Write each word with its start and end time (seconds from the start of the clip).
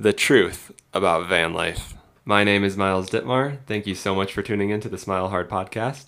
the 0.00 0.12
truth 0.14 0.72
about 0.94 1.28
van 1.28 1.52
life. 1.52 1.92
My 2.24 2.42
name 2.42 2.64
is 2.64 2.74
Miles 2.74 3.10
Dittmar. 3.10 3.58
Thank 3.66 3.86
you 3.86 3.94
so 3.94 4.14
much 4.14 4.32
for 4.32 4.40
tuning 4.40 4.70
in 4.70 4.80
to 4.80 4.88
the 4.88 4.96
Smile 4.96 5.28
Hard 5.28 5.50
podcast. 5.50 6.06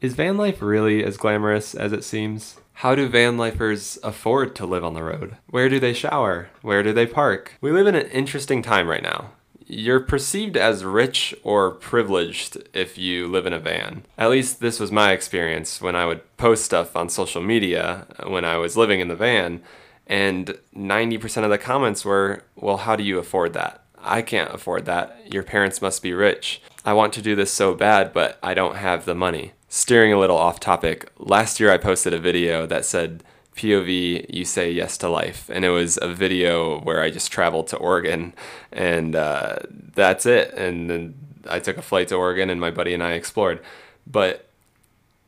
Is 0.00 0.14
van 0.14 0.36
life 0.36 0.62
really 0.62 1.02
as 1.02 1.16
glamorous 1.16 1.74
as 1.74 1.92
it 1.92 2.04
seems? 2.04 2.58
How 2.74 2.94
do 2.94 3.08
van 3.08 3.36
lifers 3.36 3.98
afford 4.04 4.54
to 4.54 4.66
live 4.66 4.84
on 4.84 4.94
the 4.94 5.02
road? 5.02 5.36
Where 5.48 5.68
do 5.68 5.80
they 5.80 5.92
shower? 5.92 6.48
Where 6.62 6.84
do 6.84 6.92
they 6.92 7.06
park? 7.06 7.54
We 7.60 7.72
live 7.72 7.88
in 7.88 7.96
an 7.96 8.06
interesting 8.10 8.62
time 8.62 8.86
right 8.86 9.02
now. 9.02 9.32
You're 9.66 9.98
perceived 9.98 10.56
as 10.56 10.84
rich 10.84 11.34
or 11.42 11.72
privileged 11.72 12.68
if 12.72 12.96
you 12.96 13.26
live 13.26 13.46
in 13.46 13.52
a 13.52 13.58
van. 13.58 14.04
At 14.16 14.30
least 14.30 14.60
this 14.60 14.78
was 14.78 14.92
my 14.92 15.10
experience 15.10 15.80
when 15.80 15.96
I 15.96 16.06
would 16.06 16.36
post 16.36 16.64
stuff 16.64 16.94
on 16.94 17.08
social 17.08 17.42
media 17.42 18.06
when 18.28 18.44
I 18.44 18.58
was 18.58 18.76
living 18.76 19.00
in 19.00 19.08
the 19.08 19.16
van 19.16 19.60
and 20.06 20.58
90% 20.76 21.44
of 21.44 21.50
the 21.50 21.58
comments 21.58 22.04
were, 22.04 22.44
well, 22.56 22.78
how 22.78 22.96
do 22.96 23.02
you 23.02 23.18
afford 23.18 23.52
that? 23.54 23.82
I 23.98 24.20
can't 24.22 24.52
afford 24.52 24.84
that. 24.84 25.32
Your 25.32 25.42
parents 25.42 25.80
must 25.80 26.02
be 26.02 26.12
rich. 26.12 26.60
I 26.84 26.92
want 26.92 27.14
to 27.14 27.22
do 27.22 27.34
this 27.34 27.52
so 27.52 27.74
bad, 27.74 28.12
but 28.12 28.38
I 28.42 28.52
don't 28.52 28.76
have 28.76 29.06
the 29.06 29.14
money. 29.14 29.52
Steering 29.68 30.12
a 30.12 30.18
little 30.18 30.36
off 30.36 30.60
topic, 30.60 31.10
last 31.18 31.58
year 31.58 31.72
I 31.72 31.78
posted 31.78 32.12
a 32.12 32.18
video 32.18 32.66
that 32.66 32.84
said, 32.84 33.24
POV, 33.56 34.26
you 34.28 34.44
say 34.44 34.70
yes 34.70 34.98
to 34.98 35.08
life. 35.08 35.48
And 35.52 35.64
it 35.64 35.70
was 35.70 35.98
a 36.02 36.08
video 36.08 36.80
where 36.80 37.00
I 37.00 37.10
just 37.10 37.32
traveled 37.32 37.68
to 37.68 37.76
Oregon 37.76 38.34
and 38.70 39.16
uh, 39.16 39.56
that's 39.70 40.26
it. 40.26 40.52
And 40.54 40.90
then 40.90 41.14
I 41.48 41.60
took 41.60 41.78
a 41.78 41.82
flight 41.82 42.08
to 42.08 42.16
Oregon 42.16 42.50
and 42.50 42.60
my 42.60 42.70
buddy 42.70 42.94
and 42.94 43.02
I 43.02 43.12
explored. 43.12 43.60
But, 44.06 44.48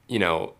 you 0.06 0.18
know, 0.18 0.54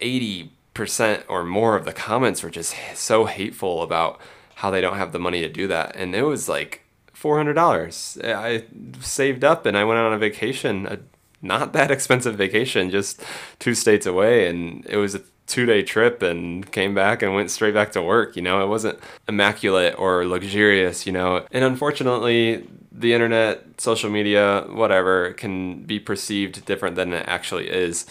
80 0.00 0.52
percent 0.74 1.24
or 1.28 1.44
more 1.44 1.76
of 1.76 1.84
the 1.84 1.92
comments 1.92 2.42
were 2.42 2.50
just 2.50 2.74
so 2.94 3.24
hateful 3.24 3.82
about 3.82 4.20
how 4.56 4.70
they 4.70 4.80
don't 4.80 4.96
have 4.96 5.12
the 5.12 5.18
money 5.18 5.40
to 5.40 5.48
do 5.48 5.66
that. 5.68 5.96
And 5.96 6.14
it 6.14 6.22
was 6.22 6.48
like 6.48 6.80
$400 7.14 8.22
i 8.34 8.64
saved 9.00 9.44
up 9.44 9.64
and 9.64 9.78
i 9.78 9.84
went 9.84 9.98
on 9.98 10.12
a 10.12 10.18
vacation 10.18 10.86
a 10.86 10.98
not 11.44 11.74
that 11.74 11.90
expensive 11.96 12.34
vacation 12.34 12.90
just 12.90 13.22
two 13.58 13.74
states 13.74 14.06
away. 14.06 14.48
And 14.48 14.84
it 14.86 14.96
was 14.96 15.14
a 15.14 15.20
two 15.46 15.66
day 15.66 15.82
trip 15.82 16.22
and 16.22 16.70
came 16.72 16.94
back 16.94 17.20
and 17.22 17.34
went 17.34 17.50
straight 17.50 17.74
back 17.74 17.92
to 17.92 18.02
work 18.02 18.34
you 18.34 18.42
know? 18.42 18.64
It 18.64 18.68
wasn't 18.68 18.98
immaculate 19.28 19.94
or 19.98 20.26
luxurious 20.26 21.06
you 21.06 21.12
know? 21.12 21.46
And 21.52 21.62
unfortunately 21.64 22.66
the 22.90 23.12
internet 23.12 23.80
social 23.80 24.10
media 24.10 24.64
whatever 24.70 25.34
can 25.34 25.82
be 25.82 26.00
perceived 26.00 26.64
different 26.64 26.96
than 26.96 27.12
it 27.12 27.24
actually 27.28 27.68
is 27.68 28.06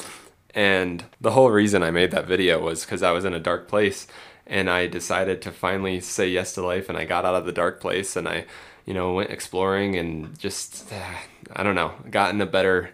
and 0.53 1.03
the 1.19 1.31
whole 1.31 1.49
reason 1.49 1.81
I 1.83 1.91
made 1.91 2.11
that 2.11 2.27
video 2.27 2.61
was 2.61 2.85
because 2.85 3.01
I 3.01 3.11
was 3.11 3.25
in 3.25 3.33
a 3.33 3.39
dark 3.39 3.67
place 3.67 4.07
and 4.45 4.69
I 4.69 4.87
decided 4.87 5.41
to 5.43 5.51
finally 5.51 5.99
say 5.99 6.27
yes 6.27 6.53
to 6.53 6.65
life 6.65 6.89
and 6.89 6.97
I 6.97 7.05
got 7.05 7.25
out 7.25 7.35
of 7.35 7.45
the 7.45 7.51
dark 7.51 7.79
place 7.79 8.15
and 8.15 8.27
I, 8.27 8.45
you 8.85 8.93
know, 8.93 9.13
went 9.13 9.31
exploring 9.31 9.95
and 9.95 10.37
just, 10.37 10.91
I 11.55 11.63
don't 11.63 11.75
know, 11.75 11.93
got 12.11 12.33
in 12.33 12.41
a 12.41 12.45
better, 12.45 12.91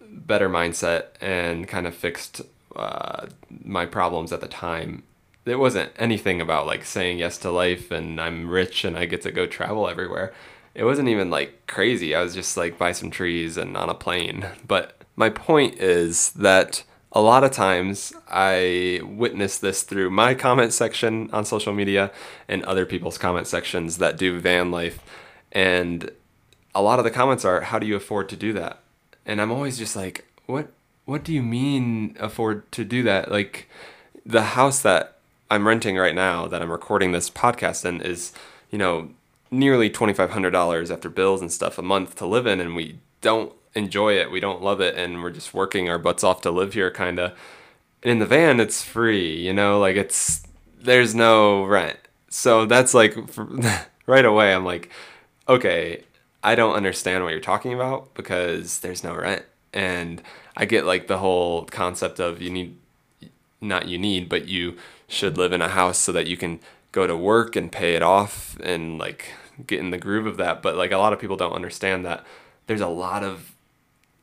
better 0.00 0.48
mindset 0.48 1.06
and 1.20 1.66
kind 1.66 1.86
of 1.86 1.94
fixed 1.94 2.42
uh, 2.76 3.26
my 3.64 3.86
problems 3.86 4.32
at 4.32 4.40
the 4.40 4.48
time. 4.48 5.02
It 5.46 5.58
wasn't 5.58 5.92
anything 5.96 6.40
about 6.40 6.66
like 6.66 6.84
saying 6.84 7.18
yes 7.18 7.38
to 7.38 7.50
life 7.50 7.90
and 7.90 8.20
I'm 8.20 8.48
rich 8.48 8.84
and 8.84 8.96
I 8.96 9.06
get 9.06 9.22
to 9.22 9.32
go 9.32 9.46
travel 9.46 9.88
everywhere. 9.88 10.32
It 10.74 10.84
wasn't 10.84 11.08
even 11.08 11.30
like 11.30 11.66
crazy. 11.66 12.14
I 12.14 12.22
was 12.22 12.34
just 12.34 12.56
like 12.56 12.78
buy 12.78 12.92
some 12.92 13.10
trees 13.10 13.56
and 13.56 13.76
on 13.76 13.88
a 13.88 13.94
plane. 13.94 14.46
But 14.66 14.97
my 15.18 15.30
point 15.30 15.74
is 15.74 16.30
that 16.32 16.84
a 17.10 17.20
lot 17.20 17.42
of 17.42 17.50
times 17.50 18.12
I 18.28 19.00
witness 19.04 19.58
this 19.58 19.82
through 19.82 20.10
my 20.10 20.34
comment 20.34 20.72
section 20.72 21.28
on 21.32 21.44
social 21.44 21.72
media 21.72 22.12
and 22.46 22.62
other 22.62 22.86
people's 22.86 23.18
comment 23.18 23.48
sections 23.48 23.98
that 23.98 24.16
do 24.16 24.38
van 24.38 24.70
life. 24.70 25.00
And 25.50 26.12
a 26.72 26.80
lot 26.80 27.00
of 27.00 27.04
the 27.04 27.10
comments 27.10 27.44
are, 27.44 27.62
How 27.62 27.80
do 27.80 27.86
you 27.86 27.96
afford 27.96 28.28
to 28.28 28.36
do 28.36 28.52
that? 28.52 28.78
And 29.26 29.40
I'm 29.40 29.50
always 29.50 29.76
just 29.76 29.96
like, 29.96 30.24
What 30.46 30.68
what 31.04 31.24
do 31.24 31.32
you 31.32 31.42
mean 31.42 32.16
afford 32.20 32.70
to 32.72 32.84
do 32.84 33.02
that? 33.02 33.28
Like 33.28 33.68
the 34.24 34.42
house 34.42 34.80
that 34.82 35.16
I'm 35.50 35.66
renting 35.66 35.96
right 35.96 36.14
now 36.14 36.46
that 36.46 36.62
I'm 36.62 36.70
recording 36.70 37.10
this 37.10 37.28
podcast 37.28 37.84
in 37.84 38.02
is, 38.02 38.32
you 38.70 38.78
know, 38.78 39.10
nearly 39.50 39.90
$2,500 39.90 40.90
after 40.92 41.08
bills 41.08 41.40
and 41.40 41.50
stuff 41.50 41.76
a 41.76 41.82
month 41.82 42.14
to 42.16 42.26
live 42.26 42.46
in. 42.46 42.60
And 42.60 42.76
we 42.76 42.98
don't 43.20 43.52
enjoy 43.74 44.14
it. 44.14 44.30
We 44.30 44.40
don't 44.40 44.62
love 44.62 44.80
it, 44.80 44.96
and 44.96 45.22
we're 45.22 45.30
just 45.30 45.54
working 45.54 45.88
our 45.88 45.98
butts 45.98 46.24
off 46.24 46.40
to 46.42 46.50
live 46.50 46.74
here, 46.74 46.90
kind 46.90 47.18
of. 47.18 47.32
In 48.02 48.18
the 48.18 48.26
van, 48.26 48.60
it's 48.60 48.82
free, 48.82 49.36
you 49.36 49.52
know, 49.52 49.78
like 49.80 49.96
it's 49.96 50.42
there's 50.80 51.14
no 51.14 51.64
rent. 51.64 51.98
So 52.30 52.66
that's 52.66 52.94
like 52.94 53.16
right 54.06 54.24
away, 54.24 54.54
I'm 54.54 54.64
like, 54.64 54.90
okay, 55.48 56.04
I 56.42 56.54
don't 56.54 56.74
understand 56.74 57.24
what 57.24 57.30
you're 57.30 57.40
talking 57.40 57.74
about 57.74 58.14
because 58.14 58.80
there's 58.80 59.02
no 59.02 59.14
rent, 59.14 59.44
and 59.72 60.22
I 60.56 60.64
get 60.64 60.84
like 60.84 61.06
the 61.06 61.18
whole 61.18 61.64
concept 61.64 62.20
of 62.20 62.40
you 62.40 62.50
need, 62.50 62.76
not 63.60 63.88
you 63.88 63.98
need, 63.98 64.28
but 64.28 64.46
you 64.48 64.76
should 65.08 65.36
live 65.38 65.52
in 65.52 65.62
a 65.62 65.68
house 65.68 65.98
so 65.98 66.12
that 66.12 66.26
you 66.26 66.36
can 66.36 66.60
go 66.92 67.06
to 67.06 67.16
work 67.16 67.56
and 67.56 67.72
pay 67.72 67.94
it 67.94 68.02
off 68.02 68.56
and 68.60 68.98
like 68.98 69.32
get 69.66 69.80
in 69.80 69.90
the 69.90 69.98
groove 69.98 70.26
of 70.26 70.36
that. 70.36 70.62
But 70.62 70.76
like 70.76 70.92
a 70.92 70.98
lot 70.98 71.12
of 71.12 71.18
people 71.18 71.36
don't 71.36 71.52
understand 71.52 72.04
that 72.04 72.24
there's 72.66 72.80
a 72.80 72.88
lot 72.88 73.24
of 73.24 73.52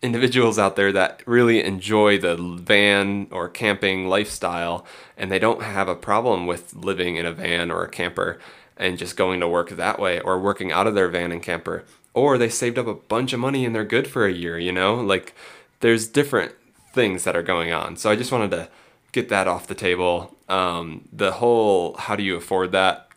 individuals 0.02 0.60
out 0.60 0.76
there 0.76 0.92
that 0.92 1.24
really 1.26 1.64
enjoy 1.64 2.18
the 2.18 2.36
van 2.36 3.28
or 3.32 3.50
camping 3.50 4.08
lifestyle 4.08 4.86
and 5.18 5.32
they 5.32 5.40
don't 5.40 5.64
have 5.64 5.88
a 5.88 5.96
problem 5.96 6.46
with 6.46 6.76
living 6.76 7.16
in 7.16 7.26
a 7.26 7.32
van 7.32 7.72
or 7.72 7.84
a 7.84 7.90
camper 7.90 8.40
and 8.78 8.98
just 8.98 9.18
going 9.18 9.40
to 9.40 9.48
work 9.48 9.70
that 9.72 10.00
way 10.00 10.20
or 10.20 10.40
working 10.40 10.72
out 10.72 10.88
of 10.88 10.96
their 10.96 11.08
van 11.08 11.32
and 11.32 11.42
camper. 11.42 11.84
Or 12.14 12.38
they 12.38 12.50
saved 12.50 12.78
up 12.78 12.88
a 12.88 12.94
bunch 12.94 13.34
of 13.34 13.40
money 13.40 13.66
and 13.66 13.74
they're 13.74 13.84
good 13.84 14.08
for 14.08 14.26
a 14.26 14.32
year 14.32 14.60
you 14.60 14.72
know? 14.72 14.96
Like 14.96 15.34
there's 15.80 16.08
different 16.08 16.54
things 16.94 17.24
that 17.24 17.36
are 17.36 17.44
going 17.44 17.72
on. 17.74 17.98
So 17.98 18.10
i 18.10 18.16
just 18.16 18.32
wanted 18.32 18.52
to 18.52 18.70
get 19.12 19.30
that 19.30 19.48
off 19.48 19.68
the 19.68 19.76
table. 19.76 20.36
Um, 20.48 21.08
the 21.12 21.34
whole 21.34 21.96
how 21.98 22.16
do 22.16 22.24
you 22.24 22.36
afford 22.36 22.72
that 22.74 23.10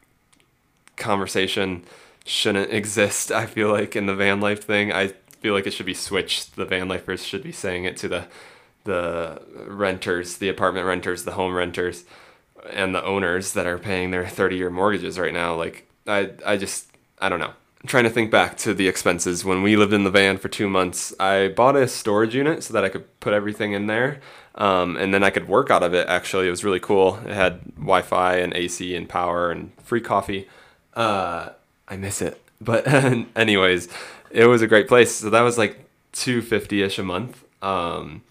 conversation 0.96 1.84
shouldn't 2.24 2.72
exist 2.80 3.30
i 3.30 3.46
feel 3.46 3.70
like 3.70 3.94
in 3.94 4.06
the 4.06 4.14
van 4.14 4.40
life 4.40 4.64
thing. 4.64 4.92
I 4.92 5.12
feel 5.40 5.54
like 5.54 5.66
it 5.66 5.72
should 5.72 5.86
be 5.86 5.94
switched. 5.94 6.56
The 6.56 6.64
van 6.64 6.88
lifers 6.88 7.24
should 7.24 7.42
be 7.42 7.52
saying 7.52 7.84
it 7.84 7.96
to 7.98 8.08
the 8.08 8.26
the 8.84 9.42
renters, 9.66 10.38
the 10.38 10.48
apartment 10.48 10.86
renters, 10.86 11.24
the 11.24 11.32
home 11.32 11.54
renters, 11.54 12.04
and 12.70 12.94
the 12.94 13.04
owners 13.04 13.52
that 13.52 13.66
are 13.66 13.78
paying 13.78 14.10
their 14.10 14.26
30 14.26 14.56
year 14.56 14.70
mortgages 14.70 15.18
right 15.18 15.32
now. 15.34 15.54
Like 15.54 15.86
I 16.06 16.30
I 16.46 16.56
just 16.56 16.90
I 17.20 17.28
don't 17.28 17.40
know. 17.40 17.52
I'm 17.82 17.86
trying 17.86 18.04
to 18.04 18.10
think 18.10 18.30
back 18.32 18.56
to 18.58 18.74
the 18.74 18.88
expenses 18.88 19.44
when 19.44 19.62
we 19.62 19.76
lived 19.76 19.92
in 19.92 20.02
the 20.02 20.10
van 20.10 20.36
for 20.38 20.48
two 20.48 20.68
months. 20.68 21.14
I 21.20 21.48
bought 21.48 21.76
a 21.76 21.86
storage 21.86 22.34
unit 22.34 22.64
so 22.64 22.74
that 22.74 22.84
I 22.84 22.88
could 22.88 23.20
put 23.20 23.32
everything 23.32 23.72
in 23.72 23.86
there, 23.86 24.20
um, 24.56 24.96
and 24.96 25.14
then 25.14 25.22
I 25.22 25.30
could 25.30 25.46
work 25.46 25.70
out 25.70 25.84
of 25.84 25.94
it. 25.94 26.08
Actually, 26.08 26.48
it 26.48 26.50
was 26.50 26.64
really 26.64 26.80
cool. 26.80 27.20
It 27.24 27.34
had 27.34 27.60
Wi-Fi 27.76 28.38
and 28.38 28.52
AC 28.54 28.96
and 28.96 29.08
power 29.08 29.52
and 29.52 29.70
free 29.84 30.00
coffee. 30.00 30.48
Uh, 30.94 31.50
I 31.86 31.96
miss 31.96 32.20
it, 32.20 32.42
but 32.60 32.84
anyways, 33.36 33.88
it 34.30 34.46
was 34.46 34.62
a 34.62 34.66
great 34.66 34.88
place. 34.88 35.14
So 35.14 35.30
that 35.30 35.42
was 35.42 35.58
like 35.58 35.86
two 36.12 36.42
fifty 36.42 36.82
ish 36.82 36.98
a 36.98 37.02
month. 37.02 37.44
Um, 37.62 38.22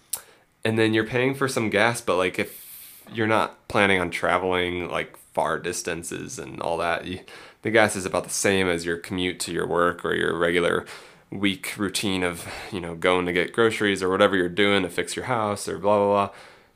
and 0.64 0.78
then 0.78 0.94
you're 0.94 1.06
paying 1.06 1.34
for 1.34 1.48
some 1.48 1.70
gas, 1.70 2.00
but 2.00 2.16
like 2.16 2.38
if 2.38 3.04
you're 3.12 3.26
not 3.26 3.68
planning 3.68 4.00
on 4.00 4.10
traveling 4.10 4.90
like 4.90 5.16
far 5.32 5.58
distances 5.58 6.38
and 6.38 6.60
all 6.60 6.76
that, 6.78 7.06
you, 7.06 7.20
the 7.62 7.70
gas 7.70 7.96
is 7.96 8.04
about 8.04 8.24
the 8.24 8.30
same 8.30 8.68
as 8.68 8.84
your 8.84 8.96
commute 8.96 9.40
to 9.40 9.52
your 9.52 9.66
work 9.66 10.04
or 10.04 10.14
your 10.14 10.36
regular 10.36 10.86
week 11.30 11.74
routine 11.76 12.22
of 12.22 12.48
you 12.72 12.80
know 12.80 12.94
going 12.94 13.26
to 13.26 13.32
get 13.32 13.52
groceries 13.52 14.02
or 14.02 14.08
whatever 14.08 14.34
you're 14.34 14.48
doing 14.48 14.82
to 14.82 14.88
fix 14.88 15.14
your 15.14 15.26
house 15.26 15.68
or 15.68 15.78
blah 15.78 15.98
blah 15.98 16.30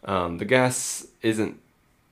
blah. 0.04 0.14
Um, 0.14 0.38
the 0.38 0.44
gas 0.44 1.06
isn't, 1.22 1.60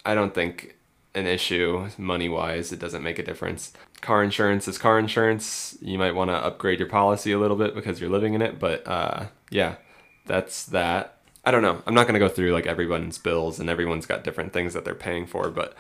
I 0.05 0.15
don't 0.15 0.35
think, 0.35 0.77
an 1.15 1.27
issue 1.27 1.89
money 1.99 2.29
wise. 2.29 2.73
It 2.73 2.79
doesn't 2.79 3.03
make 3.03 3.19
a 3.19 3.23
difference. 3.23 3.73
Car 4.01 4.23
insurance 4.23 4.69
is 4.69 4.79
car 4.79 4.99
insurance. 4.99 5.77
You 5.81 5.99
might 5.99 6.15
want 6.15 6.31
to 6.31 6.37
upgrade 6.37 6.79
your 6.79 6.89
policy 6.89 7.33
a 7.33 7.39
little 7.39 7.57
bit 7.57 7.75
because 7.75 8.01
you're 8.01 8.11
living 8.11 8.35
in 8.35 8.43
it, 8.43 8.59
but 8.59 8.87
uh, 8.87 9.27
yeah, 9.51 9.77
that's 10.27 10.65
that. 10.67 11.19
I 11.45 11.51
don't 11.51 11.63
know. 11.63 11.83
I'm 11.87 11.95
not 11.95 12.07
going 12.07 12.15
to 12.15 12.21
go 12.21 12.29
through 12.29 12.53
like 12.53 12.67
everyone's 12.67 13.19
bills 13.19 13.59
and 13.59 13.69
everyone's 13.69 14.07
got 14.07 14.25
different 14.25 14.53
things 14.53 14.75
that 14.75 14.85
they're 14.85 14.95
paying 14.95 15.27
for, 15.27 15.51
but 15.51 15.75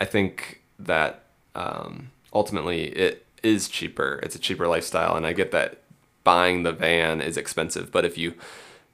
I 0.00 0.04
think 0.04 0.60
that 0.78 1.24
um, 1.54 2.10
ultimately 2.32 2.84
it 2.88 3.24
is 3.42 3.68
cheaper. 3.68 4.20
It's 4.22 4.34
a 4.34 4.40
cheaper 4.40 4.66
lifestyle, 4.66 5.16
and 5.16 5.26
I 5.26 5.32
get 5.32 5.52
that 5.52 5.82
buying 6.24 6.64
the 6.64 6.72
van 6.72 7.20
is 7.20 7.36
expensive, 7.36 7.92
but 7.92 8.04
if 8.04 8.18
you 8.18 8.34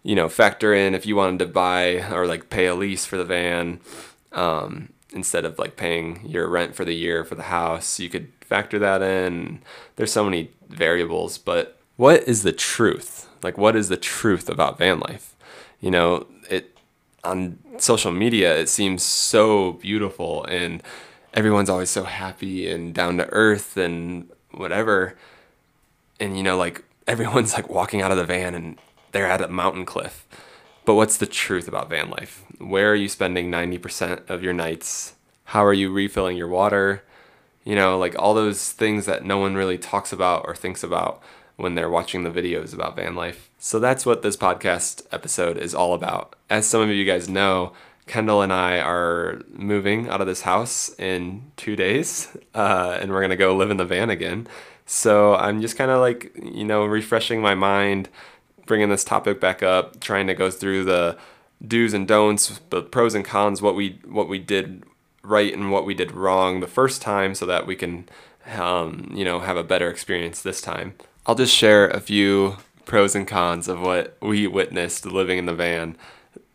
you 0.03 0.15
know 0.15 0.29
factor 0.29 0.75
in 0.75 0.95
if 0.95 1.07
you 1.07 1.15
wanted 1.17 1.39
to 1.39 1.47
buy 1.47 2.05
or 2.13 2.27
like 2.27 2.51
pay 2.51 2.67
a 2.67 2.75
lease 2.75 3.07
for 3.07 3.17
the 3.17 3.25
van 3.25 3.81
um, 4.33 4.92
instead 5.13 5.45
of 5.45 5.59
like 5.59 5.77
paying 5.77 6.21
your 6.25 6.49
rent 6.49 6.75
for 6.75 6.85
the 6.85 6.95
year 6.95 7.25
for 7.25 7.35
the 7.35 7.45
house. 7.45 8.01
You 8.01 8.09
could 8.09 8.33
factor 8.41 8.79
that 8.79 9.03
in. 9.03 9.61
There's 9.97 10.13
so 10.13 10.25
many 10.25 10.51
variables, 10.69 11.39
but 11.39 11.79
what 11.97 12.27
is 12.29 12.43
the 12.43 12.53
truth? 12.53 13.29
Like, 13.43 13.59
what 13.59 13.77
is 13.77 13.89
the 13.89 13.97
truth 13.97 14.49
about 14.49 14.79
van 14.79 15.01
life? 15.01 15.35
You 15.81 15.91
know, 15.91 16.27
it 16.49 16.77
on 17.25 17.59
social 17.79 18.13
media, 18.13 18.57
it 18.59 18.69
seems 18.69 19.03
so 19.03 19.73
beautiful 19.73 20.45
and 20.45 20.83
everyone's 21.35 21.71
always 21.71 21.91
so 21.91 22.05
happy 22.05 22.69
and 22.71 22.95
down 22.95 23.17
to 23.19 23.29
earth 23.33 23.77
and 23.77 24.29
whatever. 24.53 25.17
And, 26.21 26.37
you 26.37 26.43
know, 26.43 26.57
like 26.57 26.85
everyone's 27.07 27.55
like 27.55 27.69
walking 27.69 28.03
out 28.03 28.11
of 28.11 28.17
the 28.17 28.25
van 28.25 28.55
and 28.55 28.79
they're 29.13 29.27
at 29.27 29.41
a 29.41 29.49
mountain 29.49 29.85
cliff. 29.85 30.27
But 30.85 30.95
what's 30.95 31.17
the 31.17 31.27
truth 31.27 31.69
about 31.69 31.91
van 31.91 32.11
life? 32.11 32.45
Where 32.63 32.93
are 32.93 32.97
you 32.97 33.09
spending 33.09 33.51
90% 33.51 34.31
of 34.31 34.43
your 34.43 34.53
nights? 34.53 35.15
How 35.45 35.65
are 35.65 35.73
you 35.73 35.93
refilling 35.93 36.37
your 36.37 36.49
water? 36.49 37.03
You 37.65 37.75
know, 37.75 37.99
like 37.99 38.15
all 38.19 38.35
those 38.35 38.73
things 38.73 39.07
that 39.07 39.25
no 39.25 39.39
one 39.39 39.55
really 39.55 39.79
talks 39.79 40.13
about 40.13 40.45
or 40.47 40.55
thinks 40.55 40.83
about 40.83 41.23
when 41.57 41.75
they're 41.75 41.91
watching 41.91 42.23
the 42.23 42.31
videos 42.31 42.73
about 42.73 42.97
van 42.97 43.15
life. 43.15 43.51
So 43.59 43.79
that's 43.79 44.07
what 44.07 44.23
this 44.23 44.37
podcast 44.37 45.07
episode 45.13 45.57
is 45.57 45.75
all 45.75 45.95
about. 45.95 46.35
As 46.51 46.67
some 46.67 46.81
of 46.81 46.89
you 46.89 47.05
guys 47.05 47.29
know, 47.29 47.73
Kendall 48.07 48.43
and 48.43 48.53
I 48.53 48.79
are 48.81 49.43
moving 49.53 50.09
out 50.09 50.21
of 50.21 50.27
this 50.27 50.43
house 50.43 50.93
in 50.99 51.53
two 51.57 51.77
days, 51.77 52.37
uh, 52.55 52.99
and 53.01 53.11
we're 53.13 53.21
gonna 53.21 53.37
go 53.37 53.55
live 53.55 53.71
in 53.71 53.77
the 53.77 53.85
van 53.85 54.11
again. 54.11 54.49
So 54.87 55.35
I'm 55.37 55.61
just 55.61 55.77
kind 55.77 55.91
of 55.91 56.01
like, 56.01 56.33
you 56.43 56.65
know, 56.65 56.85
refreshing 56.85 57.41
my 57.41 57.55
mind, 57.55 58.09
bringing 58.67 58.89
this 58.89 59.05
topic 59.05 59.41
back 59.41 59.63
up, 59.63 60.01
trying 60.01 60.27
to 60.27 60.35
go 60.35 60.51
through 60.51 60.85
the 60.85 61.17
do's 61.67 61.95
and 61.95 62.07
don'ts, 62.07 62.61
the 62.71 62.83
pros 62.83 63.15
and 63.15 63.25
cons, 63.25 63.63
what 63.63 63.75
we 63.75 63.99
what 64.05 64.29
we 64.29 64.39
did 64.39 64.85
right 65.23 65.53
and 65.53 65.71
what 65.71 65.87
we 65.87 65.95
did 65.95 66.13
wrong 66.13 66.61
the 66.61 66.67
first 66.67 67.03
time, 67.03 67.35
so 67.35 67.47
that 67.47 67.67
we 67.67 67.77
can, 67.77 68.09
um, 68.57 69.11
you 69.15 69.25
know, 69.25 69.41
have 69.41 69.57
a 69.57 69.65
better 69.65 69.89
experience 69.89 70.43
this 70.43 70.61
time. 70.61 70.95
I'll 71.27 71.35
just 71.35 71.55
share 71.55 71.89
a 71.89 72.01
few 72.01 72.57
pros 72.85 73.15
and 73.15 73.27
cons 73.27 73.69
of 73.69 73.81
what 73.81 74.17
we 74.21 74.47
witnessed 74.47 75.07
living 75.07 75.39
in 75.39 75.47
the 75.47 75.55
van. 75.55 75.97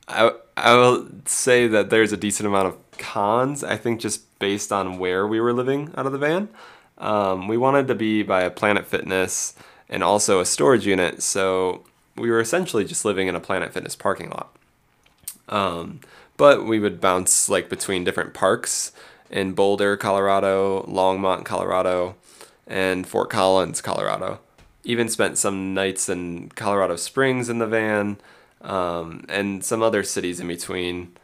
I 0.08 0.32
I 0.56 0.74
will 0.76 1.08
say 1.26 1.68
that 1.68 1.90
there's 1.90 2.12
a 2.12 2.18
decent 2.18 2.48
amount 2.48 2.68
of 2.68 2.98
cons. 2.98 3.64
I 3.64 3.78
think 3.78 4.00
just 4.00 4.38
based 4.40 4.72
on 4.72 5.00
where 5.00 5.26
we 5.26 5.40
were 5.40 5.54
living 5.54 5.94
out 5.96 6.06
of 6.06 6.12
the 6.12 6.18
van. 6.18 6.50
Um, 6.98 7.48
we 7.48 7.58
wanted 7.58 7.88
to 7.88 7.96
be 7.96 8.24
by 8.24 8.42
a 8.42 8.50
Planet 8.50 8.86
Fitness 8.88 9.54
and 9.88 10.04
also 10.04 10.40
a 10.40 10.46
storage 10.46 10.86
unit, 10.86 11.22
so 11.22 11.86
we 12.16 12.30
were 12.30 12.40
essentially 12.40 12.84
just 12.84 13.06
living 13.06 13.28
in 13.28 13.36
a 13.36 13.40
Planet 13.40 13.72
Fitness 13.72 13.96
parking 13.96 14.30
lot. 14.30 14.57
Um, 15.50 16.02
but 16.38 16.66
we 16.66 16.80
would 16.80 17.02
bounce 17.02 17.50
like 17.50 17.70
between 17.70 18.04
different 18.04 18.34
parks 18.34 18.92
in 19.30 19.54
Boulder, 19.54 19.98
Colorado, 19.98 20.84
Longmont, 20.84 21.46
Colorado, 21.46 22.16
and 22.66 23.08
Fort 23.08 23.30
Collins, 23.30 23.82
Colorado. 23.82 24.40
Even 24.84 25.10
spent 25.10 25.38
some 25.38 25.74
nights 25.74 26.08
in 26.08 26.50
Colorado 26.50 26.96
Springs 26.96 27.50
in 27.50 27.60
the 27.60 27.68
van, 27.68 28.18
um, 28.62 29.26
and 29.28 29.64
some 29.64 29.82
other 29.82 30.04
cities 30.04 30.40
in 30.40 30.48
between. 30.48 31.16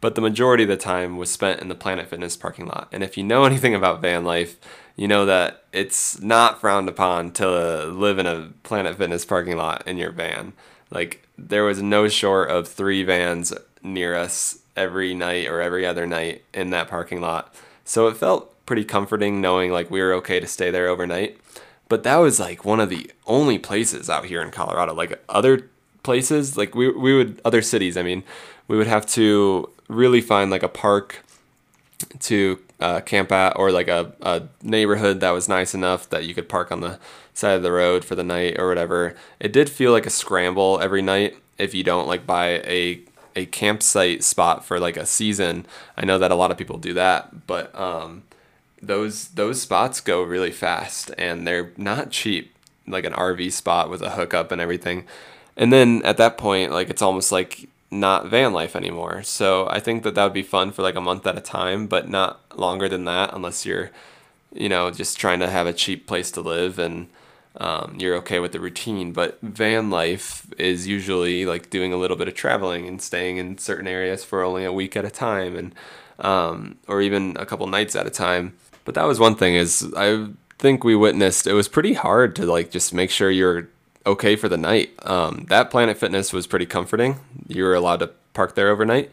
But 0.00 0.14
the 0.14 0.20
majority 0.20 0.64
of 0.64 0.68
the 0.68 0.76
time 0.76 1.16
was 1.16 1.30
spent 1.30 1.60
in 1.60 1.68
the 1.68 1.74
Planet 1.74 2.08
Fitness 2.08 2.36
parking 2.36 2.66
lot. 2.66 2.88
And 2.92 3.02
if 3.02 3.16
you 3.16 3.24
know 3.24 3.44
anything 3.46 3.74
about 3.74 4.02
van 4.02 4.24
life, 4.24 4.56
you 4.96 5.08
know 5.08 5.26
that 5.26 5.64
it's 5.72 6.20
not 6.20 6.60
frowned 6.60 6.88
upon 6.88 7.32
to 7.32 7.84
live 7.86 8.18
in 8.18 8.26
a 8.26 8.50
Planet 8.62 8.96
Fitness 8.96 9.24
parking 9.24 9.56
lot 9.56 9.86
in 9.86 9.96
your 9.96 10.10
van. 10.10 10.52
Like 10.90 11.26
there 11.36 11.64
was 11.64 11.82
no 11.82 12.08
short 12.08 12.50
of 12.50 12.68
three 12.68 13.02
vans 13.02 13.52
near 13.82 14.16
us 14.16 14.58
every 14.76 15.14
night 15.14 15.48
or 15.48 15.60
every 15.60 15.86
other 15.86 16.06
night 16.06 16.44
in 16.52 16.70
that 16.70 16.88
parking 16.88 17.20
lot. 17.20 17.54
So 17.84 18.08
it 18.08 18.16
felt 18.16 18.52
pretty 18.66 18.84
comforting 18.84 19.40
knowing 19.40 19.70
like 19.70 19.90
we 19.90 20.00
were 20.00 20.12
okay 20.14 20.40
to 20.40 20.46
stay 20.46 20.70
there 20.70 20.88
overnight. 20.88 21.38
But 21.88 22.02
that 22.02 22.16
was 22.16 22.40
like 22.40 22.64
one 22.64 22.80
of 22.80 22.90
the 22.90 23.10
only 23.26 23.58
places 23.58 24.10
out 24.10 24.26
here 24.26 24.42
in 24.42 24.50
Colorado. 24.50 24.92
Like 24.92 25.22
other 25.28 25.68
places, 26.02 26.56
like 26.56 26.74
we 26.74 26.90
we 26.90 27.16
would 27.16 27.40
other 27.44 27.62
cities, 27.62 27.96
I 27.96 28.02
mean, 28.02 28.24
we 28.66 28.76
would 28.76 28.88
have 28.88 29.06
to 29.06 29.70
really 29.88 30.20
find 30.20 30.50
like 30.50 30.64
a 30.64 30.68
park 30.68 31.24
to 32.20 32.58
uh, 32.80 33.00
camp 33.00 33.32
at 33.32 33.56
or 33.56 33.70
like 33.70 33.88
a, 33.88 34.12
a 34.22 34.42
neighborhood 34.62 35.20
that 35.20 35.30
was 35.30 35.48
nice 35.48 35.74
enough 35.74 36.08
that 36.10 36.24
you 36.24 36.34
could 36.34 36.48
park 36.48 36.70
on 36.70 36.80
the 36.80 36.98
side 37.34 37.54
of 37.54 37.62
the 37.62 37.72
road 37.72 38.04
for 38.04 38.14
the 38.14 38.24
night 38.24 38.58
or 38.58 38.68
whatever. 38.68 39.14
It 39.40 39.52
did 39.52 39.70
feel 39.70 39.92
like 39.92 40.06
a 40.06 40.10
scramble 40.10 40.80
every 40.80 41.02
night 41.02 41.36
if 41.58 41.74
you 41.74 41.82
don't 41.82 42.06
like 42.06 42.26
buy 42.26 42.60
a 42.64 43.02
a 43.34 43.46
campsite 43.46 44.24
spot 44.24 44.64
for 44.64 44.80
like 44.80 44.96
a 44.96 45.06
season. 45.06 45.66
I 45.96 46.06
know 46.06 46.18
that 46.18 46.30
a 46.30 46.34
lot 46.34 46.50
of 46.50 46.56
people 46.56 46.78
do 46.78 46.94
that, 46.94 47.46
but 47.46 47.78
um, 47.78 48.22
those 48.80 49.28
those 49.28 49.60
spots 49.60 50.00
go 50.00 50.22
really 50.22 50.50
fast 50.52 51.10
and 51.18 51.46
they're 51.46 51.72
not 51.76 52.10
cheap. 52.10 52.52
Like 52.88 53.04
an 53.04 53.12
RV 53.14 53.50
spot 53.52 53.90
with 53.90 54.00
a 54.00 54.10
hookup 54.10 54.52
and 54.52 54.60
everything. 54.60 55.06
And 55.56 55.72
then 55.72 56.02
at 56.04 56.18
that 56.18 56.38
point, 56.38 56.70
like 56.70 56.88
it's 56.88 57.02
almost 57.02 57.32
like 57.32 57.68
not 58.00 58.28
van 58.28 58.52
life 58.52 58.76
anymore. 58.76 59.22
So 59.22 59.68
I 59.70 59.80
think 59.80 60.02
that 60.02 60.14
that 60.14 60.24
would 60.24 60.32
be 60.32 60.42
fun 60.42 60.72
for 60.72 60.82
like 60.82 60.94
a 60.94 61.00
month 61.00 61.26
at 61.26 61.38
a 61.38 61.40
time, 61.40 61.86
but 61.86 62.08
not 62.08 62.40
longer 62.58 62.88
than 62.88 63.04
that 63.04 63.32
unless 63.32 63.66
you're, 63.66 63.90
you 64.52 64.68
know, 64.68 64.90
just 64.90 65.18
trying 65.18 65.40
to 65.40 65.50
have 65.50 65.66
a 65.66 65.72
cheap 65.72 66.06
place 66.06 66.30
to 66.32 66.40
live 66.40 66.78
and 66.78 67.08
um, 67.58 67.96
you're 67.98 68.16
okay 68.16 68.38
with 68.38 68.52
the 68.52 68.60
routine. 68.60 69.12
But 69.12 69.38
van 69.40 69.90
life 69.90 70.46
is 70.58 70.86
usually 70.86 71.46
like 71.46 71.70
doing 71.70 71.92
a 71.92 71.96
little 71.96 72.16
bit 72.16 72.28
of 72.28 72.34
traveling 72.34 72.86
and 72.86 73.00
staying 73.00 73.38
in 73.38 73.58
certain 73.58 73.86
areas 73.86 74.24
for 74.24 74.42
only 74.42 74.64
a 74.64 74.72
week 74.72 74.96
at 74.96 75.04
a 75.04 75.10
time 75.10 75.56
and 75.56 75.74
um, 76.18 76.78
or 76.88 77.02
even 77.02 77.36
a 77.38 77.46
couple 77.46 77.66
nights 77.66 77.96
at 77.96 78.06
a 78.06 78.10
time. 78.10 78.56
But 78.84 78.94
that 78.94 79.04
was 79.04 79.18
one 79.18 79.34
thing 79.34 79.54
is 79.54 79.92
I 79.96 80.28
think 80.58 80.84
we 80.84 80.96
witnessed 80.96 81.46
it 81.46 81.52
was 81.52 81.68
pretty 81.68 81.94
hard 81.94 82.36
to 82.36 82.46
like 82.46 82.70
just 82.70 82.94
make 82.94 83.10
sure 83.10 83.30
you're 83.30 83.68
okay 84.06 84.36
for 84.36 84.48
the 84.48 84.56
night. 84.56 84.94
Um, 85.02 85.46
that 85.48 85.70
Planet 85.70 85.98
Fitness 85.98 86.32
was 86.32 86.46
pretty 86.46 86.66
comforting. 86.66 87.20
You 87.48 87.64
were 87.64 87.74
allowed 87.74 88.00
to 88.00 88.10
park 88.32 88.54
there 88.54 88.68
overnight. 88.68 89.10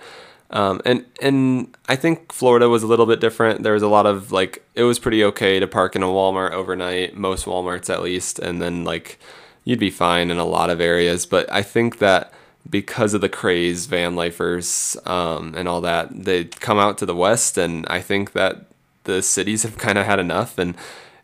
Um, 0.54 0.82
and 0.86 1.06
and 1.22 1.76
I 1.90 1.96
think 1.96 2.32
Florida 2.32 2.70
was 2.70 2.84
a 2.84 2.88
little 2.88 3.08
bit 3.08 3.20
different. 3.20 3.64
There 3.64 3.74
was 3.74 3.82
a 3.82 3.88
lot 3.88 4.06
of 4.06 4.32
like 4.32 4.64
it 4.76 4.84
was 4.84 5.00
pretty 5.00 5.24
okay 5.24 5.60
to 5.60 5.68
park 5.68 5.96
in 5.96 6.04
a 6.04 6.08
Walmart 6.08 6.52
overnight, 6.52 7.18
most 7.18 7.46
WalMarts 7.46 7.90
at 7.90 8.04
least, 8.04 8.38
and 8.38 8.62
then 8.62 8.84
like 8.84 9.20
you'd 9.64 9.80
be 9.80 9.90
fine 9.90 10.30
in 10.30 10.38
a 10.38 10.46
lot 10.46 10.70
of 10.70 10.80
areas. 10.80 11.26
But 11.26 11.52
I 11.52 11.64
think 11.64 11.98
that 11.98 12.32
because 12.70 13.16
of 13.16 13.22
the 13.22 13.30
craze, 13.30 13.88
van 13.88 14.16
lifers 14.16 14.96
um, 15.06 15.56
and 15.58 15.68
all 15.68 15.82
that, 15.82 16.24
they 16.24 16.46
come 16.46 16.78
out 16.78 17.00
to 17.00 17.06
the 17.06 17.16
west, 17.16 17.58
and 17.58 17.86
I 17.90 18.00
think 18.00 18.34
that 18.34 18.66
the 19.06 19.24
cities 19.24 19.64
have 19.64 19.78
kind 19.80 19.98
of 19.98 20.06
had 20.06 20.20
enough, 20.20 20.60
and 20.60 20.76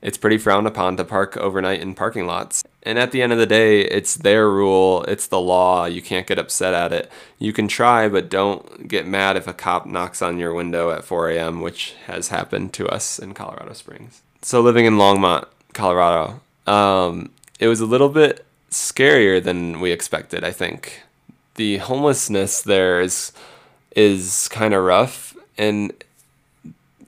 it's 0.01 0.17
pretty 0.17 0.37
frowned 0.37 0.67
upon 0.67 0.97
to 0.97 1.03
park 1.03 1.35
overnight 1.37 1.81
in 1.81 1.93
parking 1.93 2.25
lots. 2.25 2.63
And 2.83 2.97
at 2.97 3.11
the 3.11 3.21
end 3.21 3.33
of 3.33 3.37
the 3.37 3.45
day, 3.45 3.81
it's 3.81 4.15
their 4.15 4.49
rule, 4.49 5.03
it's 5.03 5.27
the 5.27 5.39
law. 5.39 5.85
You 5.85 6.01
can't 6.01 6.27
get 6.27 6.39
upset 6.39 6.73
at 6.73 6.93
it. 6.93 7.11
You 7.37 7.51
can 7.51 7.67
try, 7.67 8.07
but 8.07 8.29
don't 8.29 8.87
get 8.87 9.05
mad 9.05 9.35
if 9.35 9.47
a 9.47 9.53
cop 9.53 9.85
knocks 9.85 10.21
on 10.21 10.39
your 10.39 10.53
window 10.53 10.91
at 10.91 11.03
4 11.03 11.31
a.m., 11.31 11.61
which 11.61 11.95
has 12.05 12.29
happened 12.29 12.73
to 12.73 12.87
us 12.87 13.19
in 13.19 13.33
Colorado 13.33 13.73
Springs. 13.73 14.21
So, 14.41 14.61
living 14.61 14.85
in 14.85 14.95
Longmont, 14.95 15.47
Colorado, 15.73 16.39
um, 16.65 17.31
it 17.59 17.67
was 17.67 17.81
a 17.81 17.85
little 17.85 18.09
bit 18.09 18.45
scarier 18.71 19.43
than 19.43 19.81
we 19.81 19.91
expected, 19.91 20.43
I 20.43 20.51
think. 20.51 21.03
The 21.55 21.77
homelessness 21.77 22.61
there 22.61 23.01
is 23.01 23.33
is 23.95 24.47
kind 24.49 24.73
of 24.73 24.83
rough 24.83 25.35
and 25.57 25.91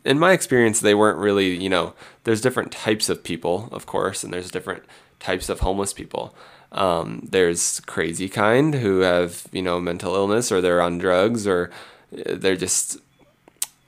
in 0.04 0.20
my 0.20 0.34
experience 0.34 0.80
they 0.80 0.96
weren't 0.96 1.18
really, 1.18 1.56
you 1.56 1.70
know, 1.70 1.94
there's 2.24 2.42
different 2.42 2.72
types 2.72 3.10
of 3.10 3.24
people, 3.24 3.70
of 3.72 3.86
course, 3.86 4.24
and 4.24 4.34
there's 4.34 4.52
different 4.52 4.84
types 5.20 5.50
of 5.50 5.60
homeless 5.62 5.94
people. 5.94 6.36
Um, 6.72 7.28
there's 7.30 7.82
crazy 7.82 8.30
kind 8.30 8.76
who 8.76 9.00
have 9.00 9.46
you 9.52 9.62
know 9.62 9.82
mental 9.82 10.16
illness 10.16 10.52
or 10.52 10.62
they're 10.62 10.82
on 10.82 10.98
drugs 10.98 11.46
or 11.46 11.70
uh, 12.14 12.36
they're 12.36 12.56
just 12.56 12.98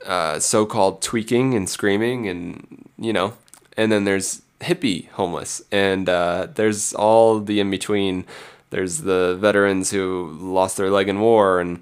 uh, 0.06 0.40
so-called 0.40 1.02
tweaking 1.02 1.54
and 1.54 1.70
screaming 1.70 2.28
and 2.28 2.90
you 2.98 3.14
know 3.14 3.36
and 3.78 3.90
then 3.90 4.04
there's 4.04 4.42
hippie 4.60 5.08
homeless 5.12 5.62
and 5.72 6.10
uh, 6.10 6.48
there's 6.56 6.94
all 6.94 7.40
the 7.40 7.62
in 7.62 7.72
between 7.72 8.26
there's 8.70 9.00
the 9.00 9.38
veterans 9.40 9.92
who 9.92 10.36
lost 10.42 10.76
their 10.76 10.90
leg 10.90 11.08
in 11.08 11.22
war 11.22 11.62
and 11.62 11.82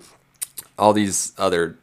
all 0.78 0.94
these 0.94 1.34
other 1.40 1.78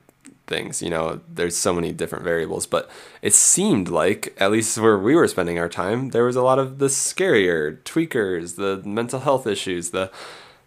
things. 0.48 0.82
You 0.82 0.90
know, 0.90 1.20
there's 1.28 1.56
so 1.56 1.72
many 1.72 1.92
different 1.92 2.24
variables, 2.24 2.66
but 2.66 2.90
it 3.22 3.34
seemed 3.34 3.88
like, 3.88 4.34
at 4.38 4.50
least 4.50 4.78
where 4.78 4.98
we 4.98 5.14
were 5.14 5.28
spending 5.28 5.58
our 5.58 5.68
time, 5.68 6.10
there 6.10 6.24
was 6.24 6.36
a 6.36 6.42
lot 6.42 6.58
of 6.58 6.78
the 6.78 6.86
scarier 6.86 7.78
tweakers, 7.82 8.56
the 8.56 8.82
mental 8.88 9.20
health 9.20 9.46
issues, 9.46 9.90
the 9.90 10.10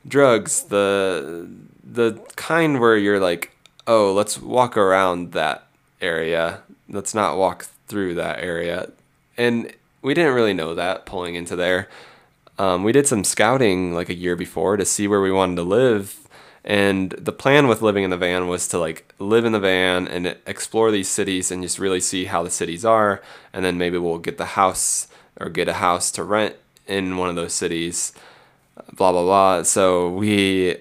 drugs, 0.07 0.63
the 0.63 1.47
the 1.83 2.13
kind 2.35 2.79
where 2.79 2.97
you're 2.97 3.19
like, 3.19 3.51
oh, 3.87 4.13
let's 4.13 4.39
walk 4.39 4.77
around 4.77 5.33
that 5.33 5.67
area. 5.99 6.61
Let's 6.87 7.13
not 7.13 7.37
walk 7.37 7.65
through 7.87 8.15
that 8.15 8.39
area. 8.39 8.91
And 9.37 9.73
we 10.01 10.13
didn't 10.13 10.33
really 10.33 10.53
know 10.53 10.73
that 10.75 11.05
pulling 11.05 11.35
into 11.35 11.55
there. 11.55 11.89
Um, 12.57 12.83
we 12.83 12.91
did 12.91 13.07
some 13.07 13.23
scouting 13.23 13.93
like 13.93 14.09
a 14.09 14.13
year 14.13 14.35
before 14.35 14.77
to 14.77 14.85
see 14.85 15.07
where 15.07 15.21
we 15.21 15.31
wanted 15.31 15.55
to 15.55 15.63
live 15.63 16.17
and 16.63 17.11
the 17.11 17.31
plan 17.31 17.67
with 17.67 17.81
living 17.81 18.03
in 18.03 18.11
the 18.11 18.17
van 18.17 18.47
was 18.47 18.67
to 18.69 18.77
like 18.77 19.13
live 19.17 19.45
in 19.45 19.51
the 19.51 19.59
van 19.59 20.07
and 20.07 20.35
explore 20.45 20.91
these 20.91 21.09
cities 21.09 21.51
and 21.51 21.63
just 21.63 21.79
really 21.79 21.99
see 21.99 22.25
how 22.25 22.43
the 22.43 22.51
cities 22.51 22.85
are. 22.85 23.21
And 23.51 23.65
then 23.65 23.77
maybe 23.77 23.97
we'll 23.97 24.19
get 24.19 24.37
the 24.37 24.45
house 24.45 25.07
or 25.39 25.49
get 25.49 25.67
a 25.67 25.73
house 25.73 26.11
to 26.11 26.23
rent 26.23 26.55
in 26.87 27.17
one 27.17 27.29
of 27.29 27.35
those 27.35 27.53
cities, 27.53 28.13
blah, 28.93 29.11
blah, 29.11 29.23
blah. 29.23 29.63
So 29.63 30.09
we 30.09 30.77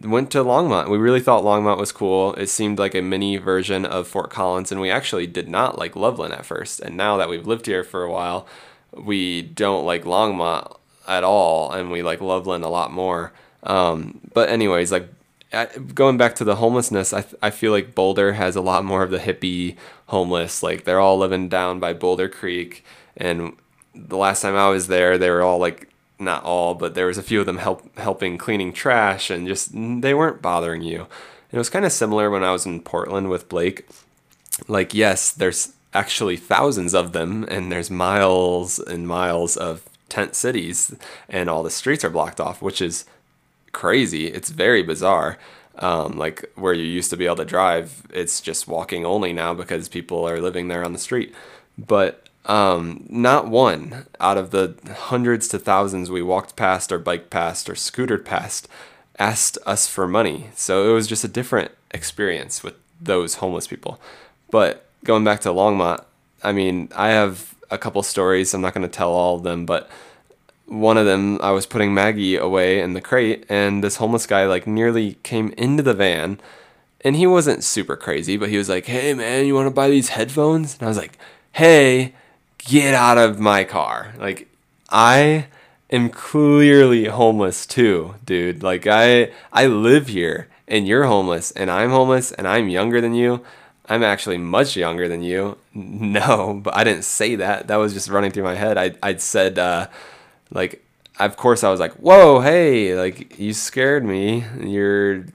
went 0.00 0.30
to 0.30 0.44
Longmont. 0.44 0.90
We 0.90 0.98
really 0.98 1.20
thought 1.20 1.42
Longmont 1.42 1.78
was 1.78 1.90
cool. 1.90 2.34
It 2.34 2.46
seemed 2.46 2.78
like 2.78 2.94
a 2.94 3.02
mini 3.02 3.36
version 3.36 3.84
of 3.84 4.06
Fort 4.06 4.30
Collins. 4.30 4.70
And 4.70 4.80
we 4.80 4.90
actually 4.90 5.26
did 5.26 5.48
not 5.48 5.76
like 5.76 5.96
Loveland 5.96 6.34
at 6.34 6.46
first. 6.46 6.78
And 6.78 6.96
now 6.96 7.16
that 7.16 7.28
we've 7.28 7.46
lived 7.46 7.66
here 7.66 7.82
for 7.82 8.04
a 8.04 8.12
while, 8.12 8.46
we 8.96 9.42
don't 9.42 9.84
like 9.84 10.04
Longmont 10.04 10.76
at 11.08 11.24
all, 11.24 11.70
and 11.70 11.90
we 11.90 12.02
like 12.02 12.20
Loveland 12.20 12.64
a 12.64 12.68
lot 12.68 12.92
more. 12.92 13.32
Um, 13.62 14.20
but 14.32 14.48
anyways, 14.48 14.92
like 14.92 15.08
going 15.94 16.16
back 16.16 16.34
to 16.36 16.44
the 16.44 16.56
homelessness, 16.56 17.12
I, 17.12 17.24
I 17.42 17.50
feel 17.50 17.72
like 17.72 17.94
Boulder 17.94 18.32
has 18.32 18.56
a 18.56 18.60
lot 18.60 18.84
more 18.84 19.02
of 19.02 19.10
the 19.10 19.18
hippie 19.18 19.76
homeless. 20.06 20.62
Like 20.62 20.84
they're 20.84 21.00
all 21.00 21.18
living 21.18 21.48
down 21.48 21.78
by 21.78 21.92
Boulder 21.92 22.28
Creek, 22.28 22.84
and 23.16 23.56
the 23.94 24.16
last 24.16 24.42
time 24.42 24.56
I 24.56 24.68
was 24.68 24.88
there, 24.88 25.16
they 25.18 25.30
were 25.30 25.42
all 25.42 25.58
like 25.58 25.88
not 26.18 26.44
all, 26.44 26.74
but 26.74 26.94
there 26.94 27.06
was 27.06 27.18
a 27.18 27.22
few 27.22 27.40
of 27.40 27.46
them 27.46 27.58
help 27.58 27.96
helping 27.98 28.38
cleaning 28.38 28.72
trash, 28.72 29.30
and 29.30 29.46
just 29.46 29.70
they 29.72 30.14
weren't 30.14 30.42
bothering 30.42 30.82
you. 30.82 31.06
It 31.52 31.58
was 31.58 31.70
kind 31.70 31.84
of 31.84 31.92
similar 31.92 32.30
when 32.30 32.44
I 32.44 32.52
was 32.52 32.66
in 32.66 32.80
Portland 32.80 33.30
with 33.30 33.48
Blake. 33.48 33.86
Like 34.68 34.94
yes, 34.94 35.30
there's 35.30 35.74
actually 35.94 36.36
thousands 36.36 36.94
of 36.94 37.12
them, 37.12 37.44
and 37.44 37.70
there's 37.70 37.90
miles 37.90 38.78
and 38.78 39.06
miles 39.06 39.56
of 39.56 39.84
tent 40.08 40.34
cities, 40.34 40.94
and 41.28 41.48
all 41.48 41.62
the 41.62 41.70
streets 41.70 42.04
are 42.04 42.10
blocked 42.10 42.40
off, 42.40 42.60
which 42.60 42.82
is 42.82 43.04
crazy. 43.76 44.28
It's 44.28 44.48
very 44.48 44.82
bizarre. 44.82 45.36
Um, 45.78 46.16
like 46.16 46.50
where 46.54 46.72
you 46.72 46.84
used 46.84 47.10
to 47.10 47.16
be 47.18 47.26
able 47.26 47.36
to 47.36 47.44
drive, 47.44 48.06
it's 48.08 48.40
just 48.40 48.66
walking 48.66 49.04
only 49.04 49.34
now 49.34 49.52
because 49.52 49.90
people 49.90 50.26
are 50.26 50.40
living 50.40 50.68
there 50.68 50.82
on 50.82 50.94
the 50.94 50.98
street. 50.98 51.34
But 51.76 52.26
um, 52.46 53.04
not 53.10 53.48
one 53.48 54.06
out 54.18 54.38
of 54.38 54.50
the 54.50 54.76
hundreds 55.12 55.46
to 55.48 55.58
thousands 55.58 56.10
we 56.10 56.22
walked 56.22 56.56
past 56.56 56.90
or 56.90 56.98
biked 56.98 57.28
past 57.28 57.68
or 57.68 57.74
scootered 57.74 58.24
past 58.24 58.66
asked 59.18 59.58
us 59.66 59.86
for 59.86 60.08
money. 60.08 60.48
So 60.54 60.88
it 60.88 60.94
was 60.94 61.06
just 61.06 61.24
a 61.24 61.28
different 61.28 61.70
experience 61.90 62.62
with 62.62 62.76
those 62.98 63.36
homeless 63.36 63.66
people. 63.66 64.00
But 64.50 64.86
going 65.04 65.24
back 65.24 65.40
to 65.40 65.50
Longmont, 65.50 66.02
I 66.42 66.52
mean, 66.52 66.88
I 66.96 67.08
have 67.08 67.54
a 67.70 67.76
couple 67.76 68.02
stories. 68.02 68.54
I'm 68.54 68.62
not 68.62 68.72
going 68.72 68.88
to 68.88 68.96
tell 68.96 69.12
all 69.12 69.36
of 69.36 69.42
them, 69.42 69.66
but 69.66 69.90
one 70.66 70.96
of 70.98 71.06
them 71.06 71.38
I 71.40 71.52
was 71.52 71.66
putting 71.66 71.94
Maggie 71.94 72.36
away 72.36 72.80
in 72.80 72.92
the 72.92 73.00
crate 73.00 73.44
and 73.48 73.82
this 73.82 73.96
homeless 73.96 74.26
guy 74.26 74.46
like 74.46 74.66
nearly 74.66 75.14
came 75.22 75.52
into 75.56 75.82
the 75.82 75.94
van 75.94 76.40
and 77.02 77.14
he 77.16 77.26
wasn't 77.26 77.62
super 77.62 77.96
crazy 77.96 78.36
but 78.36 78.48
he 78.48 78.58
was 78.58 78.68
like 78.68 78.86
hey 78.86 79.14
man 79.14 79.46
you 79.46 79.54
want 79.54 79.66
to 79.66 79.74
buy 79.74 79.88
these 79.88 80.10
headphones? 80.10 80.74
And 80.74 80.82
I 80.82 80.88
was 80.88 80.96
like 80.96 81.18
hey 81.52 82.14
get 82.58 82.94
out 82.94 83.18
of 83.18 83.38
my 83.38 83.64
car. 83.64 84.14
Like 84.18 84.48
I 84.90 85.46
am 85.90 86.10
clearly 86.10 87.06
homeless 87.06 87.64
too 87.64 88.16
dude. 88.24 88.62
Like 88.62 88.86
I 88.86 89.30
I 89.52 89.66
live 89.66 90.08
here 90.08 90.48
and 90.66 90.86
you're 90.88 91.04
homeless 91.04 91.52
and 91.52 91.70
I'm 91.70 91.90
homeless 91.90 92.32
and 92.32 92.48
I'm 92.48 92.68
younger 92.68 93.00
than 93.00 93.14
you. 93.14 93.44
I'm 93.88 94.02
actually 94.02 94.38
much 94.38 94.76
younger 94.76 95.06
than 95.06 95.22
you. 95.22 95.58
No 95.72 96.60
but 96.60 96.76
I 96.76 96.82
didn't 96.82 97.04
say 97.04 97.36
that. 97.36 97.68
That 97.68 97.76
was 97.76 97.92
just 97.92 98.08
running 98.08 98.32
through 98.32 98.42
my 98.42 98.56
head. 98.56 98.76
I 98.76 98.96
I'd 99.00 99.20
said 99.20 99.60
uh 99.60 99.86
like 100.50 100.82
of 101.18 101.36
course 101.36 101.64
I 101.64 101.70
was 101.70 101.80
like, 101.80 101.92
"Whoa, 101.94 102.40
hey, 102.40 102.94
like 102.94 103.38
you 103.38 103.52
scared 103.52 104.04
me. 104.04 104.44
You're 104.60 105.26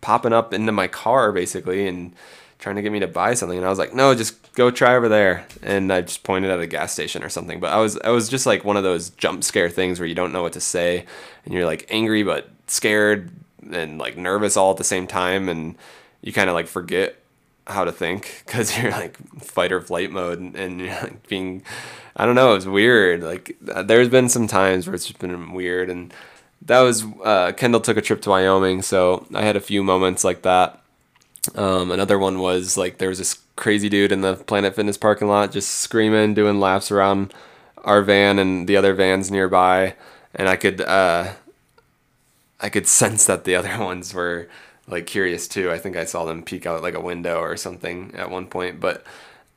popping 0.00 0.32
up 0.32 0.52
into 0.52 0.72
my 0.72 0.88
car 0.88 1.32
basically 1.32 1.88
and 1.88 2.14
trying 2.58 2.76
to 2.76 2.82
get 2.82 2.92
me 2.92 3.00
to 3.00 3.06
buy 3.06 3.34
something." 3.34 3.56
And 3.56 3.66
I 3.66 3.70
was 3.70 3.78
like, 3.78 3.94
"No, 3.94 4.14
just 4.14 4.52
go 4.54 4.70
try 4.70 4.94
over 4.94 5.08
there." 5.08 5.46
And 5.62 5.92
I 5.92 6.02
just 6.02 6.22
pointed 6.22 6.50
at 6.50 6.60
a 6.60 6.66
gas 6.66 6.92
station 6.92 7.22
or 7.22 7.28
something. 7.28 7.60
But 7.60 7.72
I 7.72 7.78
was 7.78 7.98
I 8.04 8.10
was 8.10 8.28
just 8.28 8.46
like 8.46 8.64
one 8.64 8.76
of 8.76 8.82
those 8.82 9.10
jump 9.10 9.44
scare 9.44 9.70
things 9.70 9.98
where 9.98 10.08
you 10.08 10.14
don't 10.14 10.32
know 10.32 10.42
what 10.42 10.52
to 10.54 10.60
say 10.60 11.06
and 11.44 11.54
you're 11.54 11.66
like 11.66 11.86
angry 11.90 12.22
but 12.22 12.50
scared 12.66 13.30
and 13.72 13.98
like 13.98 14.16
nervous 14.16 14.56
all 14.56 14.70
at 14.70 14.76
the 14.76 14.84
same 14.84 15.06
time 15.06 15.48
and 15.48 15.76
you 16.20 16.32
kind 16.32 16.50
of 16.50 16.54
like 16.54 16.66
forget 16.66 17.16
how 17.66 17.84
to 17.84 17.92
think 17.92 18.42
because 18.46 18.76
you're 18.82 18.92
like 18.92 19.16
fight 19.40 19.72
or 19.72 19.80
flight 19.80 20.10
mode 20.10 20.38
and, 20.38 20.54
and 20.56 20.80
you're 20.80 20.94
like 21.02 21.26
being 21.28 21.62
I 22.16 22.24
don't 22.24 22.34
know. 22.34 22.52
It 22.52 22.56
was 22.56 22.66
weird. 22.66 23.22
Like 23.22 23.56
uh, 23.70 23.82
there's 23.82 24.08
been 24.08 24.28
some 24.28 24.46
times 24.46 24.86
where 24.86 24.94
it's 24.94 25.06
just 25.06 25.18
been 25.18 25.52
weird, 25.52 25.90
and 25.90 26.12
that 26.62 26.80
was 26.80 27.04
uh, 27.22 27.52
Kendall 27.52 27.82
took 27.82 27.98
a 27.98 28.02
trip 28.02 28.22
to 28.22 28.30
Wyoming, 28.30 28.80
so 28.82 29.26
I 29.34 29.42
had 29.42 29.56
a 29.56 29.60
few 29.60 29.84
moments 29.84 30.24
like 30.24 30.42
that. 30.42 30.80
Um, 31.54 31.90
another 31.90 32.18
one 32.18 32.38
was 32.40 32.76
like 32.76 32.98
there 32.98 33.10
was 33.10 33.18
this 33.18 33.38
crazy 33.54 33.88
dude 33.88 34.12
in 34.12 34.22
the 34.22 34.34
Planet 34.34 34.74
Fitness 34.74 34.96
parking 34.96 35.28
lot 35.28 35.52
just 35.52 35.68
screaming, 35.68 36.32
doing 36.32 36.58
laps 36.58 36.90
around 36.90 37.34
our 37.84 38.02
van 38.02 38.38
and 38.38 38.66
the 38.66 38.76
other 38.76 38.94
vans 38.94 39.30
nearby, 39.30 39.94
and 40.34 40.48
I 40.48 40.56
could 40.56 40.80
uh, 40.80 41.34
I 42.60 42.70
could 42.70 42.86
sense 42.86 43.26
that 43.26 43.44
the 43.44 43.54
other 43.54 43.78
ones 43.84 44.14
were 44.14 44.48
like 44.88 45.06
curious 45.06 45.48
too. 45.48 45.70
I 45.70 45.78
think 45.78 45.96
I 45.96 46.04
saw 46.04 46.24
them 46.24 46.42
peek 46.42 46.66
out 46.66 46.82
like 46.82 46.94
a 46.94 47.00
window 47.00 47.40
or 47.40 47.56
something 47.56 48.14
at 48.14 48.30
one 48.30 48.46
point, 48.46 48.80
but 48.80 49.04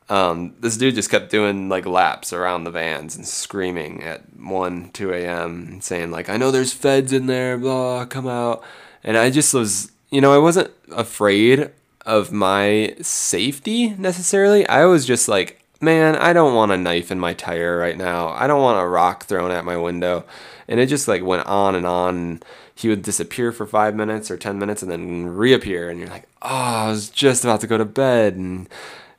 um, 0.09 0.55
this 0.59 0.75
dude 0.75 0.95
just 0.95 1.11
kept 1.11 1.29
doing 1.29 1.69
like 1.69 1.85
laps 1.85 2.33
around 2.33 2.63
the 2.63 2.71
vans 2.71 3.15
and 3.15 3.27
screaming 3.27 4.03
at 4.03 4.21
1, 4.35 4.89
2 4.91 5.13
a.m. 5.13 5.67
and 5.69 5.83
saying, 5.83 6.09
like, 6.09 6.29
I 6.29 6.37
know 6.37 6.49
there's 6.49 6.73
feds 6.73 7.13
in 7.13 7.27
there, 7.27 7.57
blah, 7.57 8.05
come 8.05 8.27
out. 8.27 8.63
And 9.03 9.15
I 9.17 9.29
just 9.29 9.53
was, 9.53 9.91
you 10.09 10.19
know, 10.19 10.33
I 10.33 10.39
wasn't 10.39 10.71
afraid 10.91 11.69
of 12.05 12.31
my 12.31 12.95
safety 13.01 13.89
necessarily. 13.89 14.67
I 14.67 14.85
was 14.85 15.05
just 15.05 15.27
like, 15.27 15.63
man, 15.79 16.15
I 16.15 16.33
don't 16.33 16.55
want 16.55 16.71
a 16.71 16.77
knife 16.77 17.11
in 17.11 17.19
my 17.19 17.35
tire 17.35 17.77
right 17.77 17.97
now. 17.97 18.29
I 18.29 18.47
don't 18.47 18.61
want 18.61 18.81
a 18.81 18.87
rock 18.87 19.25
thrown 19.25 19.51
at 19.51 19.63
my 19.63 19.77
window. 19.77 20.25
And 20.67 20.79
it 20.79 20.87
just 20.87 21.07
like 21.07 21.23
went 21.23 21.45
on 21.45 21.75
and 21.75 21.85
on. 21.85 22.15
And 22.15 22.45
he 22.79 22.87
would 22.87 23.01
disappear 23.01 23.51
for 23.51 23.67
five 23.67 23.93
minutes 23.93 24.31
or 24.31 24.37
10 24.37 24.57
minutes 24.57 24.81
and 24.81 24.89
then 24.89 25.27
reappear. 25.27 25.89
And 25.89 25.99
you're 25.99 26.07
like, 26.07 26.29
oh, 26.41 26.47
I 26.47 26.87
was 26.87 27.09
just 27.09 27.43
about 27.43 27.59
to 27.59 27.67
go 27.67 27.77
to 27.77 27.83
bed. 27.83 28.35
And 28.35 28.69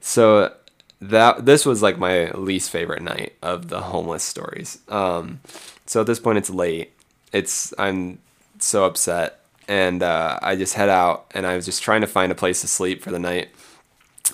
so 0.01 0.55
that 1.03 1.45
this 1.45 1.67
was 1.67 1.83
like 1.83 1.99
my 1.99 2.31
least 2.31 2.71
favorite 2.71 3.03
night 3.03 3.35
of 3.43 3.69
the 3.69 3.83
homeless 3.83 4.23
stories. 4.23 4.79
Um, 4.89 5.41
so 5.85 6.01
at 6.01 6.07
this 6.07 6.19
point, 6.19 6.39
it's 6.39 6.49
late. 6.49 6.93
It's 7.33 7.75
I'm 7.79 8.19
so 8.59 8.87
upset, 8.87 9.41
and 9.69 10.03
uh, 10.03 10.39
I 10.43 10.57
just 10.57 10.75
head 10.75 10.89
out, 10.89 11.31
and 11.35 11.47
I 11.47 11.55
was 11.55 11.67
just 11.67 11.83
trying 11.83 12.01
to 12.01 12.07
find 12.07 12.33
a 12.33 12.35
place 12.35 12.63
to 12.63 12.67
sleep 12.67 13.03
for 13.03 13.11
the 13.11 13.19
night, 13.19 13.51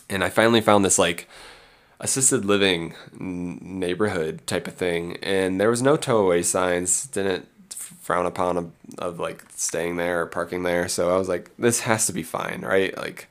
and 0.08 0.22
I 0.22 0.28
finally 0.28 0.60
found 0.60 0.84
this 0.84 0.98
like 0.98 1.28
assisted 1.98 2.44
living 2.44 2.94
neighborhood 3.12 4.46
type 4.46 4.68
of 4.68 4.74
thing, 4.74 5.16
and 5.22 5.60
there 5.60 5.70
was 5.70 5.82
no 5.82 5.96
tow 5.96 6.18
away 6.18 6.42
signs. 6.42 7.06
Didn't 7.06 7.48
frown 8.06 8.24
upon 8.24 8.56
of, 8.56 8.70
of 8.98 9.18
like 9.18 9.44
staying 9.50 9.96
there 9.96 10.22
or 10.22 10.26
parking 10.26 10.62
there. 10.62 10.86
So 10.86 11.12
I 11.12 11.18
was 11.18 11.28
like, 11.28 11.50
this 11.58 11.80
has 11.80 12.06
to 12.06 12.12
be 12.12 12.22
fine, 12.22 12.62
right? 12.62 12.96
Like, 12.96 13.28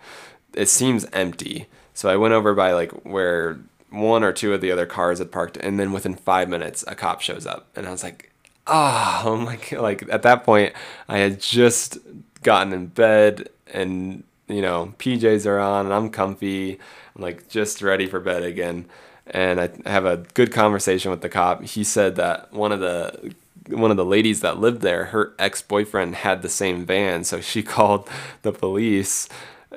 it 0.54 0.68
seems 0.68 1.06
empty. 1.14 1.68
So 1.94 2.10
I 2.10 2.18
went 2.18 2.34
over 2.34 2.54
by 2.54 2.74
like 2.74 2.92
where 3.06 3.58
one 3.90 4.22
or 4.22 4.34
two 4.34 4.54
of 4.54 4.60
the 4.60 4.74
other 4.74 4.86
cars 4.86 5.20
had 5.20 5.32
parked, 5.32 5.56
and 5.56 5.80
then 5.80 5.94
within 5.94 6.14
five 6.14 6.50
minutes, 6.50 6.84
a 6.88 6.94
cop 6.96 7.22
shows 7.22 7.46
up, 7.46 7.68
and 7.74 7.88
I 7.88 7.92
was 7.92 8.04
like, 8.04 8.34
ah, 8.68 9.24
oh, 9.26 9.38
my 9.38 9.56
god! 9.56 9.80
Like 9.80 10.04
at 10.12 10.24
that 10.24 10.44
point, 10.44 10.74
I 11.08 11.20
had 11.20 11.40
just 11.40 11.98
gotten 12.44 12.74
in 12.74 12.88
bed, 12.88 13.48
and 13.74 14.26
you 14.50 14.62
know, 14.62 14.94
PJs 15.00 15.46
are 15.46 15.60
on, 15.60 15.86
and 15.86 15.94
I'm 15.94 16.10
comfy. 16.10 16.74
I'm 17.16 17.22
like 17.22 17.48
just 17.48 17.82
ready 17.82 18.08
for 18.08 18.20
bed 18.20 18.44
again, 18.44 18.88
and 19.28 19.62
I 19.62 19.70
have 19.86 20.06
a 20.06 20.18
good 20.34 20.52
conversation 20.52 21.12
with 21.12 21.22
the 21.22 21.30
cop. 21.30 21.64
He 21.64 21.86
said 21.86 22.18
that 22.18 22.52
one 22.52 22.74
of 22.74 22.82
the 22.82 23.34
one 23.70 23.92
of 23.92 23.98
the 23.98 24.06
ladies 24.06 24.42
that 24.42 24.60
lived 24.60 24.82
there, 24.82 25.06
her 25.06 25.34
ex 25.40 25.62
boyfriend 25.62 26.16
had 26.16 26.42
the 26.42 26.50
same 26.50 26.86
van, 26.86 27.24
so 27.24 27.42
she 27.42 27.64
called 27.76 28.10
the 28.42 28.52
police 28.52 29.28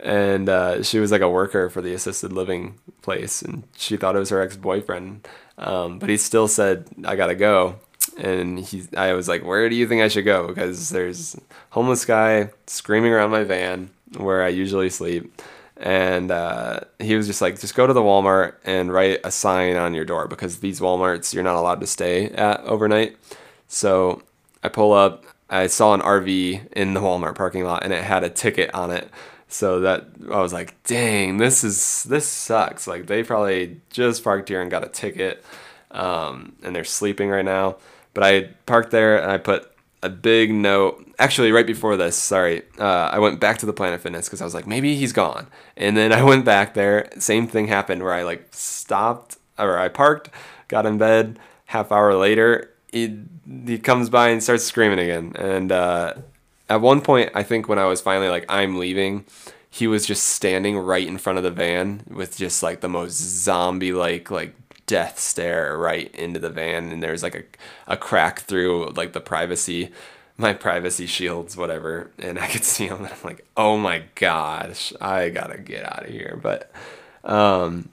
and 0.03 0.49
uh, 0.49 0.83
she 0.83 0.99
was 0.99 1.11
like 1.11 1.21
a 1.21 1.29
worker 1.29 1.69
for 1.71 1.83
the 1.83 1.95
assisted 1.95 2.33
living 2.33 2.79
place, 3.03 3.43
and 3.43 3.65
she 3.77 3.97
thought 3.97 4.17
it 4.17 4.21
was 4.21 4.31
her 4.31 4.41
ex 4.41 4.57
boyfriend. 4.57 5.27
Um, 5.57 5.99
but 5.99 6.09
he 6.09 6.17
still 6.17 6.49
said, 6.49 6.87
"I 7.05 7.17
gotta 7.17 7.35
go." 7.35 7.77
And 8.17 8.59
he, 8.59 8.85
I 8.97 9.13
was 9.13 9.29
like, 9.29 9.45
"Where 9.45 9.69
do 9.69 9.77
you 9.77 9.87
think 9.89 10.03
I 10.03 10.09
should 10.09 10.25
go?" 10.25 10.47
Because 10.49 10.91
there's 10.91 11.37
homeless 11.71 12.05
guy 12.05 12.51
screaming 12.67 13.13
around 13.13 13.31
my 13.31 13.45
van 13.45 13.91
where 14.17 14.43
I 14.43 14.49
usually 14.49 14.91
sleep, 14.91 15.43
and 15.77 16.31
uh, 16.31 16.81
he 16.99 17.17
was 17.17 17.27
just 17.27 17.43
like, 17.43 17.61
"Just 17.61 17.75
go 17.75 17.87
to 17.87 17.93
the 17.93 18.01
Walmart 18.03 18.55
and 18.65 18.93
write 18.93 19.21
a 19.25 19.31
sign 19.31 19.77
on 19.77 19.95
your 19.95 20.05
door 20.05 20.29
because 20.29 20.61
these 20.61 20.81
WalMarts 20.81 21.35
you're 21.35 21.45
not 21.45 21.57
allowed 21.57 21.81
to 21.81 21.87
stay 21.87 22.31
at 22.31 22.61
overnight." 22.61 23.17
So 23.69 24.23
I 24.63 24.69
pull 24.69 24.93
up. 24.93 25.25
I 25.51 25.67
saw 25.67 25.95
an 25.95 26.01
RV 26.01 26.73
in 26.73 26.95
the 26.95 27.01
Walmart 27.01 27.35
parking 27.35 27.65
lot, 27.65 27.85
and 27.85 27.93
it 27.93 28.03
had 28.03 28.25
a 28.25 28.29
ticket 28.29 28.75
on 28.75 28.91
it 28.91 29.09
so 29.49 29.81
that 29.81 30.07
I 30.31 30.41
was 30.41 30.53
like, 30.53 30.81
dang, 30.85 31.39
this 31.39 31.65
is 31.65 32.05
this 32.05 32.27
sucks. 32.27 32.87
Like 32.87 33.07
they 33.07 33.23
probably 33.23 33.81
just 33.91 34.23
parked 34.23 34.49
here 34.49 34.61
and 34.61 34.71
got 34.71 34.85
a 34.85 34.89
ticket, 34.89 35.43
um, 35.91 36.57
and 36.63 36.77
they're 36.77 36.85
sleeping 36.85 37.31
right 37.31 37.45
now. 37.45 37.77
But 38.15 38.25
I 38.25 38.43
parked 38.67 38.91
there 38.91 39.21
and 39.23 39.31
I 39.31 39.39
put 39.39 39.71
a 40.03 40.09
big 40.09 40.53
note. 40.53 41.05
Actually, 41.19 41.51
right 41.51 41.67
before 41.67 41.97
this, 41.97 42.17
sorry, 42.17 42.63
uh, 42.79 43.11
I 43.13 43.19
went 43.19 43.41
back 43.41 43.59
to 43.59 43.67
the 43.67 43.73
Planet 43.73 44.01
Fitness 44.01 44.29
because 44.29 44.41
I 44.41 44.45
was 44.45 44.55
like, 44.55 44.67
maybe 44.67 44.95
he's 44.97 45.13
gone. 45.13 45.49
And 45.77 45.97
then 45.97 46.13
I 46.13 46.23
went 46.31 46.45
back 46.45 46.75
there. 46.75 47.09
Same 47.19 47.49
thing 47.49 47.69
happened 47.69 48.03
where 48.03 48.13
I 48.13 48.23
like 48.23 48.49
stopped 48.51 49.39
or 49.59 49.79
I 49.79 49.89
parked, 49.89 50.31
got 50.69 50.87
in 50.87 50.99
bed. 50.99 51.39
Half 51.67 51.93
hour 51.93 52.15
later, 52.15 52.71
he 52.93 53.25
he 53.67 53.79
comes 53.79 54.11
by 54.11 54.29
and 54.29 54.43
starts 54.43 54.65
screaming 54.65 54.99
again, 54.99 55.33
and 55.37 55.73
uh, 55.73 56.15
at 56.69 56.81
one 56.81 57.01
point, 57.01 57.31
I 57.35 57.43
think 57.43 57.69
when 57.69 57.79
I 57.79 57.87
was 57.87 58.01
finally 58.01 58.29
like, 58.29 58.45
I'm 58.49 58.79
leaving, 58.79 59.25
he 59.71 59.87
was 59.87 60.07
just 60.07 60.25
standing 60.25 60.79
right 60.79 61.07
in 61.07 61.19
front 61.19 61.39
of 61.39 61.45
the 61.45 61.51
van 61.51 62.03
with 62.09 62.37
just 62.37 62.63
like 62.63 62.81
the 62.81 62.89
most 62.89 63.15
zombie 63.15 63.93
like 63.93 64.31
like 64.31 64.55
death 64.87 65.19
stare 65.19 65.77
right 65.77 66.15
into 66.15 66.41
the 66.41 66.51
van. 66.51 66.91
And 66.91 67.03
there's 67.03 67.23
like 67.23 67.35
a, 67.35 67.93
a 67.93 67.97
crack 67.97 68.41
through 68.41 68.91
like 68.91 69.13
the 69.13 69.21
privacy 69.21 69.91
my 70.41 70.53
privacy 70.53 71.07
shields 71.07 71.57
whatever. 71.57 72.11
And 72.19 72.39
i 72.39 72.47
could 72.49 72.65
see 72.65 72.87
him 72.87 72.99
and 72.99 73.09
i'm 73.09 73.19
like 73.23 73.47
oh 73.57 73.77
my 73.77 74.05
gosh 74.15 74.93
i 75.01 75.29
gotta 75.29 75.59
get 75.59 75.85
out 75.85 76.07
of 76.07 76.11
here. 76.11 76.39
But 76.43 76.71
um 77.25 77.91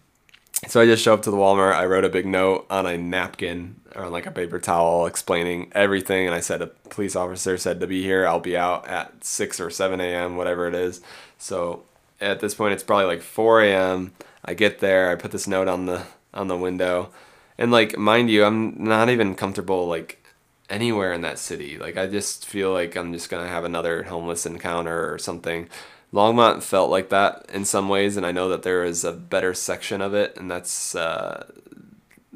so 0.67 0.81
i 0.81 0.85
just 0.85 1.03
show 1.03 1.13
up 1.13 1.21
to 1.21 1.31
the 1.31 1.38
walmart 1.38 1.74
i 1.74 1.85
wrote 1.85 2.05
a 2.05 2.09
big 2.09 2.25
note 2.25 2.65
on 2.69 2.85
a 2.85 2.97
napkin 2.97 3.75
or 3.95 4.09
like 4.09 4.25
a 4.25 4.31
paper 4.31 4.59
towel 4.59 5.05
explaining 5.05 5.71
everything 5.74 6.25
and 6.25 6.35
i 6.35 6.39
said 6.39 6.62
a 6.62 6.67
police 6.67 7.15
officer 7.15 7.57
said 7.57 7.79
to 7.79 7.88
be 7.88 8.01
here 8.01 8.27
i'll 8.27 8.39
be 8.39 8.57
out 8.57 8.88
at 8.88 9.24
6 9.24 9.59
or 9.59 9.69
7 9.69 10.00
a.m 10.00 10.38
whatever 10.38 10.67
it 10.67 10.75
is 10.75 11.01
so 11.38 11.83
at 12.21 12.39
this 12.39 12.55
point 12.55 12.74
it's 12.74 12.83
probably 12.83 13.05
like 13.05 13.21
4 13.21 13.62
a.m 13.63 14.13
i 14.43 14.53
get 14.53 14.79
there 14.79 15.12
i 15.12 15.15
put 15.15 15.31
this 15.31 15.47
note 15.47 15.67
on 15.67 15.85
the 15.85 16.05
on 16.35 16.47
the 16.47 16.57
window. 16.57 17.09
And 17.57 17.71
like 17.71 17.97
mind 17.97 18.29
you, 18.29 18.43
I'm 18.43 18.83
not 18.83 19.09
even 19.09 19.35
comfortable 19.35 19.88
like 19.88 20.24
anywhere 20.69 21.13
in 21.13 21.21
that 21.21 21.39
city. 21.39 21.77
Like 21.77 21.97
I 21.97 22.07
just 22.07 22.45
feel 22.45 22.71
like 22.74 22.95
I'm 22.95 23.13
just 23.13 23.29
gonna 23.29 23.47
have 23.47 23.63
another 23.63 24.03
homeless 24.03 24.45
encounter 24.45 25.12
or 25.12 25.17
something. 25.17 25.69
Longmont 26.15 26.63
felt 26.63 26.89
like 26.89 27.10
that 27.10 27.45
in 27.53 27.65
some 27.65 27.89
ways, 27.89 28.15
and 28.15 28.25
I 28.25 28.31
know 28.31 28.48
that 28.48 28.63
there 28.63 28.86
is 28.86 29.03
a 29.03 29.12
better 29.12 29.53
section 29.53 30.01
of 30.01 30.13
it, 30.13 30.38
and 30.38 30.50
that's 30.50 30.95
uh, 30.95 31.45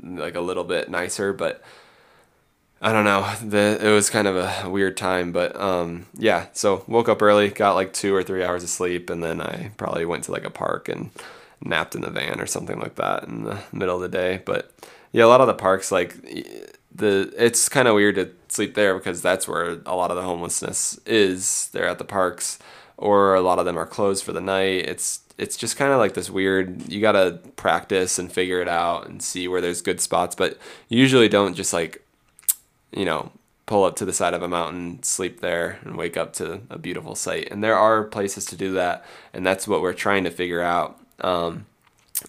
like 0.03 0.36
a 0.36 0.41
little 0.41 0.65
bit 0.65 0.89
nicer. 0.91 1.31
But 1.31 1.63
I 2.81 2.91
don't 2.91 3.05
know. 3.05 3.33
The 3.41 3.79
it 3.81 3.89
was 3.89 4.09
kind 4.09 4.27
of 4.27 4.36
a 4.36 4.69
weird 4.69 4.98
time, 4.98 5.31
but 5.31 5.55
um, 5.55 6.07
yeah. 6.17 6.48
So 6.51 6.83
woke 6.88 7.07
up 7.07 7.21
early, 7.21 7.50
got 7.50 7.75
like 7.75 7.93
two 7.93 8.13
or 8.13 8.21
three 8.21 8.43
hours 8.43 8.63
of 8.63 8.69
sleep, 8.69 9.09
and 9.09 9.24
then 9.24 9.39
I 9.39 9.71
probably 9.77 10.05
went 10.05 10.25
to 10.25 10.33
like 10.33 10.45
a 10.45 10.50
park 10.50 10.89
and 10.89 11.12
napped 11.62 11.95
in 11.95 12.01
the 12.01 12.09
van 12.09 12.41
or 12.41 12.45
something 12.45 12.79
like 12.79 12.95
that 12.95 13.24
in 13.24 13.45
the 13.45 13.59
middle 13.71 13.95
of 13.95 14.01
the 14.01 14.09
day. 14.09 14.41
But 14.43 14.74
yeah, 15.13 15.24
a 15.24 15.27
lot 15.27 15.41
of 15.41 15.48
the 15.48 15.53
parks 15.53 15.89
like 15.89 16.15
the 16.93 17.33
it's 17.38 17.69
kind 17.69 17.88
of 17.88 17.95
weird 17.95 18.15
to 18.15 18.31
sleep 18.50 18.75
there 18.75 18.98
because 18.98 19.21
that's 19.21 19.48
where 19.48 19.79
a 19.86 19.95
lot 19.95 20.12
of 20.12 20.17
the 20.17 20.24
homelessness 20.24 21.00
is. 21.05 21.69
They're 21.71 21.88
at 21.88 21.98
the 21.98 22.03
parks, 22.03 22.59
or 23.00 23.34
a 23.34 23.41
lot 23.41 23.60
of 23.60 23.65
them 23.65 23.79
are 23.79 23.86
closed 23.86 24.24
for 24.24 24.34
the 24.34 24.41
night. 24.41 24.86
It's 24.86 25.22
it's 25.38 25.56
just 25.56 25.77
kind 25.77 25.94
of 25.94 26.00
like 26.00 26.13
this 26.13 26.29
weird. 26.29 26.91
You 26.91 27.00
gotta 27.00 27.39
practice 27.56 28.20
and 28.20 28.32
figure 28.32 28.62
it 28.62 28.68
out 28.68 29.08
and 29.08 29.24
see 29.24 29.48
where 29.48 29.62
there's 29.62 29.82
good 29.82 30.01
spots, 30.01 30.36
but 30.36 30.58
you 30.89 31.00
usually 31.00 31.29
don't 31.29 31.56
just 31.56 31.72
like, 31.72 32.06
you 32.91 33.06
know, 33.06 33.32
pull 33.65 33.86
up 33.86 33.96
to 33.96 34.06
the 34.06 34.12
side 34.12 34.34
of 34.34 34.44
a 34.44 34.50
mountain, 34.50 35.01
sleep 35.01 35.39
there, 35.39 35.79
and 35.84 35.96
wake 35.96 36.18
up 36.18 36.34
to 36.34 36.62
a 36.70 36.77
beautiful 36.77 37.15
sight. 37.15 37.48
And 37.50 37.63
there 37.63 37.77
are 37.77 38.03
places 38.03 38.46
to 38.46 38.58
do 38.58 38.74
that, 38.74 39.06
and 39.34 39.46
that's 39.46 39.68
what 39.68 39.82
we're 39.82 39.94
trying 39.94 40.25
to 40.25 40.32
figure 40.32 40.62
out. 40.62 41.00
Um, 41.22 41.65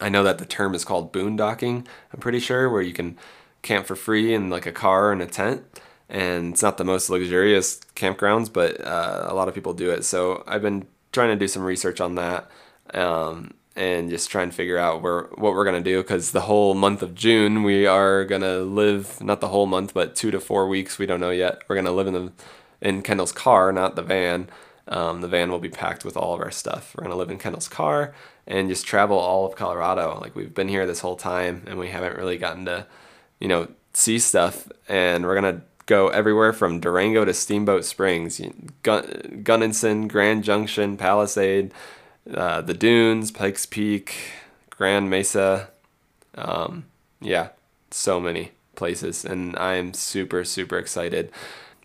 I 0.01 0.09
know 0.09 0.23
that 0.23 0.39
the 0.39 0.45
term 0.45 0.75
is 0.75 0.85
called 0.85 1.13
boondocking. 1.13 1.85
I'm 2.15 2.21
pretty 2.21 2.39
sure 2.39 2.71
where 2.71 2.83
you 2.83 2.93
can 2.93 3.19
camp 3.63 3.87
for 3.87 3.97
free 3.97 4.33
in 4.33 4.51
like 4.51 4.67
a 4.67 4.73
car 4.73 5.11
and 5.11 5.21
a 5.21 5.27
tent. 5.27 5.65
And 6.11 6.53
it's 6.53 6.63
not 6.63 6.77
the 6.77 6.85
most 6.85 7.09
luxurious 7.09 7.81
campgrounds, 7.95 8.53
but 8.53 8.85
uh, 8.85 9.27
a 9.29 9.35
lot 9.35 9.49
of 9.49 9.55
people 9.55 9.73
do 9.73 9.91
it. 9.91 10.05
So 10.05 10.43
I've 10.47 10.61
been 10.61 10.87
trying 11.13 11.29
to 11.31 11.37
do 11.37 11.49
some 11.49 11.63
research 11.63 12.01
on 12.01 12.17
that 12.17 12.51
um, 12.95 13.55
and 13.77 14.11
just 14.11 14.31
try 14.31 14.43
and 14.43 14.55
figure 14.55 14.79
out 14.79 15.03
where 15.03 15.23
what 15.35 15.55
we're 15.55 15.65
gonna 15.65 15.81
do 15.81 16.03
because 16.03 16.33
the 16.33 16.43
whole 16.43 16.75
month 16.75 17.03
of 17.03 17.15
June 17.15 17.63
we 17.63 17.87
are 17.87 18.25
gonna 18.25 18.59
live 18.59 19.21
not 19.23 19.41
the 19.41 19.49
whole 19.49 19.67
month 19.67 19.95
but 19.95 20.17
two 20.17 20.31
to 20.31 20.41
four 20.41 20.69
weeks 20.69 20.99
we 20.99 21.07
don't 21.07 21.21
know 21.21 21.31
yet. 21.31 21.63
We're 21.69 21.77
gonna 21.77 21.93
live 21.93 22.07
in 22.07 22.15
the 22.15 22.33
in 22.81 23.03
Kendall's 23.03 23.33
car, 23.33 23.73
not 23.73 23.97
the 23.97 24.03
van. 24.03 24.49
Um, 24.89 25.21
the 25.21 25.29
van 25.29 25.51
will 25.51 25.61
be 25.61 25.69
packed 25.69 26.05
with 26.05 26.17
all 26.17 26.35
of 26.35 26.41
our 26.41 26.51
stuff. 26.51 26.95
We're 26.97 27.05
gonna 27.05 27.17
live 27.17 27.31
in 27.31 27.39
Kendall's 27.39 27.69
car 27.69 28.15
and 28.47 28.69
just 28.69 28.87
travel 28.87 29.19
all 29.19 29.47
of 29.47 29.55
Colorado. 29.55 30.19
Like 30.21 30.35
we've 30.35 30.55
been 30.55 30.69
here 30.69 30.87
this 30.87 31.01
whole 31.01 31.17
time 31.17 31.63
and 31.67 31.79
we 31.79 31.89
haven't 31.89 32.17
really 32.17 32.39
gotten 32.39 32.65
to, 32.65 32.87
you 33.39 33.49
know, 33.49 33.69
see 33.93 34.19
stuff. 34.19 34.69
And 34.89 35.25
we're 35.25 35.37
gonna 35.37 35.63
go 35.91 36.07
everywhere 36.09 36.53
from 36.53 36.79
Durango 36.79 37.25
to 37.25 37.35
Steamboat 37.35 37.85
Springs, 37.85 38.41
Gun- 38.85 39.41
Gunnison, 39.43 40.07
Grand 40.07 40.45
Junction, 40.45 40.97
Palisade, 40.97 41.75
uh, 42.33 42.61
the 42.61 42.75
Dunes, 42.75 43.33
Pikes 43.33 43.67
Peak, 43.67 44.15
Grand 44.71 45.11
Mesa. 45.11 45.71
Um, 46.37 46.85
yeah, 47.21 47.49
so 47.91 48.21
many 48.21 48.53
places, 48.77 49.25
and 49.25 49.57
I'm 49.57 49.93
super 49.93 50.45
super 50.45 50.79
excited. 50.79 51.33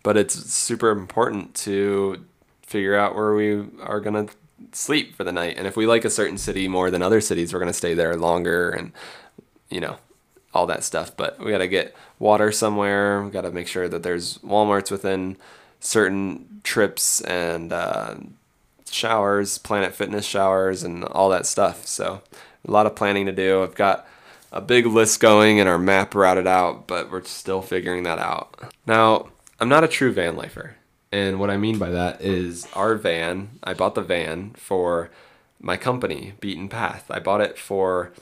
But 0.04 0.16
it's 0.16 0.34
super 0.34 0.90
important 0.90 1.56
to 1.66 2.24
figure 2.62 2.96
out 2.96 3.16
where 3.16 3.34
we 3.34 3.66
are 3.82 3.98
gonna 3.98 4.28
sleep 4.70 5.16
for 5.16 5.24
the 5.24 5.32
night. 5.32 5.58
And 5.58 5.66
if 5.66 5.76
we 5.76 5.84
like 5.84 6.04
a 6.04 6.10
certain 6.10 6.38
city 6.38 6.68
more 6.68 6.92
than 6.92 7.02
other 7.02 7.20
cities, 7.20 7.52
we're 7.52 7.58
going 7.58 7.72
to 7.72 7.74
stay 7.74 7.92
there 7.94 8.16
longer 8.16 8.70
and, 8.70 8.92
you 9.68 9.80
know, 9.80 9.98
all 10.56 10.66
that 10.66 10.82
stuff. 10.82 11.16
But 11.16 11.38
we 11.38 11.50
got 11.52 11.58
to 11.58 11.68
get 11.68 11.94
water 12.18 12.50
somewhere. 12.50 13.22
We 13.22 13.30
got 13.30 13.42
to 13.42 13.50
make 13.50 13.68
sure 13.68 13.88
that 13.88 14.02
there's 14.02 14.38
Walmarts 14.38 14.90
within 14.90 15.36
certain 15.78 16.60
trips 16.64 17.20
and 17.20 17.72
uh, 17.72 18.16
showers, 18.90 19.58
Planet 19.58 19.94
Fitness 19.94 20.24
showers, 20.24 20.82
and 20.82 21.04
all 21.04 21.28
that 21.28 21.46
stuff. 21.46 21.86
So 21.86 22.22
a 22.66 22.70
lot 22.70 22.86
of 22.86 22.96
planning 22.96 23.26
to 23.26 23.32
do. 23.32 23.62
I've 23.62 23.74
got 23.74 24.06
a 24.50 24.60
big 24.60 24.86
list 24.86 25.20
going 25.20 25.60
and 25.60 25.68
our 25.68 25.78
map 25.78 26.14
routed 26.14 26.46
out, 26.46 26.86
but 26.86 27.10
we're 27.10 27.24
still 27.24 27.62
figuring 27.62 28.04
that 28.04 28.18
out. 28.18 28.72
Now, 28.86 29.28
I'm 29.60 29.68
not 29.68 29.84
a 29.84 29.88
true 29.88 30.12
van 30.12 30.36
lifer. 30.36 30.76
And 31.12 31.38
what 31.38 31.50
I 31.50 31.56
mean 31.56 31.78
by 31.78 31.90
that 31.90 32.20
is 32.20 32.66
our 32.74 32.94
van, 32.96 33.58
I 33.62 33.74
bought 33.74 33.94
the 33.94 34.02
van 34.02 34.50
for 34.56 35.10
my 35.60 35.76
company, 35.76 36.34
Beaten 36.40 36.68
Path. 36.68 37.10
I 37.10 37.20
bought 37.20 37.40
it 37.40 37.58
for 37.58 38.12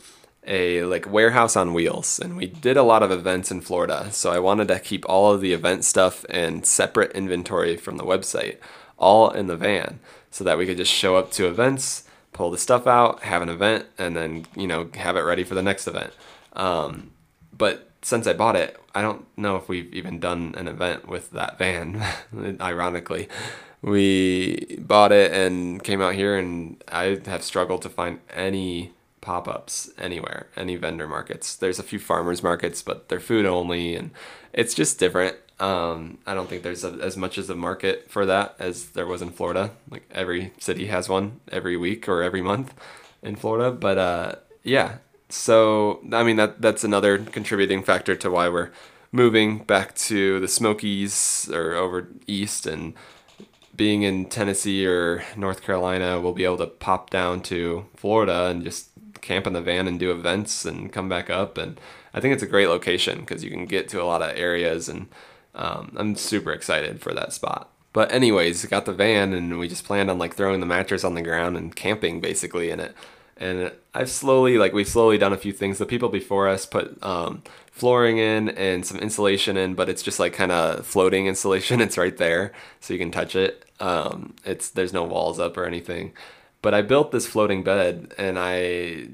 a 0.46 0.84
like 0.84 1.10
warehouse 1.10 1.56
on 1.56 1.72
wheels 1.72 2.18
and 2.18 2.36
we 2.36 2.46
did 2.46 2.76
a 2.76 2.82
lot 2.82 3.02
of 3.02 3.10
events 3.10 3.50
in 3.50 3.60
Florida. 3.60 4.08
So 4.12 4.30
I 4.30 4.38
wanted 4.38 4.68
to 4.68 4.80
keep 4.80 5.08
all 5.08 5.32
of 5.32 5.40
the 5.40 5.52
event 5.52 5.84
stuff 5.84 6.24
and 6.28 6.66
separate 6.66 7.12
inventory 7.12 7.76
from 7.76 7.96
the 7.96 8.04
website 8.04 8.58
all 8.98 9.30
in 9.30 9.46
the 9.46 9.56
van 9.56 10.00
so 10.30 10.44
that 10.44 10.58
we 10.58 10.66
could 10.66 10.76
just 10.76 10.92
show 10.92 11.16
up 11.16 11.30
to 11.32 11.46
events, 11.46 12.04
pull 12.32 12.50
the 12.50 12.58
stuff 12.58 12.86
out, 12.86 13.22
have 13.22 13.42
an 13.42 13.48
event 13.48 13.86
and 13.98 14.16
then, 14.16 14.46
you 14.56 14.66
know, 14.66 14.88
have 14.94 15.16
it 15.16 15.20
ready 15.20 15.44
for 15.44 15.54
the 15.54 15.62
next 15.62 15.86
event. 15.86 16.12
Um, 16.54 17.10
but 17.56 17.90
since 18.02 18.26
I 18.26 18.32
bought 18.32 18.56
it, 18.56 18.78
I 18.94 19.02
don't 19.02 19.26
know 19.36 19.56
if 19.56 19.68
we've 19.68 19.92
even 19.94 20.20
done 20.20 20.54
an 20.56 20.68
event 20.68 21.08
with 21.08 21.30
that 21.32 21.58
van. 21.58 22.04
ironically, 22.60 23.28
we 23.82 24.78
bought 24.78 25.12
it 25.12 25.32
and 25.32 25.82
came 25.82 26.00
out 26.00 26.14
here, 26.14 26.38
and 26.38 26.82
I 26.88 27.20
have 27.26 27.42
struggled 27.42 27.82
to 27.82 27.88
find 27.88 28.20
any 28.32 28.92
pop 29.24 29.48
ups 29.48 29.90
anywhere, 29.98 30.48
any 30.56 30.76
vendor 30.76 31.08
markets. 31.08 31.56
There's 31.56 31.78
a 31.78 31.82
few 31.82 31.98
farmers 31.98 32.42
markets, 32.42 32.82
but 32.82 33.08
they're 33.08 33.20
food 33.20 33.46
only, 33.46 33.96
and 33.96 34.10
it's 34.52 34.74
just 34.74 34.98
different. 34.98 35.36
Um, 35.58 36.18
I 36.26 36.34
don't 36.34 36.48
think 36.48 36.62
there's 36.62 36.84
a, 36.84 36.92
as 37.02 37.16
much 37.16 37.38
as 37.38 37.48
a 37.48 37.54
market 37.54 38.10
for 38.10 38.26
that 38.26 38.54
as 38.58 38.90
there 38.90 39.06
was 39.06 39.22
in 39.22 39.30
Florida. 39.30 39.70
Like 39.90 40.08
every 40.10 40.52
city 40.58 40.86
has 40.88 41.08
one 41.08 41.40
every 41.50 41.76
week 41.76 42.08
or 42.08 42.22
every 42.22 42.42
month 42.42 42.74
in 43.22 43.36
Florida, 43.36 43.70
but 43.70 43.98
uh, 43.98 44.34
yeah, 44.62 44.96
so 45.28 46.00
I 46.12 46.22
mean 46.22 46.36
that 46.36 46.60
that's 46.60 46.84
another 46.84 47.18
contributing 47.18 47.82
factor 47.82 48.14
to 48.16 48.30
why 48.30 48.48
we're 48.48 48.70
moving 49.10 49.58
back 49.58 49.94
to 49.94 50.40
the 50.40 50.48
Smokies 50.48 51.48
or 51.52 51.74
over 51.74 52.08
east 52.26 52.66
and 52.66 52.94
being 53.76 54.02
in 54.02 54.26
Tennessee 54.26 54.86
or 54.86 55.24
North 55.36 55.62
Carolina, 55.62 56.20
we'll 56.20 56.32
be 56.32 56.44
able 56.44 56.58
to 56.58 56.66
pop 56.66 57.10
down 57.10 57.40
to 57.42 57.86
Florida 57.96 58.46
and 58.46 58.62
just 58.62 58.88
camp 59.24 59.46
in 59.46 59.52
the 59.52 59.60
van 59.60 59.88
and 59.88 59.98
do 59.98 60.12
events 60.12 60.64
and 60.64 60.92
come 60.92 61.08
back 61.08 61.30
up. 61.30 61.58
And 61.58 61.80
I 62.12 62.20
think 62.20 62.34
it's 62.34 62.42
a 62.42 62.48
great 62.48 62.68
location 62.68 63.20
because 63.20 63.42
you 63.42 63.50
can 63.50 63.66
get 63.66 63.88
to 63.88 64.02
a 64.02 64.04
lot 64.04 64.22
of 64.22 64.36
areas, 64.36 64.88
and 64.88 65.08
um, 65.54 65.92
I'm 65.96 66.14
super 66.14 66.52
excited 66.52 67.00
for 67.00 67.12
that 67.14 67.32
spot. 67.32 67.70
But 67.92 68.12
anyways, 68.12 68.64
got 68.66 68.86
the 68.86 68.92
van 68.92 69.32
and 69.32 69.58
we 69.58 69.68
just 69.68 69.84
planned 69.84 70.10
on 70.10 70.18
like 70.18 70.34
throwing 70.34 70.60
the 70.60 70.66
mattress 70.66 71.04
on 71.04 71.14
the 71.14 71.22
ground 71.22 71.56
and 71.56 71.74
camping 71.74 72.20
basically 72.20 72.70
in 72.70 72.80
it 72.80 72.94
and 73.36 73.72
I've 73.92 74.10
slowly 74.10 74.58
like 74.58 74.72
we've 74.72 74.88
slowly 74.88 75.18
done 75.18 75.32
a 75.32 75.38
few 75.38 75.52
things. 75.52 75.78
The 75.78 75.86
people 75.86 76.08
before 76.08 76.48
us 76.48 76.66
put 76.66 77.02
um, 77.02 77.42
flooring 77.70 78.18
in 78.18 78.50
and 78.50 78.86
some 78.86 78.98
insulation 78.98 79.56
in, 79.56 79.74
but 79.74 79.88
it's 79.88 80.02
just 80.02 80.20
like 80.20 80.32
kind 80.32 80.52
of 80.52 80.86
floating 80.86 81.26
insulation. 81.26 81.80
It's 81.84 81.98
right 81.98 82.16
there, 82.16 82.52
so 82.80 82.92
you 82.92 82.98
can 82.98 83.10
touch 83.10 83.36
it. 83.36 83.64
Um, 83.80 84.34
it's 84.44 84.70
there's 84.70 84.92
no 84.92 85.04
walls 85.04 85.38
up 85.38 85.56
or 85.56 85.64
anything. 85.64 86.12
But 86.64 86.74
I 86.74 86.82
built 86.82 87.12
this 87.12 87.26
floating 87.26 87.62
bed, 87.62 88.14
and 88.16 88.38
I 88.38 89.08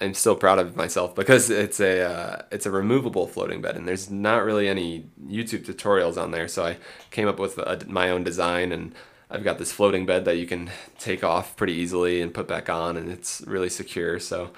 am 0.00 0.12
still 0.12 0.36
proud 0.36 0.58
of 0.58 0.76
myself 0.76 1.14
because 1.14 1.48
it's 1.48 1.80
a 1.80 2.02
uh, 2.02 2.42
it's 2.52 2.66
a 2.66 2.70
removable 2.70 3.26
floating 3.26 3.60
bed, 3.62 3.76
and 3.76 3.88
there's 3.88 4.10
not 4.10 4.44
really 4.44 4.68
any 4.68 5.06
YouTube 5.26 5.64
tutorials 5.64 6.20
on 6.22 6.30
there. 6.30 6.46
So 6.46 6.64
I 6.64 6.76
came 7.10 7.26
up 7.26 7.38
with 7.38 7.56
a, 7.58 7.84
my 7.88 8.10
own 8.10 8.22
design 8.22 8.70
and 8.70 8.94
I've 9.30 9.44
got 9.44 9.58
this 9.58 9.72
floating 9.72 10.06
bed 10.06 10.24
that 10.26 10.36
you 10.36 10.46
can 10.46 10.70
take 10.98 11.24
off 11.24 11.56
pretty 11.56 11.72
easily 11.72 12.20
and 12.20 12.32
put 12.32 12.46
back 12.46 12.68
on, 12.68 12.96
and 12.96 13.10
it's 13.10 13.42
really 13.46 13.68
secure. 13.70 14.20
So, 14.20 14.50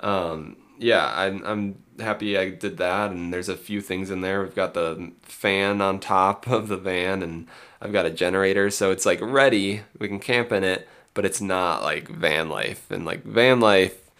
um, 0.00 0.56
yeah, 0.78 1.12
I'm, 1.14 1.44
I'm 1.44 1.82
happy 1.98 2.38
I 2.38 2.50
did 2.50 2.78
that. 2.78 3.10
And 3.10 3.32
there's 3.32 3.50
a 3.50 3.56
few 3.56 3.80
things 3.80 4.10
in 4.10 4.20
there. 4.22 4.42
We've 4.42 4.54
got 4.54 4.74
the 4.74 5.12
fan 5.22 5.80
on 5.82 6.00
top 6.00 6.46
of 6.46 6.68
the 6.68 6.78
van, 6.78 7.22
and 7.22 7.46
I've 7.80 7.92
got 7.92 8.06
a 8.06 8.10
generator, 8.10 8.70
so 8.70 8.90
it's 8.90 9.04
like 9.04 9.20
ready. 9.20 9.82
We 9.98 10.08
can 10.08 10.20
camp 10.20 10.52
in 10.52 10.64
it, 10.64 10.88
but 11.14 11.24
it's 11.24 11.40
not 11.40 11.82
like 11.82 12.08
van 12.08 12.48
life. 12.48 12.90
And 12.90 13.04
like 13.04 13.24
van 13.24 13.60
life 13.60 14.10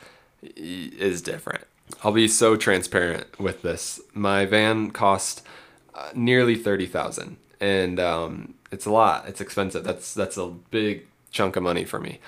is 0.43 1.23
different. 1.23 1.65
I'll 2.03 2.13
be 2.13 2.29
so 2.29 2.57
transparent 2.57 3.39
with 3.39 3.63
this. 3.63 4.01
My 4.15 4.45
van 4.45 4.91
cost 4.91 5.47
uh, 5.95 6.11
nearly 6.15 6.57
thirty 6.57 6.87
thousand, 6.87 7.37
and 7.61 8.01
um, 8.01 8.55
it's 8.71 8.87
a 8.87 8.91
lot. 8.91 9.29
It's 9.29 9.41
expensive. 9.41 9.85
That's 9.85 10.15
that's 10.15 10.37
a 10.37 10.47
big 10.47 11.07
chunk 11.31 11.57
of 11.57 11.63
money 11.63 11.85
for 11.85 12.01
me. 12.01 12.21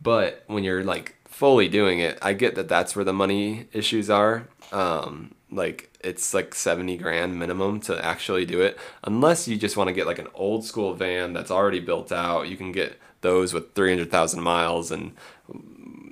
But 0.00 0.44
when 0.46 0.64
you're 0.64 0.84
like 0.84 1.16
fully 1.26 1.68
doing 1.68 1.98
it, 1.98 2.18
I 2.22 2.32
get 2.32 2.54
that 2.54 2.68
that's 2.68 2.96
where 2.96 3.04
the 3.04 3.12
money 3.12 3.66
issues 3.72 4.10
are. 4.10 4.48
Um, 4.72 5.34
like 5.50 5.90
it's 6.00 6.32
like 6.32 6.54
70 6.54 6.96
grand 6.96 7.38
minimum 7.38 7.80
to 7.80 8.04
actually 8.04 8.44
do 8.44 8.60
it 8.60 8.78
unless 9.04 9.48
you 9.48 9.56
just 9.56 9.76
want 9.76 9.88
to 9.88 9.94
get 9.94 10.06
like 10.06 10.18
an 10.18 10.28
old 10.34 10.64
school 10.64 10.94
van 10.94 11.32
that's 11.32 11.50
already 11.50 11.80
built 11.80 12.12
out. 12.12 12.48
You 12.48 12.56
can 12.56 12.72
get 12.72 12.98
those 13.20 13.52
with 13.52 13.74
300,000 13.74 14.42
miles 14.42 14.90
and 14.90 15.12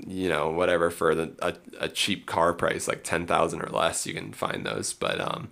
you 0.07 0.29
know 0.29 0.51
whatever 0.51 0.91
for 0.91 1.15
the, 1.15 1.33
a, 1.41 1.55
a 1.81 1.89
cheap 1.89 2.27
car 2.27 2.53
price 2.53 2.89
like 2.89 3.05
10,000 3.05 3.61
or 3.61 3.69
less 3.69 4.07
you 4.07 4.15
can 4.15 4.33
find 4.33 4.65
those. 4.67 4.93
But 4.93 5.21
um 5.21 5.49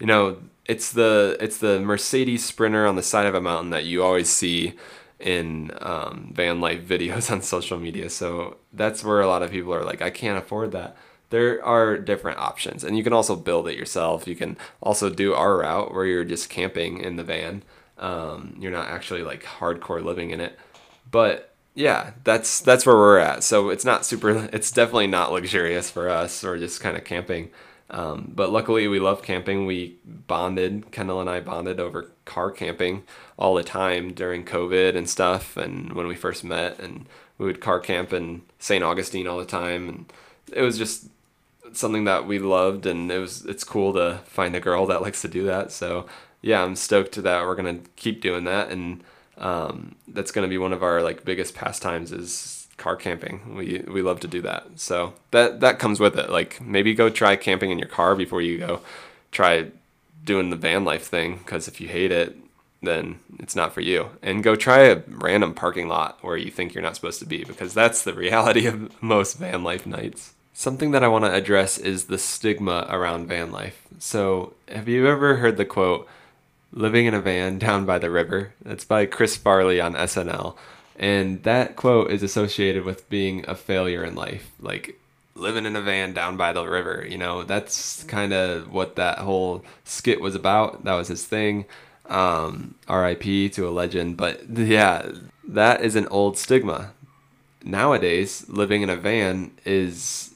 you 0.00 0.06
know 0.06 0.38
it's 0.66 0.92
the 0.92 1.36
it's 1.40 1.58
the 1.58 1.80
Mercedes 1.80 2.44
Sprinter 2.44 2.86
on 2.86 2.96
the 2.96 3.02
side 3.02 3.26
of 3.26 3.34
a 3.34 3.40
mountain 3.40 3.70
that 3.70 3.84
you 3.84 4.02
always 4.02 4.28
see 4.28 4.74
in 5.18 5.70
um, 5.80 6.32
van 6.34 6.60
life 6.60 6.82
videos 6.86 7.30
on 7.30 7.42
social 7.42 7.78
media. 7.78 8.10
So 8.10 8.56
that's 8.72 9.04
where 9.04 9.20
a 9.20 9.26
lot 9.26 9.42
of 9.42 9.50
people 9.50 9.72
are 9.74 9.84
like 9.84 10.02
I 10.02 10.10
can't 10.10 10.38
afford 10.38 10.72
that 10.72 10.96
there 11.30 11.64
are 11.64 11.98
different 11.98 12.38
options 12.38 12.84
and 12.84 12.96
you 12.96 13.04
can 13.04 13.12
also 13.12 13.36
build 13.36 13.68
it 13.68 13.76
yourself. 13.76 14.26
You 14.26 14.36
can 14.36 14.56
also 14.82 15.10
do 15.10 15.34
our 15.34 15.58
route 15.58 15.92
where 15.92 16.06
you're 16.06 16.24
just 16.24 16.48
camping 16.48 17.00
in 17.00 17.16
the 17.16 17.24
van. 17.24 17.62
Um, 17.98 18.56
you're 18.58 18.72
not 18.72 18.88
actually 18.88 19.22
like 19.22 19.44
hardcore 19.44 20.02
living 20.02 20.30
in 20.30 20.40
it. 20.40 20.58
But 21.10 21.52
yeah 21.74 22.12
that's 22.24 22.60
that's 22.60 22.86
where 22.86 22.96
we're 22.96 23.18
at. 23.18 23.42
So 23.44 23.70
it's 23.70 23.84
not 23.84 24.06
super 24.06 24.48
it's 24.52 24.70
definitely 24.70 25.08
not 25.08 25.32
luxurious 25.32 25.90
for 25.90 26.08
us. 26.08 26.44
Or 26.44 26.58
just 26.58 26.80
kind 26.80 26.96
of 26.96 27.04
camping. 27.04 27.50
Um, 27.88 28.32
but 28.34 28.50
luckily 28.50 28.88
we 28.88 28.98
love 28.98 29.22
camping. 29.22 29.66
We 29.66 29.98
bonded 30.26 30.90
kendall 30.90 31.20
and 31.20 31.30
i 31.30 31.40
bonded 31.40 31.80
over 31.80 32.10
car 32.24 32.50
camping 32.50 33.04
all 33.38 33.54
the 33.54 33.62
time 33.62 34.12
during 34.12 34.44
covid 34.44 34.96
and 34.96 35.08
stuff 35.08 35.56
and 35.56 35.92
when 35.92 36.06
we 36.06 36.14
first 36.14 36.44
met 36.44 36.78
and 36.78 37.06
we 37.38 37.46
would 37.46 37.60
car 37.60 37.78
camp 37.80 38.12
in 38.12 38.42
st 38.58 38.82
augustine 38.82 39.26
all 39.26 39.38
the 39.38 39.44
time 39.44 39.88
and 39.88 40.12
it 40.52 40.62
was 40.62 40.78
just 40.78 41.08
something 41.76 42.04
that 42.04 42.26
we 42.26 42.38
loved, 42.38 42.86
and 42.86 43.10
it 43.10 43.18
was 43.18 43.44
it's 43.44 43.64
cool 43.64 43.92
to 43.94 44.20
find 44.26 44.54
a 44.56 44.60
girl 44.60 44.86
that 44.86 45.02
likes 45.02 45.22
to 45.22 45.28
do 45.28 45.44
that. 45.44 45.72
So 45.72 46.06
yeah, 46.42 46.62
I'm 46.62 46.76
stoked 46.76 47.12
to 47.12 47.22
that 47.22 47.44
we're 47.44 47.54
gonna 47.56 47.80
keep 47.96 48.20
doing 48.20 48.44
that, 48.44 48.70
and 48.70 49.02
um, 49.38 49.94
that's 50.08 50.32
gonna 50.32 50.48
be 50.48 50.58
one 50.58 50.72
of 50.72 50.82
our 50.82 51.02
like 51.02 51.24
biggest 51.24 51.54
pastimes 51.54 52.12
is 52.12 52.68
car 52.76 52.96
camping. 52.96 53.54
We 53.54 53.84
we 53.86 54.02
love 54.02 54.20
to 54.20 54.28
do 54.28 54.42
that. 54.42 54.66
So 54.76 55.14
that 55.30 55.60
that 55.60 55.78
comes 55.78 56.00
with 56.00 56.18
it. 56.18 56.30
Like 56.30 56.60
maybe 56.60 56.94
go 56.94 57.10
try 57.10 57.36
camping 57.36 57.70
in 57.70 57.78
your 57.78 57.88
car 57.88 58.14
before 58.14 58.42
you 58.42 58.58
go 58.58 58.80
try 59.32 59.70
doing 60.24 60.50
the 60.50 60.56
van 60.56 60.84
life 60.84 61.04
thing. 61.04 61.38
Because 61.38 61.68
if 61.68 61.80
you 61.80 61.88
hate 61.88 62.12
it, 62.12 62.36
then 62.82 63.18
it's 63.38 63.56
not 63.56 63.72
for 63.72 63.80
you. 63.80 64.10
And 64.22 64.42
go 64.42 64.56
try 64.56 64.80
a 64.80 65.02
random 65.08 65.54
parking 65.54 65.88
lot 65.88 66.18
where 66.22 66.36
you 66.36 66.50
think 66.50 66.74
you're 66.74 66.82
not 66.82 66.96
supposed 66.96 67.20
to 67.20 67.26
be, 67.26 67.44
because 67.44 67.74
that's 67.74 68.02
the 68.02 68.14
reality 68.14 68.66
of 68.66 69.02
most 69.02 69.38
van 69.38 69.62
life 69.62 69.86
nights. 69.86 70.32
Something 70.58 70.92
that 70.92 71.04
I 71.04 71.08
want 71.08 71.26
to 71.26 71.34
address 71.34 71.76
is 71.76 72.04
the 72.04 72.16
stigma 72.16 72.86
around 72.88 73.26
van 73.26 73.52
life. 73.52 73.86
So, 73.98 74.54
have 74.68 74.88
you 74.88 75.06
ever 75.06 75.36
heard 75.36 75.58
the 75.58 75.66
quote, 75.66 76.08
living 76.72 77.04
in 77.04 77.12
a 77.12 77.20
van 77.20 77.58
down 77.66 77.84
by 77.84 77.98
the 77.98 78.10
river? 78.10 78.54
That's 78.62 78.86
by 78.86 79.04
Chris 79.04 79.36
Farley 79.36 79.82
on 79.82 79.92
SNL. 79.92 80.56
And 80.98 81.42
that 81.42 81.76
quote 81.76 82.10
is 82.10 82.22
associated 82.22 82.84
with 82.84 83.06
being 83.10 83.44
a 83.46 83.54
failure 83.54 84.02
in 84.02 84.14
life. 84.14 84.50
Like, 84.58 84.98
living 85.34 85.66
in 85.66 85.76
a 85.76 85.82
van 85.82 86.14
down 86.14 86.38
by 86.38 86.54
the 86.54 86.66
river, 86.66 87.06
you 87.06 87.18
know, 87.18 87.42
that's 87.42 88.04
kind 88.04 88.32
of 88.32 88.72
what 88.72 88.96
that 88.96 89.18
whole 89.18 89.62
skit 89.84 90.22
was 90.22 90.34
about. 90.34 90.84
That 90.84 90.94
was 90.94 91.08
his 91.08 91.26
thing. 91.26 91.66
Um, 92.06 92.76
RIP 92.88 93.52
to 93.52 93.68
a 93.68 93.76
legend. 93.76 94.16
But 94.16 94.48
yeah, 94.48 95.06
that 95.46 95.82
is 95.82 95.96
an 95.96 96.08
old 96.08 96.38
stigma. 96.38 96.92
Nowadays, 97.62 98.48
living 98.48 98.80
in 98.80 98.88
a 98.88 98.96
van 98.96 99.50
is 99.66 100.32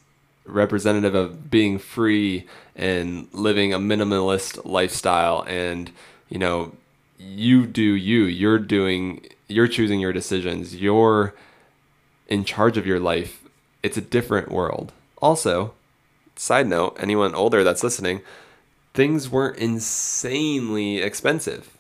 representative 0.51 1.15
of 1.15 1.51
being 1.51 1.79
free 1.79 2.47
and 2.77 3.29
living 3.33 3.73
a 3.73 3.79
minimalist 3.79 4.65
lifestyle. 4.65 5.43
And 5.47 5.91
you 6.29 6.39
know 6.39 6.73
you 7.19 7.67
do 7.67 7.83
you. 7.83 8.25
You're 8.25 8.59
doing 8.59 9.27
you're 9.49 9.69
choosing 9.69 10.01
your 10.01 10.13
decisions. 10.13 10.77
You're 10.77 11.35
in 12.29 12.45
charge 12.45 12.77
of 12.77 12.87
your 12.87 13.01
life. 13.01 13.43
It's 13.83 13.97
a 13.97 14.03
different 14.03 14.51
world. 14.51 14.93
Also 15.21 15.73
side 16.37 16.67
note 16.67 16.97
anyone 16.99 17.35
older 17.35 17.63
that's 17.63 17.83
listening 17.83 18.23
things 18.95 19.29
weren't 19.29 19.59
insanely 19.59 20.99
expensive. 20.99 21.77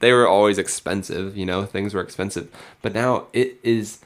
They 0.00 0.12
were 0.12 0.26
always 0.26 0.58
expensive 0.58 1.36
you 1.36 1.46
know 1.46 1.64
things 1.64 1.94
were 1.94 2.02
expensive. 2.02 2.48
But 2.82 2.92
now 2.94 3.26
it 3.32 3.58
is 3.62 4.00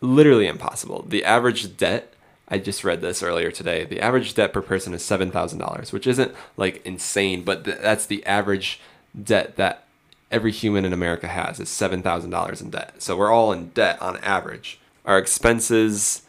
literally 0.00 0.46
impossible. 0.46 1.04
The 1.08 1.24
average 1.24 1.76
debt 1.76 2.11
I 2.52 2.58
just 2.58 2.84
read 2.84 3.00
this 3.00 3.22
earlier 3.22 3.50
today. 3.50 3.84
The 3.84 3.98
average 3.98 4.34
debt 4.34 4.52
per 4.52 4.60
person 4.60 4.92
is 4.92 5.02
seven 5.02 5.30
thousand 5.30 5.58
dollars, 5.58 5.90
which 5.90 6.06
isn't 6.06 6.34
like 6.58 6.84
insane, 6.84 7.44
but 7.44 7.64
th- 7.64 7.78
that's 7.80 8.04
the 8.04 8.24
average 8.26 8.78
debt 9.20 9.56
that 9.56 9.86
every 10.30 10.52
human 10.52 10.84
in 10.84 10.92
America 10.92 11.28
has 11.28 11.58
is 11.58 11.70
seven 11.70 12.02
thousand 12.02 12.28
dollars 12.28 12.60
in 12.60 12.68
debt. 12.68 12.96
So 12.98 13.16
we're 13.16 13.32
all 13.32 13.52
in 13.52 13.70
debt 13.70 14.00
on 14.02 14.18
average. 14.18 14.78
Our 15.06 15.16
expenses 15.16 16.22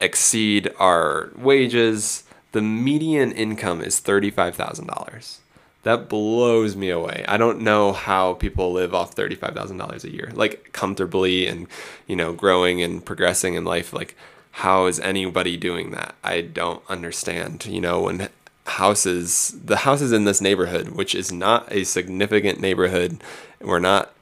exceed 0.00 0.72
our 0.80 1.30
wages. 1.36 2.24
The 2.50 2.60
median 2.60 3.30
income 3.30 3.80
is 3.80 4.00
thirty-five 4.00 4.56
thousand 4.56 4.88
dollars. 4.88 5.38
That 5.84 6.08
blows 6.08 6.74
me 6.74 6.90
away. 6.90 7.24
I 7.28 7.36
don't 7.36 7.60
know 7.60 7.92
how 7.92 8.34
people 8.34 8.72
live 8.72 8.96
off 8.96 9.14
thirty-five 9.14 9.54
thousand 9.54 9.76
dollars 9.76 10.02
a 10.02 10.10
year, 10.10 10.32
like 10.34 10.72
comfortably 10.72 11.46
and 11.46 11.68
you 12.08 12.16
know 12.16 12.32
growing 12.32 12.82
and 12.82 13.04
progressing 13.04 13.54
in 13.54 13.64
life, 13.64 13.92
like 13.92 14.16
how 14.52 14.86
is 14.86 14.98
anybody 15.00 15.56
doing 15.56 15.90
that? 15.92 16.14
I 16.24 16.40
don't 16.40 16.82
understand. 16.88 17.66
You 17.66 17.80
know, 17.80 18.02
when 18.02 18.28
houses, 18.66 19.54
the 19.64 19.78
houses 19.78 20.12
in 20.12 20.24
this 20.24 20.40
neighborhood, 20.40 20.90
which 20.90 21.14
is 21.14 21.32
not 21.32 21.70
a 21.72 21.84
significant 21.84 22.60
neighborhood, 22.60 23.22
we're 23.60 23.78
not 23.78 24.12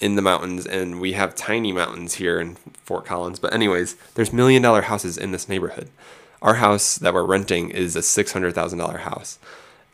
in 0.00 0.14
the 0.14 0.22
mountains 0.22 0.66
and 0.66 1.00
we 1.00 1.12
have 1.12 1.34
tiny 1.34 1.72
mountains 1.72 2.14
here 2.14 2.38
in 2.38 2.56
Fort 2.84 3.04
Collins. 3.04 3.38
But, 3.38 3.54
anyways, 3.54 3.96
there's 4.14 4.32
million 4.32 4.62
dollar 4.62 4.82
houses 4.82 5.16
in 5.16 5.32
this 5.32 5.48
neighborhood. 5.48 5.90
Our 6.42 6.54
house 6.54 6.96
that 6.98 7.14
we're 7.14 7.24
renting 7.24 7.70
is 7.70 7.96
a 7.96 8.00
$600,000 8.00 9.00
house. 9.00 9.38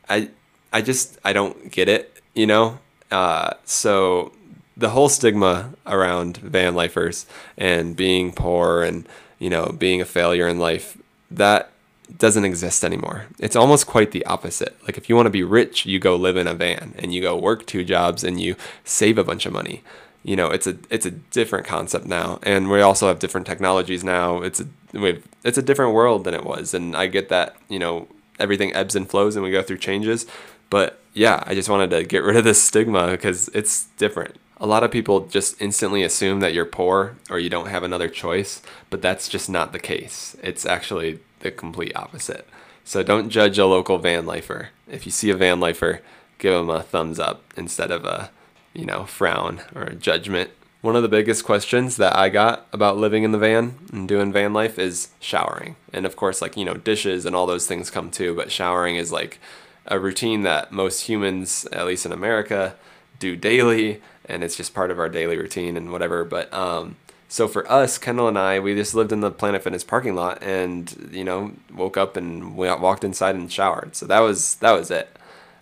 I, 0.08 0.30
I 0.72 0.82
just, 0.82 1.18
I 1.24 1.32
don't 1.32 1.70
get 1.70 1.88
it, 1.88 2.20
you 2.34 2.46
know? 2.46 2.80
Uh, 3.10 3.54
so, 3.64 4.32
the 4.76 4.90
whole 4.90 5.08
stigma 5.08 5.74
around 5.86 6.38
van 6.38 6.74
lifers 6.74 7.26
and 7.56 7.94
being 7.94 8.32
poor 8.32 8.82
and 8.82 9.06
you 9.42 9.50
know, 9.50 9.74
being 9.76 10.00
a 10.00 10.04
failure 10.04 10.46
in 10.46 10.60
life, 10.60 10.96
that 11.28 11.72
doesn't 12.16 12.44
exist 12.44 12.84
anymore. 12.84 13.26
It's 13.40 13.56
almost 13.56 13.88
quite 13.88 14.12
the 14.12 14.24
opposite. 14.24 14.76
Like 14.84 14.96
if 14.96 15.08
you 15.08 15.16
want 15.16 15.26
to 15.26 15.30
be 15.30 15.42
rich, 15.42 15.84
you 15.84 15.98
go 15.98 16.14
live 16.14 16.36
in 16.36 16.46
a 16.46 16.54
van 16.54 16.94
and 16.96 17.12
you 17.12 17.20
go 17.20 17.36
work 17.36 17.66
two 17.66 17.82
jobs 17.82 18.22
and 18.22 18.40
you 18.40 18.54
save 18.84 19.18
a 19.18 19.24
bunch 19.24 19.44
of 19.44 19.52
money. 19.52 19.82
You 20.22 20.36
know, 20.36 20.50
it's 20.50 20.68
a 20.68 20.76
it's 20.90 21.06
a 21.06 21.10
different 21.10 21.66
concept 21.66 22.06
now, 22.06 22.38
and 22.44 22.70
we 22.70 22.80
also 22.80 23.08
have 23.08 23.18
different 23.18 23.44
technologies 23.44 24.04
now. 24.04 24.42
It's 24.42 24.60
a 24.60 24.66
we've, 24.92 25.26
it's 25.42 25.58
a 25.58 25.62
different 25.62 25.92
world 25.92 26.22
than 26.22 26.34
it 26.34 26.44
was, 26.44 26.72
and 26.72 26.94
I 26.94 27.08
get 27.08 27.28
that. 27.28 27.56
You 27.68 27.80
know, 27.80 28.06
everything 28.38 28.72
ebbs 28.72 28.94
and 28.94 29.10
flows, 29.10 29.34
and 29.34 29.42
we 29.44 29.50
go 29.50 29.62
through 29.62 29.78
changes. 29.78 30.24
But 30.70 31.00
yeah, 31.12 31.42
I 31.44 31.56
just 31.56 31.68
wanted 31.68 31.90
to 31.90 32.04
get 32.04 32.22
rid 32.22 32.36
of 32.36 32.44
this 32.44 32.62
stigma 32.62 33.10
because 33.10 33.48
it's 33.48 33.86
different 33.96 34.36
a 34.62 34.66
lot 34.66 34.84
of 34.84 34.92
people 34.92 35.26
just 35.26 35.60
instantly 35.60 36.04
assume 36.04 36.38
that 36.38 36.54
you're 36.54 36.64
poor 36.64 37.16
or 37.28 37.40
you 37.40 37.50
don't 37.50 37.66
have 37.66 37.82
another 37.82 38.08
choice, 38.08 38.62
but 38.90 39.02
that's 39.02 39.28
just 39.28 39.50
not 39.50 39.72
the 39.72 39.80
case. 39.80 40.36
It's 40.40 40.64
actually 40.64 41.18
the 41.40 41.50
complete 41.50 41.96
opposite. 41.96 42.48
So 42.84 43.02
don't 43.02 43.28
judge 43.28 43.58
a 43.58 43.66
local 43.66 43.98
van 43.98 44.24
lifer. 44.24 44.68
If 44.88 45.04
you 45.04 45.10
see 45.10 45.30
a 45.30 45.36
van 45.36 45.58
lifer, 45.58 46.00
give 46.38 46.52
them 46.52 46.70
a 46.70 46.84
thumbs 46.84 47.18
up 47.18 47.42
instead 47.56 47.90
of 47.90 48.04
a, 48.04 48.30
you 48.72 48.86
know, 48.86 49.04
frown 49.04 49.62
or 49.74 49.82
a 49.82 49.94
judgment. 49.96 50.50
One 50.80 50.94
of 50.94 51.02
the 51.02 51.08
biggest 51.08 51.44
questions 51.44 51.96
that 51.96 52.16
I 52.16 52.28
got 52.28 52.68
about 52.72 52.96
living 52.96 53.24
in 53.24 53.32
the 53.32 53.38
van 53.38 53.74
and 53.92 54.06
doing 54.06 54.32
van 54.32 54.52
life 54.52 54.78
is 54.78 55.08
showering. 55.18 55.74
And 55.92 56.06
of 56.06 56.14
course, 56.14 56.40
like, 56.40 56.56
you 56.56 56.64
know, 56.64 56.74
dishes 56.74 57.26
and 57.26 57.34
all 57.34 57.46
those 57.46 57.66
things 57.66 57.90
come 57.90 58.12
too, 58.12 58.32
but 58.32 58.52
showering 58.52 58.94
is 58.94 59.10
like 59.10 59.40
a 59.86 59.98
routine 59.98 60.42
that 60.42 60.70
most 60.70 61.08
humans, 61.08 61.66
at 61.72 61.86
least 61.86 62.06
in 62.06 62.12
America, 62.12 62.76
do 63.18 63.34
daily 63.34 64.00
and 64.26 64.44
it's 64.44 64.56
just 64.56 64.74
part 64.74 64.90
of 64.90 64.98
our 64.98 65.08
daily 65.08 65.36
routine 65.36 65.76
and 65.76 65.92
whatever. 65.92 66.24
But 66.24 66.52
um, 66.52 66.96
so 67.28 67.48
for 67.48 67.70
us, 67.70 67.96
Kendall 67.96 68.28
and 68.28 68.38
I, 68.38 68.60
we 68.60 68.74
just 68.74 68.94
lived 68.94 69.10
in 69.10 69.20
the 69.20 69.30
Planet 69.30 69.62
Fitness 69.62 69.84
parking 69.84 70.14
lot, 70.14 70.42
and 70.42 71.10
you 71.10 71.24
know, 71.24 71.52
woke 71.74 71.96
up 71.96 72.16
and 72.16 72.56
we 72.56 72.68
walked 72.74 73.04
inside 73.04 73.34
and 73.34 73.50
showered. 73.50 73.96
So 73.96 74.06
that 74.06 74.20
was 74.20 74.56
that 74.56 74.72
was 74.72 74.90
it. 74.90 75.16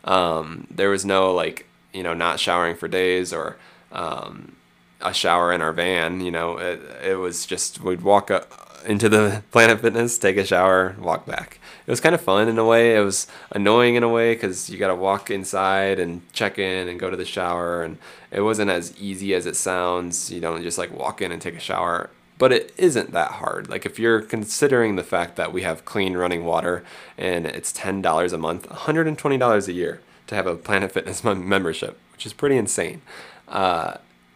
Um, 0.05 0.67
there 0.69 0.91
was 0.91 1.05
no 1.05 1.33
like 1.33 1.67
you 1.93 2.03
know 2.03 2.13
not 2.13 2.41
showering 2.41 2.75
for 2.75 2.89
days 2.89 3.33
or 3.33 3.57
um, 3.93 4.57
a 5.01 5.15
shower 5.15 5.53
in 5.53 5.61
our 5.61 5.73
van. 5.73 6.21
You 6.21 6.33
know, 6.33 6.59
it, 6.59 6.81
it 7.05 7.15
was 7.17 7.47
just 7.47 7.81
we'd 7.81 8.03
walk 8.03 8.33
up 8.33 8.53
into 8.85 9.09
the 9.09 9.45
Planet 9.53 9.81
Fitness, 9.81 10.19
take 10.19 10.39
a 10.39 10.45
shower, 10.45 10.97
walk 10.99 11.25
back. 11.25 11.60
It 11.91 11.93
was 11.93 12.01
kind 12.01 12.15
of 12.15 12.21
fun 12.21 12.47
in 12.47 12.57
a 12.57 12.65
way. 12.65 12.95
It 12.95 13.01
was 13.01 13.27
annoying 13.51 13.97
in 13.97 14.05
a 14.05 14.09
way 14.09 14.35
because 14.35 14.71
you 14.71 14.79
got 14.79 14.89
to 14.89 14.95
walk 14.95 15.29
inside 15.29 15.99
and 15.99 16.23
check 16.33 16.57
in 16.57 16.87
and 16.87 17.01
go 17.01 17.11
to 17.11 17.17
the 17.17 17.25
shower, 17.25 17.83
and 17.83 17.99
it 18.31 18.43
wasn't 18.43 18.71
as 18.71 18.97
easy 18.97 19.35
as 19.35 19.45
it 19.45 19.57
sounds. 19.57 20.31
You 20.31 20.41
don't 20.41 20.63
just 20.63 20.79
like 20.79 20.97
walk 20.97 21.21
in 21.21 21.33
and 21.33 21.43
take 21.43 21.57
a 21.57 21.59
shower. 21.59 22.11
But 22.39 22.53
it 22.53 22.73
isn't 22.77 23.11
that 23.11 23.33
hard. 23.33 23.69
Like 23.69 23.87
if 23.87 23.99
you're 23.99 24.23
considering 24.23 24.95
the 24.95 25.03
fact 25.03 25.35
that 25.35 25.53
we 25.53 25.63
have 25.63 25.85
clean 25.85 26.17
running 26.17 26.45
water 26.45 26.85
and 27.19 27.45
it's 27.45 27.73
ten 27.73 28.01
dollars 28.01 28.33
a 28.33 28.39
month, 28.39 28.71
one 28.71 28.79
hundred 28.79 29.09
and 29.09 29.19
twenty 29.19 29.37
dollars 29.37 29.67
a 29.67 29.73
year 29.73 30.01
to 30.29 30.37
have 30.37 30.47
a 30.47 30.55
Planet 30.55 30.93
Fitness 30.93 31.25
membership, 31.25 31.99
which 32.13 32.25
is 32.25 32.33
pretty 32.33 32.57
insane. 32.57 33.03
Uh, 33.49 33.95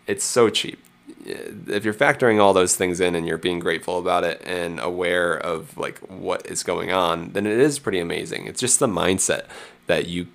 it's 0.08 0.24
so 0.24 0.50
cheap 0.50 0.83
if 1.24 1.84
you're 1.84 1.94
factoring 1.94 2.40
all 2.40 2.52
those 2.52 2.76
things 2.76 3.00
in 3.00 3.14
and 3.14 3.26
you're 3.26 3.38
being 3.38 3.58
grateful 3.58 3.98
about 3.98 4.24
it 4.24 4.42
and 4.44 4.78
aware 4.80 5.34
of 5.34 5.76
like 5.76 5.98
what 6.00 6.46
is 6.46 6.62
going 6.62 6.92
on, 6.92 7.32
then 7.32 7.46
it 7.46 7.58
is 7.58 7.78
pretty 7.78 7.98
amazing. 7.98 8.46
It's 8.46 8.60
just 8.60 8.78
the 8.78 8.86
mindset 8.86 9.46
that 9.86 10.06
you 10.06 10.26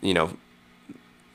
you 0.00 0.14
know 0.14 0.36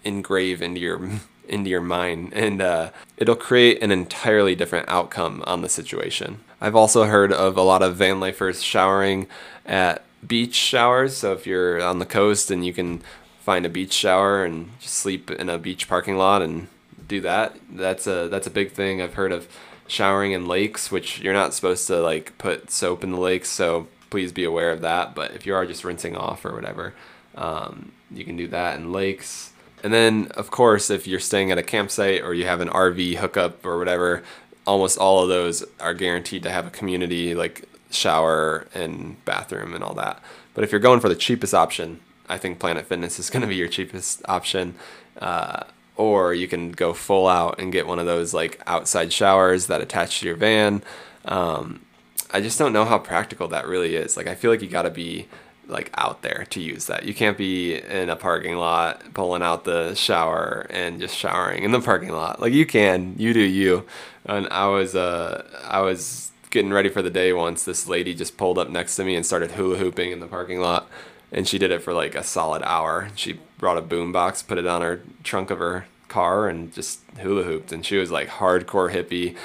engrave 0.03 0.61
into 0.61 0.79
your 0.79 1.09
into 1.47 1.69
your 1.69 1.81
mind 1.81 2.33
and 2.33 2.61
uh, 2.61 2.89
it'll 3.17 3.35
create 3.35 3.83
an 3.83 3.91
entirely 3.91 4.55
different 4.55 4.87
outcome 4.87 5.43
on 5.45 5.61
the 5.61 5.69
situation. 5.69 6.39
I've 6.61 6.75
also 6.75 7.03
heard 7.03 7.33
of 7.33 7.57
a 7.57 7.61
lot 7.61 7.83
of 7.83 7.97
van 7.97 8.21
lifers 8.21 8.63
showering 8.63 9.27
at 9.65 10.03
beach 10.25 10.55
showers. 10.55 11.17
So 11.17 11.33
if 11.33 11.45
you're 11.45 11.81
on 11.81 11.99
the 11.99 12.05
coast 12.05 12.49
and 12.49 12.65
you 12.65 12.73
can 12.73 13.01
find 13.41 13.65
a 13.65 13.69
beach 13.69 13.91
shower 13.91 14.45
and 14.45 14.71
sleep 14.79 15.29
in 15.29 15.49
a 15.49 15.57
beach 15.57 15.89
parking 15.89 16.15
lot 16.15 16.41
and 16.41 16.69
do 17.13 17.21
that. 17.21 17.57
That's 17.69 18.07
a 18.07 18.27
that's 18.29 18.47
a 18.47 18.51
big 18.51 18.71
thing. 18.71 19.01
I've 19.01 19.13
heard 19.13 19.31
of 19.31 19.47
showering 19.87 20.31
in 20.31 20.47
lakes, 20.47 20.91
which 20.91 21.19
you're 21.19 21.33
not 21.33 21.53
supposed 21.53 21.87
to 21.87 22.01
like 22.01 22.37
put 22.37 22.71
soap 22.71 23.03
in 23.03 23.11
the 23.11 23.19
lakes, 23.19 23.49
so 23.49 23.87
please 24.09 24.31
be 24.31 24.43
aware 24.43 24.71
of 24.71 24.81
that. 24.81 25.15
But 25.15 25.31
if 25.31 25.45
you 25.45 25.53
are 25.55 25.65
just 25.65 25.83
rinsing 25.83 26.15
off 26.15 26.45
or 26.45 26.53
whatever, 26.53 26.93
um, 27.35 27.91
you 28.11 28.25
can 28.25 28.35
do 28.35 28.47
that 28.47 28.77
in 28.77 28.91
lakes. 28.91 29.51
And 29.83 29.93
then, 29.93 30.31
of 30.35 30.49
course, 30.49 30.89
if 30.89 31.07
you're 31.07 31.19
staying 31.19 31.51
at 31.51 31.57
a 31.57 31.63
campsite 31.63 32.21
or 32.21 32.33
you 32.33 32.45
have 32.45 32.61
an 32.61 32.69
RV 32.69 33.15
hookup 33.17 33.65
or 33.65 33.77
whatever, 33.77 34.23
almost 34.65 34.97
all 34.97 35.21
of 35.21 35.29
those 35.29 35.63
are 35.79 35.93
guaranteed 35.93 36.43
to 36.43 36.51
have 36.51 36.65
a 36.65 36.69
community 36.69 37.35
like 37.35 37.67
shower 37.91 38.67
and 38.73 39.23
bathroom 39.25 39.73
and 39.73 39.83
all 39.83 39.93
that. 39.93 40.21
But 40.53 40.63
if 40.63 40.71
you're 40.71 40.79
going 40.79 41.01
for 41.01 41.09
the 41.09 41.15
cheapest 41.15 41.53
option, 41.53 41.99
I 42.29 42.37
think 42.37 42.59
Planet 42.59 42.85
Fitness 42.85 43.19
is 43.19 43.29
going 43.29 43.41
to 43.41 43.47
be 43.47 43.55
your 43.55 43.67
cheapest 43.67 44.21
option. 44.27 44.75
Uh, 45.19 45.63
or 45.95 46.33
you 46.33 46.47
can 46.47 46.71
go 46.71 46.93
full 46.93 47.27
out 47.27 47.59
and 47.59 47.71
get 47.71 47.87
one 47.87 47.99
of 47.99 48.05
those 48.05 48.33
like 48.33 48.61
outside 48.65 49.13
showers 49.13 49.67
that 49.67 49.81
attach 49.81 50.19
to 50.19 50.25
your 50.25 50.35
van. 50.35 50.83
Um, 51.25 51.85
I 52.31 52.41
just 52.41 52.57
don't 52.57 52.73
know 52.73 52.85
how 52.85 52.97
practical 52.97 53.47
that 53.49 53.67
really 53.67 53.95
is. 53.95 54.17
Like 54.17 54.27
I 54.27 54.35
feel 54.35 54.49
like 54.51 54.61
you 54.61 54.67
got 54.67 54.83
to 54.83 54.89
be 54.89 55.27
like 55.67 55.91
out 55.95 56.21
there 56.23 56.45
to 56.49 56.59
use 56.59 56.87
that. 56.87 57.05
You 57.05 57.13
can't 57.13 57.37
be 57.37 57.75
in 57.75 58.09
a 58.09 58.15
parking 58.15 58.57
lot 58.57 59.13
pulling 59.13 59.41
out 59.41 59.63
the 59.63 59.93
shower 59.93 60.65
and 60.69 60.99
just 60.99 61.15
showering 61.15 61.63
in 61.63 61.71
the 61.71 61.79
parking 61.79 62.09
lot. 62.09 62.41
Like 62.41 62.53
you 62.53 62.65
can, 62.65 63.15
you 63.17 63.33
do 63.33 63.39
you. 63.39 63.85
And 64.25 64.47
I 64.49 64.67
was 64.67 64.95
uh 64.95 65.47
I 65.65 65.81
was 65.81 66.31
getting 66.49 66.71
ready 66.71 66.89
for 66.89 67.01
the 67.01 67.09
day 67.09 67.33
once 67.33 67.63
this 67.63 67.87
lady 67.87 68.13
just 68.13 68.37
pulled 68.37 68.57
up 68.57 68.69
next 68.69 68.95
to 68.95 69.03
me 69.03 69.15
and 69.15 69.25
started 69.25 69.51
hula 69.51 69.77
hooping 69.77 70.11
in 70.11 70.19
the 70.19 70.27
parking 70.27 70.59
lot 70.59 70.87
and 71.31 71.47
she 71.47 71.57
did 71.57 71.71
it 71.71 71.81
for 71.81 71.93
like 71.93 72.15
a 72.15 72.23
solid 72.23 72.61
hour. 72.63 73.09
She 73.15 73.39
brought 73.63 73.77
a 73.77 73.81
boombox, 73.81 74.45
put 74.45 74.57
it 74.57 74.67
on 74.67 74.81
her 74.81 75.01
trunk 75.23 75.49
of 75.49 75.59
her 75.59 75.85
car, 76.09 76.49
and 76.49 76.73
just 76.73 76.99
hula 77.17 77.43
hooped. 77.43 77.71
And 77.71 77.85
she 77.85 77.95
was 77.95 78.11
like 78.11 78.27
hardcore 78.27 78.93
hippie. 78.93 79.37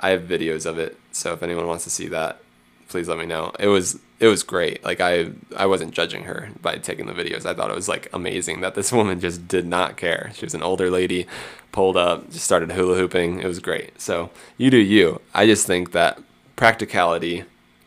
I 0.00 0.08
have 0.10 0.22
videos 0.22 0.64
of 0.64 0.78
it, 0.78 0.98
so 1.12 1.34
if 1.34 1.42
anyone 1.42 1.66
wants 1.66 1.84
to 1.84 1.90
see 1.90 2.08
that, 2.08 2.40
please 2.88 3.06
let 3.06 3.18
me 3.18 3.26
know. 3.26 3.52
It 3.60 3.66
was 3.66 3.98
it 4.18 4.28
was 4.28 4.42
great. 4.42 4.82
Like 4.82 5.02
I 5.02 5.32
I 5.54 5.66
wasn't 5.66 5.92
judging 5.92 6.24
her 6.24 6.48
by 6.62 6.76
taking 6.76 7.04
the 7.04 7.12
videos. 7.12 7.44
I 7.44 7.52
thought 7.52 7.70
it 7.70 7.76
was 7.76 7.86
like 7.86 8.08
amazing 8.14 8.62
that 8.62 8.74
this 8.74 8.92
woman 8.98 9.20
just 9.20 9.46
did 9.46 9.66
not 9.66 9.98
care. 9.98 10.30
She 10.34 10.46
was 10.46 10.54
an 10.54 10.62
older 10.62 10.90
lady, 10.90 11.26
pulled 11.70 11.98
up, 11.98 12.30
just 12.30 12.46
started 12.46 12.72
hula 12.72 12.96
hooping. 12.96 13.40
It 13.40 13.46
was 13.46 13.58
great. 13.58 14.00
So 14.00 14.30
you 14.56 14.70
do 14.70 14.78
you. 14.78 15.20
I 15.34 15.44
just 15.44 15.66
think 15.66 15.92
that 15.92 16.18
practicality, 16.56 17.44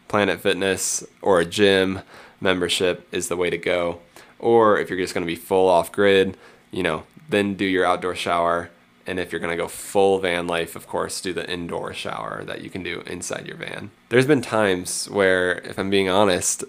Planet 0.08 0.40
Fitness 0.40 1.04
or 1.24 1.40
a 1.40 1.46
gym 1.46 2.02
membership 2.40 3.08
is 3.12 3.28
the 3.28 3.36
way 3.36 3.50
to 3.50 3.58
go. 3.58 4.02
Or 4.40 4.80
if 4.80 4.90
you're 4.90 5.00
just 5.00 5.14
going 5.14 5.26
to 5.26 5.32
be 5.32 5.36
full 5.36 5.68
off 5.68 5.92
grid, 5.92 6.38
you 6.72 6.84
know, 6.84 7.04
then 7.28 7.56
do 7.56 7.66
your 7.66 7.86
outdoor 7.86 8.16
shower. 8.16 8.70
And 9.06 9.20
if 9.20 9.32
you're 9.32 9.42
going 9.42 9.56
to 9.56 9.62
go 9.62 9.68
full 9.68 10.20
van 10.20 10.48
life, 10.48 10.76
of 10.76 10.88
course, 10.88 11.20
do 11.20 11.34
the 11.34 11.50
indoor 11.50 11.94
shower 11.94 12.44
that 12.46 12.62
you 12.62 12.70
can 12.70 12.84
do 12.84 13.02
inside 13.02 13.48
your 13.48 13.58
van. 13.58 13.92
There's 14.10 14.28
been 14.28 14.42
times 14.42 15.10
where, 15.10 15.60
if 15.60 15.80
I'm 15.80 15.90
being 15.90 16.10
honest, 16.10 16.64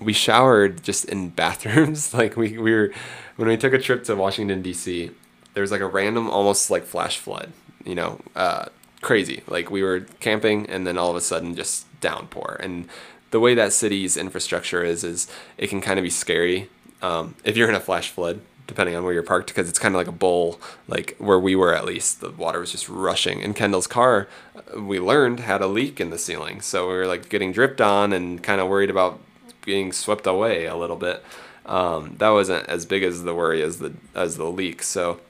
we 0.00 0.12
showered 0.12 0.82
just 0.82 1.04
in 1.04 1.28
bathrooms. 1.40 2.14
like 2.14 2.36
we, 2.36 2.58
we 2.58 2.72
were, 2.72 2.92
when 3.36 3.48
we 3.48 3.56
took 3.56 3.72
a 3.72 3.78
trip 3.78 4.04
to 4.04 4.16
Washington, 4.16 4.62
D.C., 4.62 5.10
there 5.54 5.60
was 5.62 5.70
like 5.70 5.80
a 5.80 5.86
random, 5.86 6.28
almost 6.28 6.70
like 6.70 6.84
flash 6.84 7.18
flood, 7.18 7.50
you 7.84 7.94
know, 7.94 8.20
uh, 8.34 8.66
crazy. 9.00 9.42
Like 9.46 9.70
we 9.70 9.82
were 9.82 10.00
camping 10.20 10.68
and 10.68 10.86
then 10.86 10.98
all 10.98 11.10
of 11.10 11.16
a 11.16 11.20
sudden 11.20 11.54
just 11.54 11.86
downpour. 12.00 12.58
And 12.60 12.88
the 13.30 13.40
way 13.40 13.54
that 13.54 13.72
city's 13.72 14.16
infrastructure 14.16 14.84
is 14.84 15.02
is 15.02 15.28
it 15.56 15.68
can 15.68 15.80
kind 15.80 15.98
of 15.98 16.02
be 16.02 16.10
scary 16.10 16.68
um, 17.02 17.34
if 17.44 17.56
you're 17.56 17.68
in 17.68 17.74
a 17.74 17.80
flash 17.80 18.10
flood 18.10 18.40
depending 18.66 18.96
on 18.96 19.04
where 19.04 19.12
you're 19.12 19.22
parked 19.22 19.48
because 19.48 19.68
it's 19.68 19.78
kind 19.78 19.94
of 19.94 19.98
like 19.98 20.08
a 20.08 20.12
bowl 20.12 20.60
like 20.88 21.16
where 21.18 21.38
we 21.38 21.54
were 21.54 21.74
at 21.74 21.84
least 21.84 22.20
the 22.20 22.30
water 22.30 22.60
was 22.60 22.72
just 22.72 22.88
rushing. 22.88 23.42
And 23.42 23.54
kendall's 23.54 23.86
car 23.86 24.28
uh, 24.54 24.80
we 24.80 24.98
learned 24.98 25.40
had 25.40 25.62
a 25.62 25.66
leak 25.66 26.00
in 26.00 26.10
the 26.10 26.18
ceiling. 26.18 26.60
So 26.60 26.88
we 26.88 26.94
were 26.94 27.06
like 27.06 27.28
getting 27.28 27.52
dripped 27.52 27.80
on 27.80 28.12
and 28.12 28.42
kind 28.42 28.60
of 28.60 28.68
worried 28.68 28.90
about 28.90 29.20
being 29.64 29.92
swept 29.92 30.26
away 30.26 30.66
a 30.66 30.76
little 30.76 30.96
bit. 30.96 31.24
Um, 31.64 32.14
that 32.18 32.30
wasn't 32.30 32.68
as 32.68 32.86
big 32.86 33.02
as 33.02 33.24
the 33.24 33.34
worry 33.34 33.62
as 33.62 33.78
the 33.78 33.94
as 34.14 34.36
the 34.36 34.44
leak. 34.44 34.82
So 34.82 35.20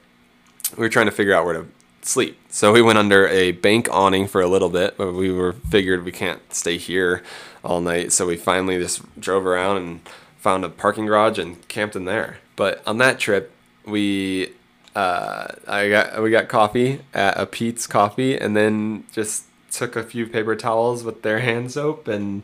we 0.75 0.81
were 0.81 0.89
trying 0.89 1.07
to 1.07 1.11
figure 1.11 1.33
out 1.33 1.45
where 1.45 1.61
to 1.61 1.67
sleep. 2.01 2.37
So 2.49 2.71
we 2.71 2.81
went 2.81 2.97
under 2.97 3.27
a 3.27 3.51
bank 3.51 3.87
awning 3.91 4.27
for 4.27 4.41
a 4.41 4.47
little 4.47 4.69
bit 4.69 4.97
but 4.97 5.13
we 5.13 5.31
were 5.31 5.53
figured 5.53 6.05
we 6.05 6.11
can't 6.11 6.41
stay 6.53 6.77
here 6.77 7.23
all 7.63 7.81
night. 7.81 8.11
So 8.11 8.25
we 8.25 8.37
finally 8.37 8.79
just 8.79 9.01
drove 9.19 9.45
around 9.45 9.77
and 9.77 9.99
found 10.37 10.63
a 10.63 10.69
parking 10.69 11.05
garage 11.05 11.37
and 11.37 11.67
camped 11.67 11.95
in 11.95 12.05
there. 12.05 12.37
But 12.55 12.81
on 12.87 12.97
that 12.97 13.19
trip, 13.19 13.51
we 13.85 14.53
uh, 14.95 15.47
I 15.67 15.89
got 15.89 16.21
we 16.21 16.31
got 16.31 16.47
coffee 16.47 17.01
at 17.13 17.39
a 17.39 17.45
Peet's 17.45 17.85
Coffee, 17.85 18.37
and 18.37 18.55
then 18.55 19.05
just 19.11 19.45
took 19.71 19.95
a 19.95 20.03
few 20.03 20.25
paper 20.25 20.55
towels 20.55 21.03
with 21.03 21.21
their 21.21 21.39
hand 21.39 21.71
soap, 21.71 22.07
and 22.07 22.41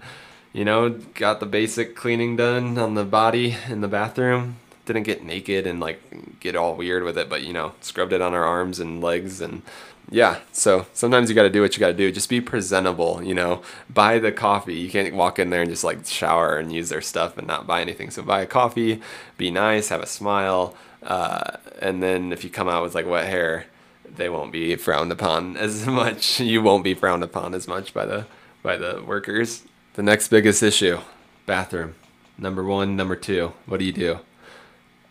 you 0.52 0.64
know 0.64 0.90
got 0.90 1.40
the 1.40 1.46
basic 1.46 1.96
cleaning 1.96 2.36
done 2.36 2.78
on 2.78 2.94
the 2.94 3.06
body 3.06 3.58
in 3.68 3.82
the 3.82 3.88
bathroom. 3.88 4.58
Didn't 4.86 5.04
get 5.04 5.24
naked 5.24 5.66
and 5.66 5.80
like 5.80 6.40
get 6.40 6.56
all 6.56 6.76
weird 6.76 7.04
with 7.04 7.18
it, 7.18 7.30
but 7.30 7.44
you 7.44 7.54
know 7.54 7.74
scrubbed 7.82 8.14
it 8.14 8.22
on 8.22 8.34
our 8.34 8.44
arms 8.44 8.80
and 8.80 9.02
legs 9.02 9.40
and 9.42 9.62
yeah, 10.12 10.40
so 10.52 10.86
sometimes 10.94 11.30
you 11.30 11.36
got 11.36 11.44
to 11.44 11.50
do 11.50 11.62
what 11.62 11.76
you 11.76 11.80
got 11.80 11.88
to 11.88 11.94
do. 11.94 12.12
Just 12.12 12.30
be 12.30 12.42
presentable, 12.42 13.24
you 13.24 13.34
know. 13.34 13.62
Buy 13.90 14.20
the 14.20 14.32
coffee. 14.32 14.76
You 14.76 14.90
can't 14.90 15.16
walk 15.16 15.40
in 15.40 15.50
there 15.50 15.62
and 15.62 15.70
just 15.70 15.84
like 15.84 16.06
shower 16.06 16.58
and 16.58 16.72
use 16.72 16.90
their 16.90 17.02
stuff 17.02 17.38
and 17.38 17.48
not 17.48 17.66
buy 17.66 17.82
anything. 17.82 18.12
So 18.12 18.22
buy 18.22 18.42
a 18.42 18.46
coffee, 18.46 19.02
be 19.38 19.50
nice, 19.50 19.90
have 19.90 20.02
a 20.02 20.06
smile, 20.08 20.76
uh, 21.02 21.58
and 21.82 22.04
then 22.04 22.32
if 22.32 22.44
you 22.44 22.50
come 22.50 22.70
out 22.70 22.84
with 22.84 22.96
like 22.96 23.08
wet 23.08 23.28
hair, 23.28 23.66
they 24.16 24.30
won't 24.30 24.52
be 24.52 24.76
frowned 24.76 25.12
upon 25.12 25.58
as 25.66 25.88
much. 25.88 26.40
You 26.40 26.62
won't 26.62 26.84
be 26.84 26.94
frowned 26.94 27.24
upon 27.24 27.54
as 27.54 27.68
much 27.68 27.94
by 27.94 28.06
the 28.06 28.26
by 28.62 28.78
the 28.78 29.02
workers. 29.06 29.64
The 29.96 30.04
next 30.04 30.30
biggest 30.30 30.64
issue, 30.64 31.00
bathroom. 31.46 31.96
Number 32.38 32.64
one, 32.64 32.96
number 32.96 33.16
two. 33.16 33.54
What 33.66 33.80
do 33.80 33.86
you 33.86 33.92
do? 33.92 34.20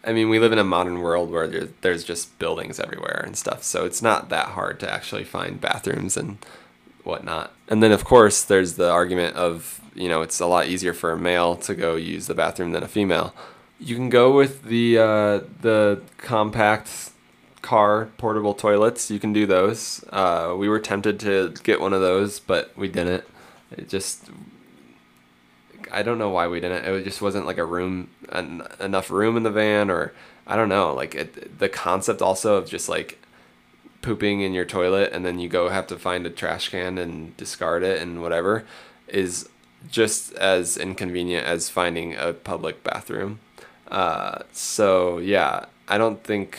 I 0.04 0.12
mean, 0.12 0.28
we 0.28 0.38
live 0.38 0.52
in 0.52 0.58
a 0.58 0.64
modern 0.64 1.00
world 1.00 1.30
where 1.30 1.46
there's, 1.46 1.70
there's 1.80 2.04
just 2.04 2.38
buildings 2.38 2.80
everywhere 2.80 3.22
and 3.24 3.36
stuff, 3.36 3.62
so 3.62 3.84
it's 3.84 4.02
not 4.02 4.28
that 4.30 4.48
hard 4.48 4.80
to 4.80 4.92
actually 4.92 5.24
find 5.24 5.60
bathrooms 5.60 6.16
and 6.16 6.38
whatnot. 7.04 7.52
And 7.68 7.82
then, 7.82 7.92
of 7.92 8.04
course, 8.04 8.42
there's 8.42 8.74
the 8.74 8.90
argument 8.90 9.36
of, 9.36 9.80
you 9.94 10.08
know, 10.08 10.22
it's 10.22 10.40
a 10.40 10.46
lot 10.46 10.66
easier 10.66 10.92
for 10.92 11.12
a 11.12 11.18
male 11.18 11.56
to 11.56 11.74
go 11.74 11.96
use 11.96 12.26
the 12.26 12.34
bathroom 12.34 12.72
than 12.72 12.82
a 12.82 12.88
female. 12.88 13.32
You 13.78 13.94
can 13.94 14.08
go 14.08 14.34
with 14.34 14.64
the 14.64 14.98
uh, 14.98 15.40
the 15.60 16.02
compact 16.18 17.10
car 17.62 18.08
portable 18.16 18.54
toilets. 18.54 19.10
You 19.10 19.18
can 19.18 19.32
do 19.32 19.46
those. 19.46 20.04
Uh, 20.10 20.54
we 20.56 20.68
were 20.68 20.80
tempted 20.80 21.18
to 21.20 21.54
get 21.62 21.80
one 21.80 21.92
of 21.92 22.00
those, 22.00 22.40
but 22.40 22.76
we 22.76 22.88
didn't. 22.88 23.24
It 23.70 23.88
just 23.88 24.30
I 25.92 26.02
don't 26.02 26.18
know 26.18 26.30
why 26.30 26.48
we 26.48 26.58
didn't. 26.58 26.84
It 26.84 27.04
just 27.04 27.22
wasn't 27.22 27.46
like 27.46 27.58
a 27.58 27.64
room, 27.64 28.08
en- 28.30 28.66
enough 28.80 29.10
room 29.10 29.36
in 29.36 29.42
the 29.42 29.50
van, 29.50 29.90
or 29.90 30.12
I 30.46 30.56
don't 30.56 30.68
know. 30.68 30.94
Like 30.94 31.14
it, 31.14 31.58
the 31.58 31.68
concept 31.68 32.22
also 32.22 32.56
of 32.56 32.66
just 32.66 32.88
like 32.88 33.18
pooping 34.00 34.40
in 34.40 34.52
your 34.52 34.64
toilet 34.64 35.12
and 35.12 35.24
then 35.24 35.38
you 35.38 35.48
go 35.48 35.68
have 35.68 35.86
to 35.86 35.96
find 35.96 36.26
a 36.26 36.30
trash 36.30 36.70
can 36.70 36.98
and 36.98 37.36
discard 37.36 37.84
it 37.84 38.02
and 38.02 38.20
whatever 38.20 38.64
is 39.06 39.48
just 39.90 40.32
as 40.34 40.76
inconvenient 40.76 41.46
as 41.46 41.68
finding 41.68 42.14
a 42.16 42.32
public 42.32 42.82
bathroom. 42.82 43.38
Uh, 43.88 44.40
so 44.52 45.18
yeah, 45.18 45.66
I 45.88 45.98
don't 45.98 46.22
think 46.24 46.58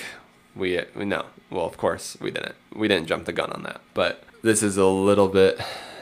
we 0.55 0.79
no. 0.95 1.25
Well, 1.49 1.65
of 1.65 1.77
course 1.77 2.17
we 2.19 2.31
didn't. 2.31 2.55
We 2.73 2.87
didn't 2.87 3.07
jump 3.07 3.25
the 3.25 3.33
gun 3.33 3.51
on 3.51 3.63
that. 3.63 3.81
But 3.93 4.23
this 4.41 4.63
is 4.63 4.77
a 4.77 4.85
little 4.85 5.27
bit 5.27 5.59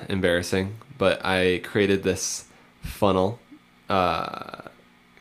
embarrassing. 0.09 0.75
But 0.97 1.25
I 1.25 1.61
created 1.63 2.03
this 2.03 2.45
funnel 2.81 3.39
uh, 3.89 4.63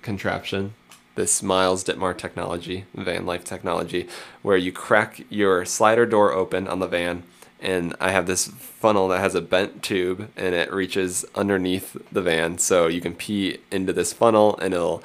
contraption, 0.03 0.75
this 1.15 1.43
Miles 1.43 1.85
Dittmar 1.85 2.17
technology, 2.17 2.85
van 2.95 3.27
life 3.27 3.45
technology, 3.45 4.09
where 4.43 4.57
you 4.57 4.73
crack 4.73 5.25
your 5.29 5.65
slider 5.65 6.07
door 6.07 6.33
open 6.33 6.67
on 6.69 6.79
the 6.79 6.87
van, 6.87 7.23
and 7.61 7.95
I 8.01 8.11
have 8.11 8.27
this 8.27 8.47
funnel 8.47 9.09
that 9.09 9.21
has 9.21 9.35
a 9.35 9.41
bent 9.41 9.83
tube, 9.83 10.31
and 10.37 10.55
it 10.55 10.73
reaches 10.73 11.25
underneath 11.35 11.97
the 12.11 12.23
van, 12.23 12.59
so 12.59 12.87
you 12.87 13.01
can 13.01 13.15
pee 13.15 13.59
into 13.71 13.93
this 13.93 14.13
funnel, 14.13 14.57
and 14.59 14.73
it'll 14.73 15.03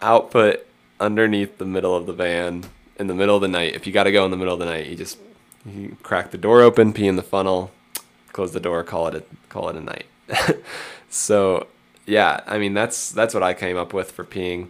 output 0.00 0.66
underneath 1.00 1.58
the 1.58 1.64
middle 1.64 1.94
of 1.94 2.06
the 2.06 2.12
van 2.12 2.64
in 2.98 3.06
the 3.06 3.14
middle 3.14 3.36
of 3.36 3.42
the 3.42 3.48
night. 3.48 3.74
If 3.74 3.86
you 3.86 3.92
got 3.92 4.04
to 4.04 4.12
go 4.12 4.24
in 4.24 4.30
the 4.30 4.36
middle 4.36 4.54
of 4.54 4.60
the 4.60 4.66
night, 4.66 4.86
you 4.86 4.96
just 4.96 5.18
you 5.64 5.96
crack 6.02 6.30
the 6.30 6.38
door 6.38 6.62
open, 6.62 6.92
pee 6.92 7.08
in 7.08 7.16
the 7.16 7.22
funnel, 7.22 7.70
close 8.32 8.52
the 8.52 8.60
door, 8.60 8.82
call 8.84 9.08
it 9.08 9.14
a 9.14 9.24
call 9.48 9.68
it 9.68 9.76
a 9.76 9.80
night. 9.80 10.06
so 11.16 11.66
yeah, 12.06 12.40
I 12.46 12.58
mean 12.58 12.74
that's 12.74 13.10
that's 13.10 13.34
what 13.34 13.42
I 13.42 13.54
came 13.54 13.76
up 13.76 13.92
with 13.92 14.12
for 14.12 14.24
peeing. 14.24 14.68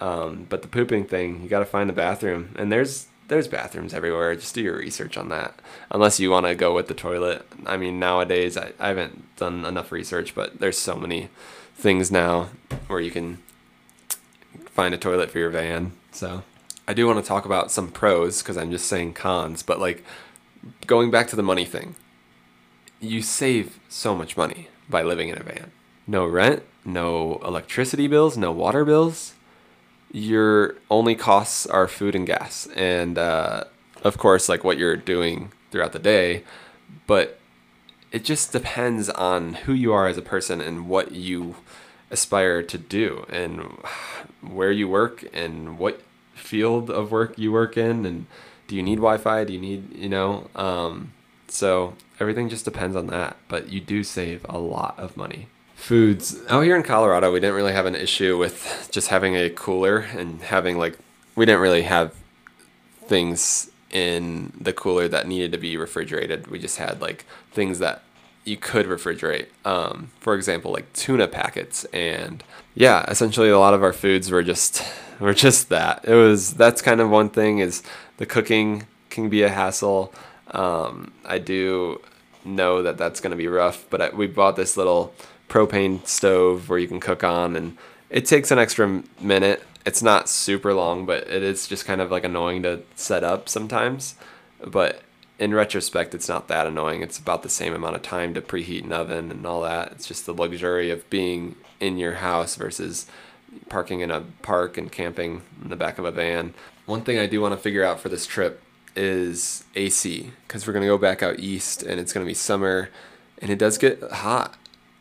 Um, 0.00 0.46
but 0.48 0.62
the 0.62 0.68
pooping 0.68 1.04
thing, 1.04 1.42
you 1.42 1.48
got 1.48 1.60
to 1.60 1.64
find 1.64 1.88
the 1.88 1.94
bathroom, 1.94 2.54
and 2.56 2.72
there's 2.72 3.06
there's 3.28 3.48
bathrooms 3.48 3.94
everywhere. 3.94 4.34
Just 4.34 4.54
do 4.54 4.62
your 4.62 4.76
research 4.76 5.16
on 5.16 5.28
that. 5.30 5.60
Unless 5.90 6.20
you 6.20 6.30
want 6.30 6.46
to 6.46 6.54
go 6.54 6.74
with 6.74 6.88
the 6.88 6.94
toilet. 6.94 7.46
I 7.66 7.76
mean, 7.76 7.98
nowadays 7.98 8.56
I, 8.56 8.72
I 8.78 8.88
haven't 8.88 9.36
done 9.36 9.64
enough 9.64 9.92
research, 9.92 10.34
but 10.34 10.60
there's 10.60 10.78
so 10.78 10.96
many 10.96 11.28
things 11.74 12.10
now 12.10 12.50
where 12.86 13.00
you 13.00 13.10
can 13.10 13.38
find 14.66 14.94
a 14.94 14.98
toilet 14.98 15.30
for 15.30 15.38
your 15.38 15.50
van. 15.50 15.92
So 16.12 16.42
I 16.86 16.92
do 16.92 17.06
want 17.06 17.18
to 17.18 17.26
talk 17.26 17.44
about 17.46 17.70
some 17.70 17.90
pros 17.90 18.42
because 18.42 18.56
I'm 18.56 18.70
just 18.70 18.86
saying 18.86 19.14
cons, 19.14 19.62
but 19.62 19.80
like 19.80 20.04
going 20.86 21.10
back 21.10 21.28
to 21.28 21.36
the 21.36 21.42
money 21.42 21.64
thing, 21.64 21.94
you 23.00 23.22
save 23.22 23.78
so 23.88 24.14
much 24.14 24.36
money 24.36 24.68
by 24.88 25.02
living 25.02 25.28
in 25.28 25.38
a 25.38 25.42
van. 25.42 25.72
No 26.06 26.26
rent, 26.26 26.62
no 26.84 27.40
electricity 27.44 28.06
bills, 28.06 28.36
no 28.36 28.52
water 28.52 28.84
bills. 28.84 29.34
Your 30.12 30.76
only 30.90 31.14
costs 31.14 31.66
are 31.66 31.88
food 31.88 32.14
and 32.14 32.26
gas, 32.26 32.68
and 32.76 33.18
uh, 33.18 33.64
of 34.02 34.18
course, 34.18 34.48
like 34.48 34.62
what 34.62 34.78
you're 34.78 34.96
doing 34.96 35.50
throughout 35.70 35.92
the 35.92 35.98
day. 35.98 36.44
But 37.06 37.40
it 38.12 38.24
just 38.24 38.52
depends 38.52 39.10
on 39.10 39.54
who 39.54 39.72
you 39.72 39.92
are 39.92 40.06
as 40.06 40.16
a 40.16 40.22
person 40.22 40.60
and 40.60 40.88
what 40.88 41.12
you 41.12 41.56
aspire 42.12 42.62
to 42.62 42.78
do 42.78 43.26
and 43.28 43.60
where 44.40 44.70
you 44.70 44.88
work 44.88 45.24
and 45.32 45.78
what 45.78 46.00
field 46.32 46.90
of 46.90 47.10
work 47.10 47.36
you 47.36 47.50
work 47.50 47.76
in 47.76 48.06
and 48.06 48.26
do 48.68 48.76
you 48.76 48.82
need 48.82 48.96
wi-fi 48.96 49.42
do 49.42 49.52
you 49.52 49.60
need 49.60 49.92
you 49.96 50.08
know 50.08 50.48
um, 50.54 51.12
so 51.54 51.94
everything 52.20 52.48
just 52.48 52.64
depends 52.64 52.96
on 52.96 53.06
that 53.06 53.36
but 53.48 53.68
you 53.70 53.80
do 53.80 54.02
save 54.02 54.44
a 54.48 54.58
lot 54.58 54.98
of 54.98 55.16
money 55.16 55.48
foods 55.74 56.40
out 56.48 56.62
here 56.62 56.76
in 56.76 56.82
colorado 56.82 57.32
we 57.32 57.40
didn't 57.40 57.56
really 57.56 57.72
have 57.72 57.86
an 57.86 57.94
issue 57.94 58.36
with 58.38 58.88
just 58.90 59.08
having 59.08 59.34
a 59.34 59.50
cooler 59.50 59.98
and 59.98 60.42
having 60.42 60.78
like 60.78 60.98
we 61.34 61.44
didn't 61.44 61.60
really 61.60 61.82
have 61.82 62.14
things 63.06 63.70
in 63.90 64.52
the 64.60 64.72
cooler 64.72 65.06
that 65.08 65.26
needed 65.26 65.52
to 65.52 65.58
be 65.58 65.76
refrigerated 65.76 66.46
we 66.48 66.58
just 66.58 66.78
had 66.78 67.00
like 67.00 67.24
things 67.52 67.78
that 67.78 68.02
you 68.44 68.56
could 68.56 68.86
refrigerate. 68.86 69.46
Um, 69.64 70.10
for 70.20 70.34
example, 70.34 70.72
like 70.72 70.92
tuna 70.92 71.26
packets, 71.26 71.84
and 71.86 72.44
yeah, 72.74 73.04
essentially 73.08 73.48
a 73.48 73.58
lot 73.58 73.74
of 73.74 73.82
our 73.82 73.92
foods 73.92 74.30
were 74.30 74.42
just 74.42 74.82
were 75.20 75.34
just 75.34 75.68
that. 75.70 76.04
It 76.04 76.14
was 76.14 76.54
that's 76.54 76.82
kind 76.82 77.00
of 77.00 77.10
one 77.10 77.30
thing 77.30 77.58
is 77.58 77.82
the 78.18 78.26
cooking 78.26 78.86
can 79.10 79.28
be 79.28 79.42
a 79.42 79.48
hassle. 79.48 80.12
Um, 80.54 81.12
I 81.24 81.38
do 81.38 82.00
know 82.44 82.82
that 82.82 82.96
that's 82.96 83.20
going 83.20 83.32
to 83.32 83.36
be 83.36 83.48
rough, 83.48 83.84
but 83.90 84.00
I, 84.00 84.08
we 84.10 84.26
bought 84.26 84.56
this 84.56 84.76
little 84.76 85.12
propane 85.48 86.06
stove 86.06 86.68
where 86.68 86.78
you 86.78 86.88
can 86.88 87.00
cook 87.00 87.24
on, 87.24 87.56
and 87.56 87.76
it 88.08 88.24
takes 88.24 88.50
an 88.50 88.58
extra 88.58 89.02
minute. 89.20 89.62
It's 89.84 90.02
not 90.02 90.28
super 90.28 90.72
long, 90.72 91.04
but 91.04 91.28
it 91.28 91.42
is 91.42 91.66
just 91.66 91.84
kind 91.84 92.00
of 92.00 92.10
like 92.10 92.24
annoying 92.24 92.62
to 92.62 92.82
set 92.94 93.24
up 93.24 93.48
sometimes. 93.48 94.14
But 94.64 95.02
in 95.38 95.52
retrospect, 95.52 96.14
it's 96.14 96.28
not 96.28 96.48
that 96.48 96.66
annoying. 96.66 97.02
It's 97.02 97.18
about 97.18 97.42
the 97.42 97.48
same 97.48 97.74
amount 97.74 97.96
of 97.96 98.02
time 98.02 98.32
to 98.34 98.40
preheat 98.40 98.84
an 98.84 98.92
oven 98.92 99.30
and 99.30 99.44
all 99.44 99.60
that. 99.62 99.92
It's 99.92 100.06
just 100.06 100.24
the 100.24 100.32
luxury 100.32 100.90
of 100.90 101.08
being 101.10 101.56
in 101.80 101.98
your 101.98 102.14
house 102.14 102.54
versus 102.54 103.06
parking 103.68 104.00
in 104.00 104.10
a 104.10 104.22
park 104.42 104.78
and 104.78 104.90
camping 104.90 105.42
in 105.62 105.68
the 105.68 105.76
back 105.76 105.98
of 105.98 106.04
a 106.04 106.10
van. 106.10 106.54
One 106.86 107.02
thing 107.02 107.18
I 107.18 107.26
do 107.26 107.40
want 107.40 107.52
to 107.52 107.60
figure 107.60 107.84
out 107.84 108.00
for 108.00 108.08
this 108.08 108.26
trip 108.26 108.62
is 108.96 109.64
AC 109.74 110.30
because 110.46 110.66
we're 110.66 110.72
going 110.72 110.82
to 110.82 110.88
go 110.88 110.98
back 110.98 111.22
out 111.22 111.38
east 111.38 111.82
and 111.82 112.00
it's 112.00 112.12
going 112.12 112.24
to 112.24 112.28
be 112.28 112.34
summer 112.34 112.90
and 113.38 113.50
it 113.50 113.58
does 113.58 113.78
get 113.78 114.02
hot. 114.02 114.56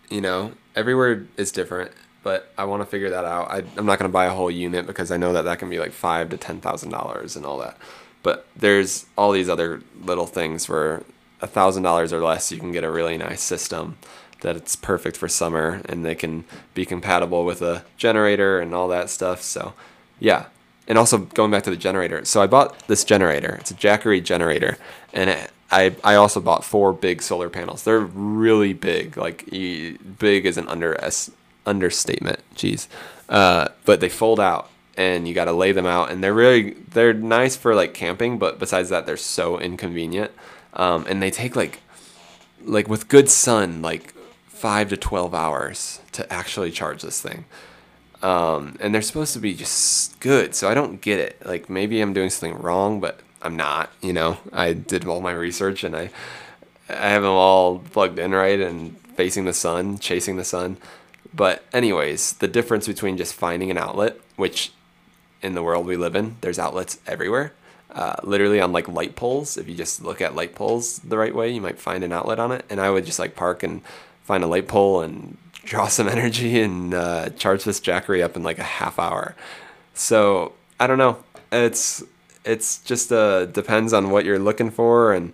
You 0.09 0.21
know, 0.21 0.53
everywhere 0.75 1.25
is 1.37 1.51
different, 1.51 1.91
but 2.23 2.51
I 2.57 2.65
want 2.65 2.81
to 2.81 2.85
figure 2.85 3.09
that 3.09 3.25
out. 3.25 3.49
I, 3.49 3.63
I'm 3.77 3.85
not 3.85 3.99
going 3.99 4.09
to 4.09 4.13
buy 4.13 4.25
a 4.25 4.33
whole 4.33 4.51
unit 4.51 4.85
because 4.85 5.11
I 5.11 5.17
know 5.17 5.33
that 5.33 5.43
that 5.43 5.59
can 5.59 5.69
be 5.69 5.79
like 5.79 5.91
five 5.91 6.29
to 6.29 6.37
ten 6.37 6.59
thousand 6.59 6.91
dollars 6.91 7.35
and 7.35 7.45
all 7.45 7.57
that. 7.59 7.77
But 8.21 8.47
there's 8.55 9.05
all 9.17 9.31
these 9.31 9.49
other 9.49 9.81
little 10.01 10.27
things 10.27 10.69
where 10.69 11.03
a 11.41 11.47
thousand 11.47 11.83
dollars 11.83 12.13
or 12.13 12.23
less, 12.23 12.51
you 12.51 12.57
can 12.57 12.71
get 12.71 12.83
a 12.83 12.91
really 12.91 13.17
nice 13.17 13.41
system 13.41 13.97
that 14.41 14.55
it's 14.55 14.75
perfect 14.75 15.17
for 15.17 15.27
summer 15.27 15.81
and 15.85 16.05
they 16.05 16.15
can 16.15 16.45
be 16.73 16.85
compatible 16.85 17.45
with 17.45 17.61
a 17.61 17.83
generator 17.97 18.59
and 18.59 18.73
all 18.73 18.87
that 18.87 19.09
stuff. 19.09 19.41
So, 19.41 19.73
yeah. 20.19 20.45
And 20.87 20.97
also 20.97 21.19
going 21.19 21.49
back 21.49 21.63
to 21.63 21.69
the 21.69 21.77
generator. 21.77 22.25
So 22.25 22.41
I 22.41 22.47
bought 22.47 22.87
this 22.87 23.05
generator. 23.05 23.55
It's 23.61 23.71
a 23.71 23.75
Jackery 23.75 24.21
generator, 24.21 24.77
and 25.13 25.29
it, 25.29 25.51
I 25.71 25.95
I 26.03 26.15
also 26.15 26.41
bought 26.41 26.65
four 26.65 26.91
big 26.91 27.21
solar 27.21 27.49
panels. 27.49 27.83
They're 27.83 27.99
really 27.99 28.73
big. 28.73 29.15
Like 29.15 29.45
big 29.49 30.45
is 30.45 30.57
an 30.57 30.67
under 30.67 30.97
understatement. 31.65 32.39
Jeez. 32.55 32.87
Uh, 33.29 33.69
but 33.85 34.01
they 34.01 34.09
fold 34.09 34.39
out 34.39 34.69
and 34.95 35.27
you 35.27 35.33
got 35.33 35.45
to 35.45 35.53
lay 35.53 35.71
them 35.71 35.85
out 35.85 36.11
and 36.11 36.23
they're 36.23 36.33
really 36.33 36.71
they're 36.91 37.13
nice 37.13 37.55
for 37.55 37.73
like 37.73 37.93
camping 37.93 38.37
but 38.37 38.59
besides 38.59 38.89
that 38.89 39.05
they're 39.05 39.17
so 39.17 39.59
inconvenient 39.59 40.31
um, 40.73 41.05
and 41.07 41.21
they 41.21 41.31
take 41.31 41.55
like 41.55 41.81
like 42.63 42.87
with 42.87 43.07
good 43.07 43.29
sun 43.29 43.81
like 43.81 44.13
5 44.47 44.89
to 44.89 44.97
12 44.97 45.33
hours 45.33 45.99
to 46.11 46.31
actually 46.31 46.71
charge 46.71 47.01
this 47.01 47.21
thing 47.21 47.45
um, 48.23 48.77
and 48.79 48.93
they're 48.93 49.01
supposed 49.01 49.33
to 49.33 49.39
be 49.39 49.53
just 49.53 50.19
good 50.19 50.55
so 50.55 50.69
i 50.69 50.73
don't 50.73 51.01
get 51.01 51.19
it 51.19 51.45
like 51.45 51.69
maybe 51.69 52.01
i'm 52.01 52.13
doing 52.13 52.29
something 52.29 52.59
wrong 52.59 52.99
but 52.99 53.19
i'm 53.41 53.55
not 53.55 53.91
you 54.01 54.13
know 54.13 54.37
i 54.51 54.73
did 54.73 55.05
all 55.05 55.21
my 55.21 55.33
research 55.33 55.83
and 55.83 55.95
i 55.95 56.09
i 56.89 57.09
have 57.09 57.21
them 57.21 57.31
all 57.31 57.79
plugged 57.79 58.17
in 58.17 58.31
right 58.31 58.59
and 58.59 58.97
facing 59.15 59.45
the 59.45 59.53
sun 59.53 59.97
chasing 59.99 60.37
the 60.37 60.43
sun 60.43 60.77
but 61.33 61.63
anyways 61.73 62.33
the 62.33 62.47
difference 62.47 62.87
between 62.87 63.17
just 63.17 63.33
finding 63.33 63.69
an 63.69 63.77
outlet 63.77 64.17
which 64.35 64.71
in 65.43 65.53
the 65.53 65.61
world 65.61 65.85
we 65.85 65.97
live 65.97 66.15
in, 66.15 66.37
there's 66.41 66.57
outlets 66.57 66.97
everywhere. 67.05 67.53
Uh, 67.91 68.15
literally 68.23 68.59
on 68.59 68.71
like 68.71 68.87
light 68.87 69.15
poles. 69.15 69.57
If 69.57 69.69
you 69.69 69.75
just 69.75 70.01
look 70.01 70.21
at 70.21 70.33
light 70.33 70.55
poles 70.55 70.97
the 70.99 71.17
right 71.17 71.35
way, 71.35 71.51
you 71.51 71.61
might 71.61 71.77
find 71.77 72.03
an 72.03 72.11
outlet 72.11 72.39
on 72.39 72.51
it. 72.51 72.65
And 72.69 72.81
I 72.81 72.89
would 72.89 73.05
just 73.05 73.19
like 73.19 73.35
park 73.35 73.61
and 73.61 73.83
find 74.23 74.43
a 74.43 74.47
light 74.47 74.67
pole 74.67 75.01
and 75.01 75.37
draw 75.63 75.87
some 75.87 76.07
energy 76.07 76.59
and 76.59 76.93
uh, 76.93 77.29
charge 77.31 77.63
this 77.63 77.79
Jackery 77.79 78.23
up 78.23 78.35
in 78.35 78.43
like 78.43 78.59
a 78.59 78.63
half 78.63 78.99
hour. 78.99 79.35
So 79.93 80.53
I 80.79 80.87
don't 80.87 80.97
know. 80.97 81.23
It's 81.51 82.03
it's 82.45 82.79
just 82.81 83.11
uh, 83.11 83.45
depends 83.45 83.93
on 83.93 84.09
what 84.09 84.25
you're 84.25 84.39
looking 84.39 84.69
for 84.69 85.13
and 85.13 85.33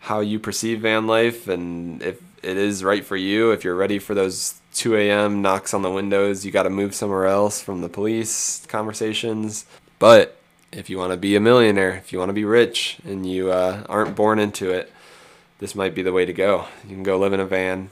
how 0.00 0.20
you 0.20 0.38
perceive 0.38 0.80
van 0.80 1.06
life 1.06 1.48
and 1.48 2.02
if 2.02 2.20
it 2.42 2.56
is 2.56 2.84
right 2.84 3.04
for 3.04 3.16
you. 3.16 3.52
If 3.52 3.64
you're 3.64 3.76
ready 3.76 3.98
for 3.98 4.14
those 4.14 4.60
2 4.74 4.96
a.m. 4.96 5.42
knocks 5.42 5.72
on 5.72 5.82
the 5.82 5.90
windows, 5.90 6.44
you 6.44 6.50
got 6.50 6.64
to 6.64 6.70
move 6.70 6.94
somewhere 6.94 7.26
else 7.26 7.62
from 7.62 7.80
the 7.80 7.88
police 7.88 8.66
conversations. 8.66 9.64
But 9.98 10.36
if 10.72 10.90
you 10.90 10.98
want 10.98 11.12
to 11.12 11.16
be 11.16 11.36
a 11.36 11.40
millionaire, 11.40 11.92
if 11.92 12.12
you 12.12 12.18
want 12.18 12.30
to 12.30 12.34
be 12.34 12.44
rich, 12.44 12.98
and 13.04 13.24
you 13.24 13.52
uh, 13.52 13.84
aren't 13.88 14.16
born 14.16 14.38
into 14.38 14.70
it, 14.70 14.92
this 15.58 15.74
might 15.76 15.94
be 15.94 16.02
the 16.02 16.12
way 16.12 16.24
to 16.24 16.32
go. 16.32 16.66
You 16.82 16.94
can 16.94 17.04
go 17.04 17.16
live 17.18 17.32
in 17.32 17.40
a 17.40 17.46
van 17.46 17.90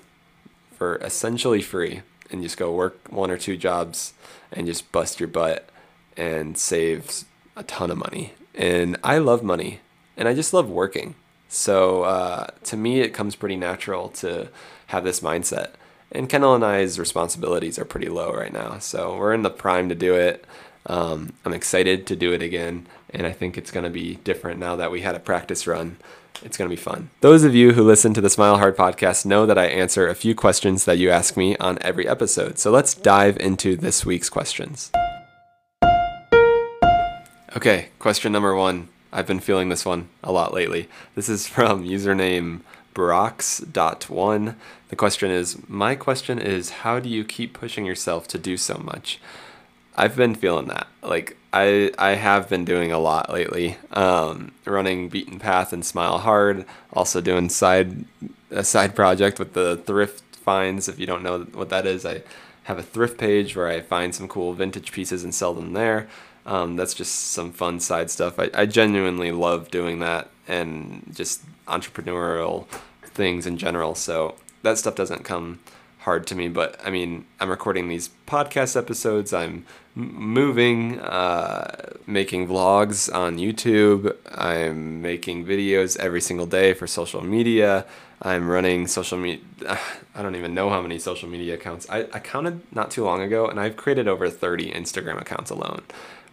for 0.80 0.96
essentially 1.02 1.60
free 1.60 2.00
and 2.30 2.42
just 2.42 2.56
go 2.56 2.72
work 2.72 2.96
one 3.10 3.30
or 3.30 3.36
two 3.36 3.54
jobs 3.54 4.14
and 4.50 4.66
just 4.66 4.90
bust 4.92 5.20
your 5.20 5.28
butt 5.28 5.68
and 6.16 6.56
save 6.56 7.24
a 7.54 7.62
ton 7.64 7.90
of 7.90 7.98
money. 7.98 8.32
And 8.54 8.96
I 9.04 9.18
love 9.18 9.42
money 9.42 9.80
and 10.16 10.26
I 10.26 10.32
just 10.32 10.54
love 10.54 10.70
working. 10.70 11.16
So 11.50 12.04
uh, 12.04 12.46
to 12.64 12.78
me, 12.78 13.00
it 13.00 13.12
comes 13.12 13.36
pretty 13.36 13.56
natural 13.56 14.08
to 14.20 14.48
have 14.86 15.04
this 15.04 15.20
mindset. 15.20 15.72
And 16.10 16.30
Kendall 16.30 16.54
and 16.54 16.64
I's 16.64 16.98
responsibilities 16.98 17.78
are 17.78 17.84
pretty 17.84 18.08
low 18.08 18.32
right 18.32 18.52
now. 18.52 18.78
So 18.78 19.18
we're 19.18 19.34
in 19.34 19.42
the 19.42 19.50
prime 19.50 19.90
to 19.90 19.94
do 19.94 20.14
it. 20.14 20.46
Um, 20.86 21.34
I'm 21.44 21.52
excited 21.52 22.06
to 22.06 22.16
do 22.16 22.32
it 22.32 22.40
again. 22.40 22.86
And 23.10 23.26
I 23.26 23.32
think 23.32 23.58
it's 23.58 23.70
going 23.70 23.84
to 23.84 23.90
be 23.90 24.14
different 24.14 24.58
now 24.58 24.76
that 24.76 24.90
we 24.90 25.02
had 25.02 25.14
a 25.14 25.20
practice 25.20 25.66
run. 25.66 25.98
It's 26.42 26.56
going 26.56 26.70
to 26.70 26.74
be 26.74 26.80
fun. 26.80 27.10
Those 27.20 27.44
of 27.44 27.54
you 27.54 27.72
who 27.72 27.82
listen 27.82 28.14
to 28.14 28.20
the 28.20 28.30
Smile 28.30 28.56
Hard 28.56 28.76
podcast 28.76 29.26
know 29.26 29.44
that 29.46 29.58
I 29.58 29.66
answer 29.66 30.08
a 30.08 30.14
few 30.14 30.34
questions 30.34 30.84
that 30.86 30.98
you 30.98 31.10
ask 31.10 31.36
me 31.36 31.56
on 31.58 31.78
every 31.82 32.08
episode. 32.08 32.58
So 32.58 32.70
let's 32.70 32.94
dive 32.94 33.36
into 33.38 33.76
this 33.76 34.06
week's 34.06 34.30
questions. 34.30 34.90
Okay, 37.56 37.88
question 37.98 38.32
number 38.32 38.54
one. 38.54 38.88
I've 39.12 39.26
been 39.26 39.40
feeling 39.40 39.68
this 39.68 39.84
one 39.84 40.08
a 40.22 40.32
lot 40.32 40.54
lately. 40.54 40.88
This 41.14 41.28
is 41.28 41.46
from 41.48 41.84
username 41.84 42.60
brox.one. 42.94 44.56
The 44.88 44.96
question 44.96 45.30
is 45.30 45.68
My 45.68 45.94
question 45.94 46.38
is, 46.38 46.70
how 46.70 47.00
do 47.00 47.08
you 47.08 47.24
keep 47.24 47.52
pushing 47.52 47.84
yourself 47.84 48.28
to 48.28 48.38
do 48.38 48.56
so 48.56 48.78
much? 48.78 49.20
I've 49.96 50.16
been 50.16 50.34
feeling 50.34 50.68
that. 50.68 50.86
Like, 51.02 51.36
I, 51.52 51.92
I 51.98 52.10
have 52.10 52.48
been 52.48 52.64
doing 52.64 52.92
a 52.92 52.98
lot 52.98 53.32
lately. 53.32 53.76
Um, 53.92 54.52
running 54.64 55.08
Beaten 55.08 55.38
Path 55.38 55.72
and 55.72 55.84
Smile 55.84 56.18
Hard, 56.18 56.64
also 56.92 57.20
doing 57.20 57.48
side 57.48 58.04
a 58.50 58.64
side 58.64 58.94
project 58.96 59.38
with 59.38 59.52
the 59.52 59.76
thrift 59.76 60.36
finds. 60.36 60.88
If 60.88 60.98
you 60.98 61.06
don't 61.06 61.22
know 61.22 61.40
what 61.52 61.68
that 61.70 61.86
is, 61.86 62.04
I 62.04 62.22
have 62.64 62.78
a 62.78 62.82
thrift 62.82 63.18
page 63.18 63.56
where 63.56 63.68
I 63.68 63.80
find 63.80 64.14
some 64.14 64.28
cool 64.28 64.52
vintage 64.52 64.92
pieces 64.92 65.24
and 65.24 65.34
sell 65.34 65.54
them 65.54 65.72
there. 65.72 66.08
Um, 66.46 66.76
that's 66.76 66.94
just 66.94 67.14
some 67.32 67.52
fun 67.52 67.80
side 67.80 68.10
stuff. 68.10 68.38
I, 68.38 68.50
I 68.54 68.66
genuinely 68.66 69.30
love 69.30 69.70
doing 69.70 70.00
that 70.00 70.30
and 70.48 71.12
just 71.14 71.42
entrepreneurial 71.66 72.66
things 73.02 73.46
in 73.46 73.56
general. 73.56 73.94
So 73.94 74.36
that 74.62 74.78
stuff 74.78 74.94
doesn't 74.94 75.24
come 75.24 75.60
hard 76.00 76.26
to 76.28 76.34
me. 76.34 76.48
But 76.48 76.80
I 76.84 76.90
mean, 76.90 77.26
I'm 77.38 77.50
recording 77.50 77.88
these 77.88 78.10
podcast 78.26 78.76
episodes. 78.76 79.32
I'm 79.32 79.64
moving, 79.94 80.98
uh, 81.00 81.92
making 82.06 82.48
vlogs 82.48 83.12
on 83.14 83.36
YouTube. 83.36 84.16
I'm 84.34 85.02
making 85.02 85.44
videos 85.44 85.98
every 85.98 86.20
single 86.20 86.46
day 86.46 86.72
for 86.72 86.86
social 86.86 87.22
media. 87.22 87.86
I'm 88.22 88.48
running 88.48 88.86
social 88.86 89.18
media. 89.18 89.44
I 90.14 90.22
don't 90.22 90.36
even 90.36 90.54
know 90.54 90.70
how 90.70 90.82
many 90.82 90.98
social 90.98 91.28
media 91.28 91.54
accounts. 91.54 91.88
I, 91.88 92.00
I 92.12 92.18
counted 92.18 92.60
not 92.74 92.90
too 92.90 93.04
long 93.04 93.22
ago, 93.22 93.46
and 93.46 93.60
I've 93.60 93.76
created 93.76 94.08
over 94.08 94.28
30 94.28 94.72
Instagram 94.72 95.20
accounts 95.20 95.50
alone, 95.50 95.82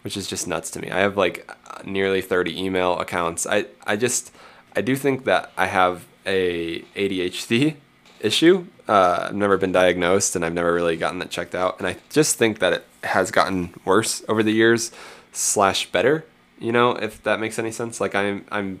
which 0.02 0.16
is 0.16 0.26
just 0.26 0.48
nuts 0.48 0.70
to 0.72 0.80
me. 0.80 0.90
I 0.90 0.98
have 0.98 1.16
like 1.16 1.50
nearly 1.84 2.20
30 2.20 2.60
email 2.60 2.98
accounts. 2.98 3.46
I, 3.46 3.66
I 3.86 3.96
just, 3.96 4.32
I 4.74 4.80
do 4.80 4.96
think 4.96 5.24
that 5.24 5.52
I 5.56 5.66
have 5.66 6.06
a 6.26 6.80
ADHD 6.96 7.76
issue. 8.20 8.66
Uh, 8.86 9.26
I've 9.28 9.34
never 9.34 9.56
been 9.56 9.72
diagnosed, 9.72 10.34
and 10.36 10.44
I've 10.44 10.54
never 10.54 10.72
really 10.72 10.96
gotten 10.96 11.18
that 11.18 11.30
checked 11.30 11.54
out. 11.54 11.78
And 11.78 11.86
I 11.86 11.96
just 12.10 12.36
think 12.36 12.58
that 12.60 12.72
it 12.72 12.84
has 13.04 13.30
gotten 13.30 13.74
worse 13.84 14.22
over 14.28 14.42
the 14.42 14.52
years, 14.52 14.90
slash 15.32 15.90
better. 15.90 16.24
You 16.58 16.72
know, 16.72 16.92
if 16.92 17.22
that 17.22 17.38
makes 17.38 17.58
any 17.58 17.70
sense. 17.70 18.00
Like 18.00 18.14
I'm, 18.14 18.44
I'm 18.50 18.80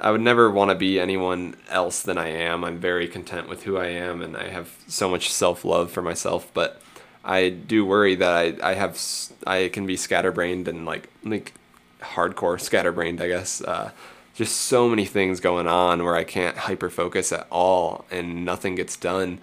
I 0.00 0.10
would 0.10 0.20
never 0.20 0.50
want 0.50 0.70
to 0.70 0.74
be 0.74 1.00
anyone 1.00 1.56
else 1.68 2.02
than 2.02 2.18
I 2.18 2.28
am. 2.28 2.64
I'm 2.64 2.78
very 2.78 3.08
content 3.08 3.48
with 3.48 3.64
who 3.64 3.76
I 3.76 3.86
am, 3.86 4.22
and 4.22 4.36
I 4.36 4.48
have 4.48 4.76
so 4.86 5.08
much 5.08 5.32
self 5.32 5.64
love 5.64 5.90
for 5.90 6.02
myself. 6.02 6.50
But 6.54 6.80
I 7.24 7.48
do 7.48 7.84
worry 7.84 8.14
that 8.16 8.32
I, 8.32 8.70
I 8.70 8.74
have 8.74 9.00
I 9.46 9.68
can 9.68 9.86
be 9.86 9.96
scatterbrained 9.96 10.68
and 10.68 10.84
like 10.84 11.08
like 11.24 11.52
hardcore 12.00 12.60
scatterbrained, 12.60 13.20
I 13.20 13.28
guess. 13.28 13.60
Uh, 13.60 13.90
just 14.38 14.56
so 14.56 14.88
many 14.88 15.04
things 15.04 15.40
going 15.40 15.66
on 15.66 16.02
where 16.02 16.16
I 16.16 16.24
can't 16.24 16.56
hyper 16.56 16.88
focus 16.88 17.32
at 17.32 17.46
all, 17.50 18.04
and 18.10 18.44
nothing 18.44 18.76
gets 18.76 18.96
done. 18.96 19.40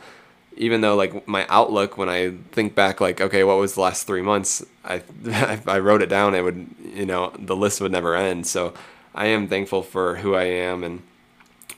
Even 0.57 0.81
though 0.81 0.95
like 0.95 1.27
my 1.27 1.45
outlook, 1.49 1.97
when 1.97 2.09
I 2.09 2.31
think 2.51 2.73
back, 2.75 2.99
like 3.01 3.21
okay, 3.21 3.43
what 3.43 3.57
was 3.57 3.75
the 3.75 3.81
last 3.81 4.07
three 4.07 4.21
months? 4.21 4.65
I 4.83 5.03
I 5.67 5.79
wrote 5.79 6.01
it 6.01 6.09
down. 6.09 6.33
It 6.33 6.41
would 6.41 6.67
you 6.81 7.05
know 7.05 7.31
the 7.37 7.55
list 7.55 7.81
would 7.81 7.91
never 7.91 8.15
end. 8.15 8.47
So 8.47 8.73
I 9.15 9.27
am 9.27 9.47
thankful 9.47 9.81
for 9.81 10.15
who 10.17 10.35
I 10.35 10.43
am 10.43 10.83
and 10.83 11.01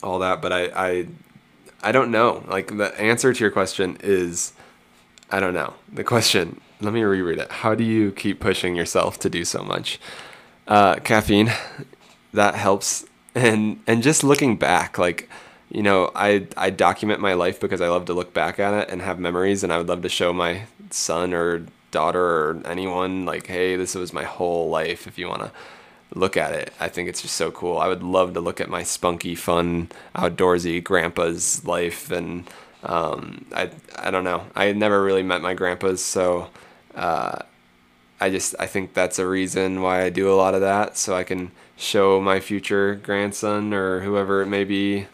all 0.01 0.19
that, 0.19 0.41
but 0.41 0.51
I, 0.51 0.65
I, 0.75 1.07
I 1.83 1.91
don't 1.91 2.11
know. 2.11 2.43
Like 2.47 2.75
the 2.75 2.99
answer 2.99 3.31
to 3.31 3.39
your 3.39 3.51
question 3.51 3.97
is, 4.01 4.53
I 5.31 5.39
don't 5.39 5.53
know. 5.53 5.75
The 5.91 6.03
question, 6.03 6.59
let 6.81 6.93
me 6.93 7.03
reread 7.03 7.37
it. 7.37 7.51
How 7.51 7.75
do 7.75 7.83
you 7.83 8.11
keep 8.11 8.39
pushing 8.39 8.75
yourself 8.75 9.19
to 9.19 9.29
do 9.29 9.45
so 9.45 9.63
much? 9.63 9.99
Uh, 10.67 10.95
caffeine, 10.95 11.51
that 12.33 12.55
helps. 12.55 13.05
And, 13.37 13.81
and 13.85 14.01
just 14.01 14.23
looking 14.23 14.57
back, 14.57 14.97
like, 14.97 15.29
you 15.69 15.83
know, 15.83 16.11
I, 16.15 16.47
I 16.55 16.69
document 16.69 17.19
my 17.19 17.33
life 17.33 17.59
because 17.59 17.81
I 17.81 17.89
love 17.89 18.05
to 18.05 18.13
look 18.13 18.33
back 18.33 18.59
at 18.59 18.73
it 18.73 18.89
and 18.89 19.01
have 19.01 19.19
memories. 19.19 19.63
And 19.63 19.71
I 19.71 19.77
would 19.77 19.87
love 19.87 20.01
to 20.01 20.09
show 20.09 20.33
my 20.33 20.63
son 20.89 21.33
or 21.33 21.65
daughter 21.91 22.23
or 22.23 22.61
anyone 22.65 23.25
like, 23.25 23.47
Hey, 23.47 23.75
this 23.75 23.95
was 23.95 24.13
my 24.13 24.23
whole 24.23 24.69
life. 24.69 25.07
If 25.07 25.17
you 25.17 25.27
want 25.27 25.41
to, 25.41 25.51
look 26.13 26.37
at 26.37 26.53
it. 26.53 26.73
I 26.79 26.87
think 26.87 27.09
it's 27.09 27.21
just 27.21 27.35
so 27.35 27.51
cool. 27.51 27.77
I 27.77 27.87
would 27.87 28.03
love 28.03 28.33
to 28.33 28.39
look 28.39 28.61
at 28.61 28.69
my 28.69 28.83
spunky, 28.83 29.35
fun, 29.35 29.89
outdoorsy 30.15 30.83
grandpa's 30.83 31.65
life, 31.65 32.11
and 32.11 32.49
um, 32.83 33.45
I 33.53 33.69
I 33.95 34.11
don't 34.11 34.23
know. 34.23 34.45
I 34.55 34.71
never 34.71 35.03
really 35.03 35.23
met 35.23 35.41
my 35.41 35.53
grandpas, 35.53 36.01
so 36.01 36.49
uh, 36.95 37.39
I 38.19 38.29
just 38.29 38.55
I 38.59 38.67
think 38.67 38.93
that's 38.93 39.19
a 39.19 39.27
reason 39.27 39.81
why 39.81 40.03
I 40.03 40.09
do 40.09 40.31
a 40.31 40.35
lot 40.35 40.53
of 40.53 40.61
that, 40.61 40.97
so 40.97 41.15
I 41.15 41.23
can 41.23 41.51
show 41.77 42.19
my 42.19 42.39
future 42.39 42.95
grandson 42.95 43.73
or 43.73 44.01
whoever 44.01 44.41
it 44.41 44.47
may 44.47 44.63
be 44.63 45.07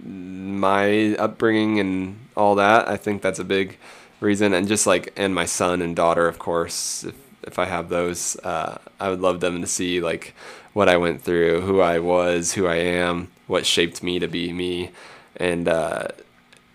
my 0.00 1.14
upbringing 1.16 1.78
and 1.80 2.18
all 2.36 2.54
that. 2.54 2.88
I 2.88 2.96
think 2.96 3.20
that's 3.20 3.38
a 3.38 3.44
big 3.44 3.76
reason, 4.20 4.54
and 4.54 4.66
just 4.68 4.86
like 4.86 5.12
and 5.16 5.34
my 5.34 5.44
son 5.44 5.82
and 5.82 5.94
daughter, 5.94 6.26
of 6.28 6.38
course. 6.38 7.04
If 7.04 7.14
if 7.46 7.58
I 7.58 7.66
have 7.66 7.88
those. 7.88 8.36
Uh, 8.36 8.78
I 8.98 9.10
would 9.10 9.20
love 9.20 9.40
them 9.40 9.60
to 9.60 9.66
see 9.66 10.00
like 10.00 10.34
what 10.72 10.88
I 10.88 10.96
went 10.96 11.22
through, 11.22 11.62
who 11.62 11.80
I 11.80 11.98
was, 11.98 12.54
who 12.54 12.66
I 12.66 12.76
am, 12.76 13.30
what 13.46 13.66
shaped 13.66 14.02
me 14.02 14.18
to 14.18 14.26
be 14.26 14.52
me, 14.52 14.90
and 15.36 15.68
uh, 15.68 16.08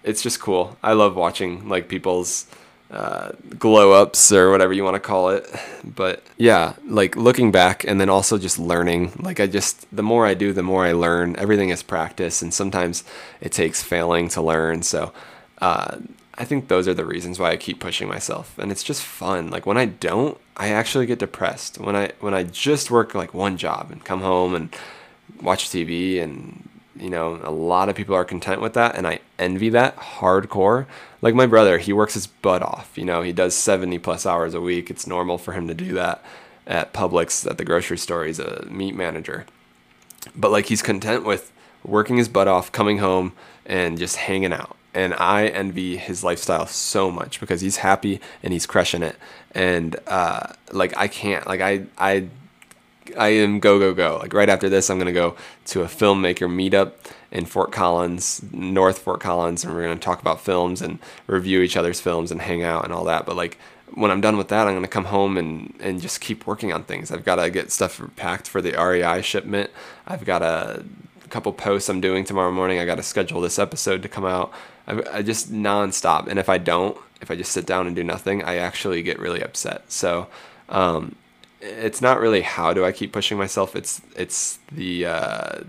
it's 0.04 0.24
just 0.24 0.40
cool. 0.40 0.78
I 0.84 0.94
love 0.94 1.16
watching 1.16 1.68
like 1.68 1.90
people's 1.90 2.48
uh, 2.92 3.32
glow 3.58 3.92
ups 3.92 4.32
or 4.32 4.50
whatever 4.50 4.74
you 4.74 4.84
want 4.84 4.96
to 4.96 5.00
call 5.00 5.30
it. 5.30 5.48
But 5.84 6.24
yeah, 6.38 6.74
like 6.86 7.16
looking 7.16 7.52
back 7.52 7.84
and 7.84 8.02
then 8.02 8.10
also 8.10 8.38
just 8.38 8.58
learning. 8.60 9.12
Like 9.20 9.40
I 9.40 9.48
just, 9.48 9.86
the 9.96 10.04
more 10.04 10.26
I 10.26 10.34
do, 10.34 10.54
the 10.54 10.64
more 10.64 10.86
I 10.86 10.94
learn. 10.94 11.36
Everything 11.36 11.70
is 11.70 11.84
practice, 11.84 12.42
and 12.42 12.54
sometimes 12.54 13.04
it 13.42 13.52
takes 13.52 13.84
failing 13.84 14.28
to 14.30 14.42
learn. 14.42 14.82
So 14.82 15.14
uh, 15.60 15.98
I 16.36 16.46
think 16.46 16.68
those 16.68 16.88
are 16.88 16.94
the 16.94 17.06
reasons 17.06 17.38
why 17.38 17.52
I 17.52 17.58
keep 17.58 17.80
pushing 17.80 18.08
myself. 18.08 18.58
And 18.58 18.72
it's 18.72 18.84
just 18.84 19.04
fun. 19.04 19.50
Like 19.50 19.66
when 19.66 19.78
I 19.78 19.86
don't, 19.86 20.38
I 20.58 20.70
actually 20.70 21.06
get 21.06 21.20
depressed. 21.20 21.78
When 21.80 21.96
I 21.96 22.12
when 22.22 22.34
I 22.34 22.44
just 22.44 22.90
work 22.90 23.14
like 23.14 23.34
one 23.34 23.58
job 23.58 23.92
and 23.92 24.04
come 24.04 24.22
home 24.22 24.56
and 24.56 24.76
watch 25.42 25.70
TV 25.70 26.22
and 26.22 26.68
you 27.00 27.10
know, 27.10 27.39
a 27.43 27.52
lot 27.52 27.89
of 27.89 27.95
people 27.95 28.16
are 28.16 28.26
content 28.26 28.62
with 28.62 28.74
that 28.74 28.95
and 28.95 29.08
I 29.08 29.20
envy 29.38 29.70
that 29.70 29.95
hardcore. 29.97 30.86
Like 31.22 31.36
my 31.36 31.45
brother, 31.45 31.78
he 31.78 31.93
works 31.93 32.14
his 32.14 32.28
butt 32.28 32.62
off. 32.62 32.97
You 32.97 33.06
know, 33.06 33.22
he 33.22 33.34
does 33.34 33.56
70 33.56 34.00
plus 34.00 34.26
hours 34.26 34.54
a 34.54 34.62
week. 34.62 34.89
It's 34.89 35.08
normal 35.08 35.38
for 35.38 35.54
him 35.54 35.68
to 35.68 35.74
do 35.74 35.93
that 35.93 36.24
at 36.68 36.93
Publix 36.93 37.50
at 37.50 37.58
the 37.58 37.66
grocery 37.66 37.97
store. 37.97 38.26
He's 38.26 38.39
a 38.39 38.66
meat 38.70 38.95
manager. 38.95 39.45
But 40.36 40.52
like 40.52 40.66
he's 40.66 40.82
content 40.82 41.26
with 41.26 41.52
working 41.84 42.18
his 42.18 42.30
butt 42.30 42.47
off, 42.47 42.72
coming 42.72 42.97
home 42.97 43.34
and 43.66 43.97
just 43.97 44.18
hanging 44.18 44.54
out 44.54 44.76
and 44.93 45.14
I 45.14 45.47
envy 45.47 45.97
his 45.97 46.24
lifestyle 46.24 46.66
so 46.66 47.12
much 47.12 47.39
because 47.39 47.62
he's 47.62 47.78
happy 47.78 48.20
and 48.41 48.52
he's 48.54 48.66
crushing 48.66 49.04
it. 49.04 49.16
And 49.52 49.95
uh, 50.08 50.54
like 50.72 50.95
I 50.97 51.08
can't, 51.08 51.45
like 51.47 51.62
I 51.62 51.84
I 51.97 52.28
I 53.18 53.30
am 53.30 53.60
go 53.60 53.80
go 53.80 53.93
go. 53.93 54.18
Like 54.18 54.34
right 54.34 54.49
after 54.49 54.70
this, 54.70 54.89
I'm 54.89 54.97
gonna 54.97 55.14
go 55.14 55.36
to 55.66 55.82
a 55.84 55.88
filmmaker 55.88 56.47
meetup 56.49 56.93
in 57.32 57.45
Fort 57.45 57.72
Collins, 57.72 58.41
North 58.51 58.99
Fort 58.99 59.20
Collins, 59.20 59.64
and 59.64 59.74
we're 59.74 59.84
gonna 59.84 59.97
talk 59.97 60.22
about 60.22 60.41
films 60.41 60.82
and 60.82 60.99
review 61.28 61.62
each 61.62 61.78
other's 61.78 61.99
films 61.99 62.32
and 62.32 62.41
hang 62.41 62.64
out 62.64 62.84
and 62.84 62.93
all 62.93 63.05
that. 63.05 63.26
But 63.26 63.36
like 63.36 63.57
when 63.93 64.12
I'm 64.12 64.22
done 64.22 64.38
with 64.38 64.49
that, 64.49 64.68
I'm 64.68 64.74
gonna 64.74 64.88
come 64.88 65.05
home 65.05 65.38
and 65.38 65.74
and 65.80 66.01
just 66.01 66.22
keep 66.22 66.47
working 66.47 66.74
on 66.74 66.84
things. 66.84 67.12
I've 67.12 67.26
got 67.26 67.36
to 67.36 67.49
get 67.49 67.72
stuff 67.72 68.01
packed 68.16 68.47
for 68.47 68.62
the 68.62 68.72
REI 68.72 69.22
shipment. 69.22 69.70
I've 70.07 70.26
got 70.26 70.41
a 70.41 70.84
couple 71.30 71.53
posts 71.53 71.89
I'm 71.89 72.01
doing 72.01 72.26
tomorrow 72.26 72.51
morning. 72.51 72.80
I 72.80 72.86
got 72.86 72.95
to 72.95 73.03
schedule 73.03 73.41
this 73.41 73.60
episode 73.60 74.01
to 74.01 74.10
come 74.10 74.26
out. 74.26 74.51
I, 74.88 75.01
I 75.18 75.22
just 75.22 75.51
nonstop. 75.51 76.28
And 76.28 76.39
if 76.39 76.49
I 76.49 76.57
don't, 76.57 76.97
if 77.22 77.32
I 77.32 77.36
just 77.36 77.51
sit 77.51 77.66
down 77.66 77.88
and 77.88 77.95
do 77.95 78.03
nothing, 78.03 78.43
I 78.43 78.55
actually 78.57 79.01
get 79.03 79.20
really 79.20 79.41
upset. 79.41 79.91
So, 79.91 80.28
um, 80.70 81.16
it's 81.62 82.01
not 82.01 82.20
really 82.20 82.41
how 82.41 82.74
do 82.74 82.86
I 82.86 82.91
keep 82.91 83.12
pushing 83.12 83.38
myself. 83.38 83.76
It's 83.76 84.01
it's 84.16 84.60
the 84.72 85.05
uh, 85.05 85.60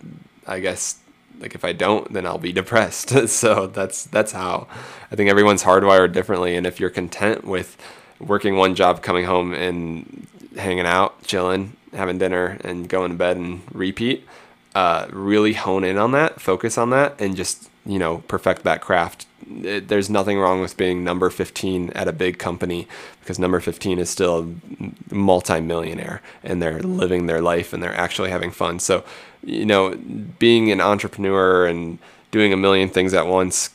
I 0.47 0.61
guess 0.61 0.99
like 1.41 1.55
if 1.55 1.65
I 1.65 1.73
don't, 1.73 2.13
then 2.13 2.27
I'll 2.27 2.39
be 2.39 2.53
depressed. 2.53 3.29
so 3.29 3.67
that's 3.67 4.05
that's 4.05 4.33
how. 4.33 4.69
I 5.11 5.17
think 5.17 5.31
everyone's 5.31 5.65
hardwired 5.65 6.13
differently, 6.13 6.57
and 6.57 6.67
if 6.67 6.79
you're 6.79 6.91
content 6.91 7.45
with 7.45 7.77
working 8.21 8.57
one 8.57 8.75
job, 8.75 9.03
coming 9.03 9.25
home 9.25 9.53
and 9.53 10.27
hanging 10.57 10.87
out, 10.87 11.23
chilling, 11.25 11.77
having 11.93 12.19
dinner, 12.19 12.59
and 12.63 12.89
going 12.89 13.11
to 13.11 13.17
bed 13.17 13.37
and 13.37 13.63
repeat, 13.73 14.27
uh, 14.75 15.09
really 15.11 15.55
hone 15.55 15.83
in 15.83 15.99
on 15.99 16.13
that, 16.13 16.41
focus 16.41 16.79
on 16.79 16.91
that, 16.91 17.21
and 17.21 17.37
just 17.37 17.71
you 17.85 17.99
know 17.99 18.19
perfect 18.29 18.63
that 18.65 18.81
craft. 18.81 19.27
It, 19.65 19.89
there's 19.89 20.09
nothing 20.09 20.39
wrong 20.39 20.61
with 20.61 20.77
being 20.77 21.03
number 21.05 21.31
15 21.31 21.91
at 21.91 22.09
a 22.09 22.13
big 22.13 22.39
company 22.39 22.87
because 23.21 23.39
number 23.39 23.61
15 23.61 23.99
is 23.99 24.11
still 24.11 24.39
a 24.39 25.15
multi-millionaire 25.15 26.23
and 26.43 26.63
they're 26.63 26.81
living 26.81 27.27
their 27.27 27.41
life 27.41 27.73
and 27.73 27.83
they're 27.83 27.97
actually 27.97 28.31
having 28.31 28.51
fun. 28.51 28.79
So, 28.79 29.05
you 29.45 29.67
know, 29.67 29.97
being 30.39 30.71
an 30.71 30.81
entrepreneur 30.81 31.67
and 31.67 31.99
doing 32.31 32.53
a 32.53 32.57
million 32.57 32.89
things 32.89 33.15
at 33.15 33.27
once 33.27 33.71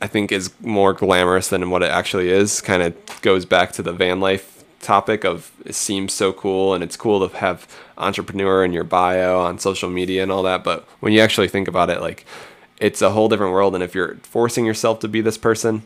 I 0.00 0.06
think 0.06 0.30
is 0.30 0.52
more 0.60 0.92
glamorous 0.92 1.48
than 1.48 1.70
what 1.70 1.82
it 1.82 1.90
actually 1.90 2.28
is. 2.28 2.60
Kind 2.60 2.82
of 2.82 3.22
goes 3.22 3.44
back 3.44 3.72
to 3.72 3.82
the 3.82 3.92
van 3.92 4.20
life 4.20 4.56
topic 4.80 5.24
of 5.24 5.50
it 5.64 5.74
seems 5.74 6.12
so 6.12 6.32
cool 6.32 6.74
and 6.74 6.84
it's 6.84 6.96
cool 6.96 7.26
to 7.26 7.36
have 7.38 7.66
entrepreneur 7.98 8.64
in 8.64 8.72
your 8.72 8.84
bio 8.84 9.40
on 9.40 9.58
social 9.58 9.90
media 9.90 10.22
and 10.22 10.30
all 10.30 10.44
that 10.44 10.62
but 10.62 10.84
when 11.00 11.12
you 11.12 11.20
actually 11.20 11.48
think 11.48 11.66
about 11.66 11.90
it 11.90 12.00
like 12.00 12.24
it's 12.78 13.02
a 13.02 13.10
whole 13.10 13.28
different 13.28 13.52
world. 13.52 13.74
And 13.74 13.82
if 13.82 13.94
you're 13.94 14.16
forcing 14.22 14.66
yourself 14.66 15.00
to 15.00 15.08
be 15.08 15.20
this 15.20 15.38
person, 15.38 15.82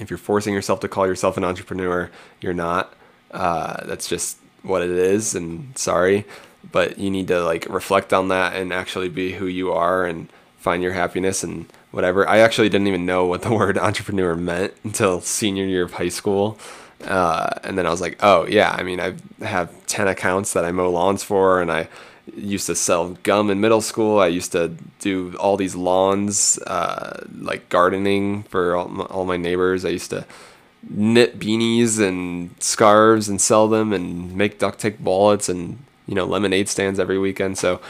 if 0.00 0.10
you're 0.10 0.18
forcing 0.18 0.54
yourself 0.54 0.80
to 0.80 0.88
call 0.88 1.06
yourself 1.06 1.36
an 1.36 1.44
entrepreneur, 1.44 2.10
you're 2.40 2.54
not. 2.54 2.94
Uh, 3.30 3.84
that's 3.86 4.08
just 4.08 4.38
what 4.62 4.82
it 4.82 4.90
is. 4.90 5.34
And 5.34 5.76
sorry, 5.76 6.24
but 6.70 6.98
you 6.98 7.10
need 7.10 7.28
to 7.28 7.42
like 7.42 7.66
reflect 7.68 8.12
on 8.12 8.28
that 8.28 8.54
and 8.54 8.72
actually 8.72 9.08
be 9.08 9.32
who 9.32 9.46
you 9.46 9.72
are 9.72 10.04
and 10.04 10.28
find 10.58 10.82
your 10.82 10.92
happiness 10.92 11.42
and 11.42 11.66
whatever. 11.90 12.28
I 12.28 12.38
actually 12.38 12.68
didn't 12.68 12.86
even 12.86 13.04
know 13.04 13.26
what 13.26 13.42
the 13.42 13.52
word 13.54 13.78
entrepreneur 13.78 14.34
meant 14.34 14.74
until 14.84 15.20
senior 15.20 15.64
year 15.64 15.84
of 15.84 15.94
high 15.94 16.08
school. 16.08 16.58
Uh, 17.04 17.50
and 17.64 17.76
then 17.76 17.86
I 17.86 17.90
was 17.90 18.00
like, 18.00 18.16
oh 18.22 18.46
yeah, 18.46 18.70
I 18.70 18.84
mean, 18.84 19.00
I 19.00 19.14
have 19.44 19.86
10 19.86 20.06
accounts 20.06 20.52
that 20.52 20.64
I 20.64 20.70
mow 20.70 20.90
lawns 20.90 21.24
for 21.24 21.60
and 21.60 21.70
I 21.70 21.88
used 22.34 22.66
to 22.66 22.74
sell 22.74 23.10
gum 23.22 23.50
in 23.50 23.60
middle 23.60 23.80
school. 23.80 24.18
I 24.18 24.28
used 24.28 24.52
to 24.52 24.76
do 25.00 25.34
all 25.38 25.56
these 25.56 25.74
lawns, 25.74 26.58
uh, 26.66 27.26
like 27.38 27.68
gardening 27.68 28.44
for 28.44 28.76
all 28.76 28.88
my, 28.88 29.04
all 29.04 29.24
my 29.24 29.36
neighbors. 29.36 29.84
I 29.84 29.90
used 29.90 30.10
to 30.10 30.24
knit 30.88 31.38
beanies 31.38 32.00
and 32.00 32.54
scarves 32.60 33.28
and 33.28 33.40
sell 33.40 33.68
them 33.68 33.92
and 33.92 34.34
make 34.36 34.58
duct 34.58 34.80
tape 34.80 35.00
wallets 35.00 35.48
and, 35.48 35.78
you 36.06 36.14
know, 36.14 36.24
lemonade 36.24 36.68
stands 36.68 36.98
every 36.98 37.18
weekend. 37.18 37.58
So 37.58 37.80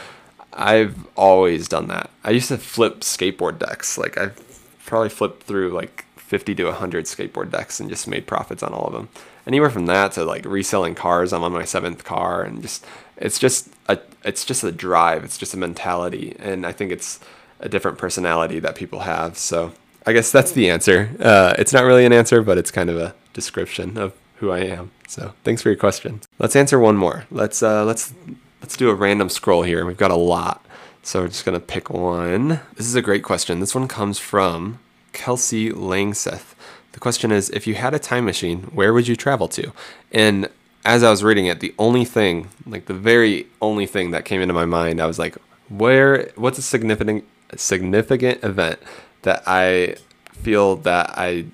I've 0.53 1.07
always 1.15 1.67
done 1.67 1.87
that. 1.87 2.09
I 2.23 2.31
used 2.31 2.49
to 2.49 2.57
flip 2.57 3.01
skateboard 3.01 3.59
decks. 3.59 3.97
Like 3.97 4.17
I've 4.17 4.39
probably 4.85 5.09
flipped 5.09 5.43
through 5.43 5.71
like 5.71 6.05
50 6.15 6.55
to 6.55 6.65
100 6.65 7.05
skateboard 7.05 7.51
decks 7.51 7.79
and 7.79 7.89
just 7.89 8.07
made 8.07 8.27
profits 8.27 8.63
on 8.63 8.73
all 8.73 8.87
of 8.87 8.93
them. 8.93 9.09
Anywhere 9.45 9.69
from 9.69 9.87
that 9.87 10.13
to 10.13 10.23
like 10.23 10.45
reselling 10.45 10.95
cars. 10.95 11.33
I'm 11.33 11.43
on 11.43 11.51
my 11.51 11.65
seventh 11.65 12.03
car 12.03 12.43
and 12.43 12.61
just 12.61 12.85
it's 13.17 13.39
just 13.39 13.69
a 13.87 13.99
it's 14.23 14.45
just 14.45 14.63
a 14.63 14.71
drive. 14.71 15.23
It's 15.23 15.37
just 15.37 15.53
a 15.53 15.57
mentality, 15.57 16.35
and 16.39 16.65
I 16.65 16.71
think 16.71 16.91
it's 16.91 17.19
a 17.59 17.69
different 17.69 17.97
personality 17.97 18.59
that 18.59 18.75
people 18.75 19.01
have. 19.01 19.37
So 19.37 19.73
I 20.05 20.13
guess 20.13 20.31
that's 20.31 20.51
the 20.51 20.69
answer. 20.69 21.09
Uh, 21.19 21.55
it's 21.57 21.73
not 21.73 21.83
really 21.83 22.05
an 22.05 22.13
answer, 22.13 22.41
but 22.41 22.57
it's 22.57 22.71
kind 22.71 22.89
of 22.89 22.97
a 22.97 23.15
description 23.33 23.97
of 23.97 24.13
who 24.37 24.51
I 24.51 24.59
am. 24.59 24.91
So 25.07 25.33
thanks 25.43 25.61
for 25.61 25.69
your 25.69 25.77
question. 25.77 26.21
Let's 26.39 26.55
answer 26.55 26.79
one 26.79 26.97
more. 26.97 27.25
Let's 27.31 27.63
uh, 27.63 27.85
let's 27.85 28.13
let's 28.61 28.77
do 28.77 28.89
a 28.89 28.95
random 28.95 29.29
scroll 29.29 29.63
here. 29.63 29.85
We've 29.85 29.97
got 29.97 30.11
a 30.11 30.15
lot, 30.15 30.65
so 31.03 31.21
we're 31.21 31.29
just 31.29 31.45
gonna 31.45 31.59
pick 31.59 31.89
one. 31.89 32.59
This 32.75 32.87
is 32.87 32.95
a 32.95 33.01
great 33.01 33.23
question. 33.23 33.59
This 33.59 33.75
one 33.75 33.87
comes 33.87 34.19
from 34.19 34.79
Kelsey 35.13 35.69
Langseth. 35.69 36.55
The 36.91 36.99
question 36.99 37.31
is, 37.31 37.49
if 37.49 37.65
you 37.65 37.75
had 37.75 37.93
a 37.93 37.99
time 37.99 38.25
machine, 38.25 38.63
where 38.73 38.93
would 38.93 39.07
you 39.07 39.15
travel 39.15 39.47
to? 39.49 39.71
And 40.11 40.49
as 40.85 41.03
I 41.03 41.09
was 41.09 41.23
reading 41.23 41.45
it, 41.45 41.59
the 41.59 41.73
only 41.79 42.05
thing, 42.05 42.49
like 42.65 42.85
the 42.85 42.93
very 42.93 43.47
only 43.61 43.85
thing 43.85 44.11
that 44.11 44.25
came 44.25 44.41
into 44.41 44.53
my 44.53 44.65
mind, 44.65 45.01
I 45.01 45.05
was 45.05 45.19
like, 45.19 45.37
where 45.69 46.31
what's 46.35 46.57
a 46.57 46.61
significant 46.61 47.23
significant 47.55 48.43
event 48.43 48.79
that 49.21 49.43
I 49.45 49.95
feel 50.31 50.75
that 50.77 51.11
I 51.17 51.45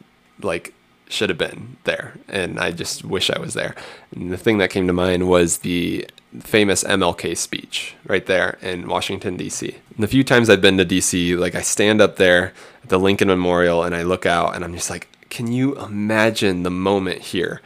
like 0.41 0.73
should 1.09 1.29
have 1.29 1.37
been 1.37 1.77
there 1.83 2.13
and 2.27 2.59
I 2.59 2.71
just 2.71 3.03
wish 3.03 3.29
I 3.29 3.39
was 3.39 3.53
there. 3.53 3.75
And 4.15 4.31
the 4.31 4.37
thing 4.37 4.57
that 4.59 4.69
came 4.69 4.87
to 4.87 4.93
mind 4.93 5.27
was 5.27 5.59
the 5.59 6.07
famous 6.39 6.83
MLK 6.83 7.35
speech 7.35 7.95
right 8.05 8.25
there 8.25 8.57
in 8.61 8.87
Washington 8.87 9.35
D.C. 9.35 9.75
And 9.95 10.03
the 10.03 10.07
few 10.07 10.23
times 10.23 10.49
I've 10.49 10.61
been 10.61 10.77
to 10.77 10.85
D.C., 10.85 11.35
like 11.35 11.55
I 11.55 11.61
stand 11.61 12.01
up 12.01 12.17
there 12.17 12.53
at 12.83 12.89
the 12.89 12.99
Lincoln 12.99 13.27
Memorial 13.27 13.83
and 13.83 13.95
I 13.95 14.03
look 14.03 14.25
out 14.25 14.55
and 14.55 14.63
I'm 14.63 14.73
just 14.73 14.89
like, 14.89 15.07
can 15.29 15.51
you 15.51 15.77
imagine 15.79 16.63
the 16.63 16.71
moment 16.71 17.21
here 17.21 17.61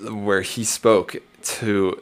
where 0.00 0.42
he 0.42 0.64
spoke 0.64 1.16
to 1.42 2.00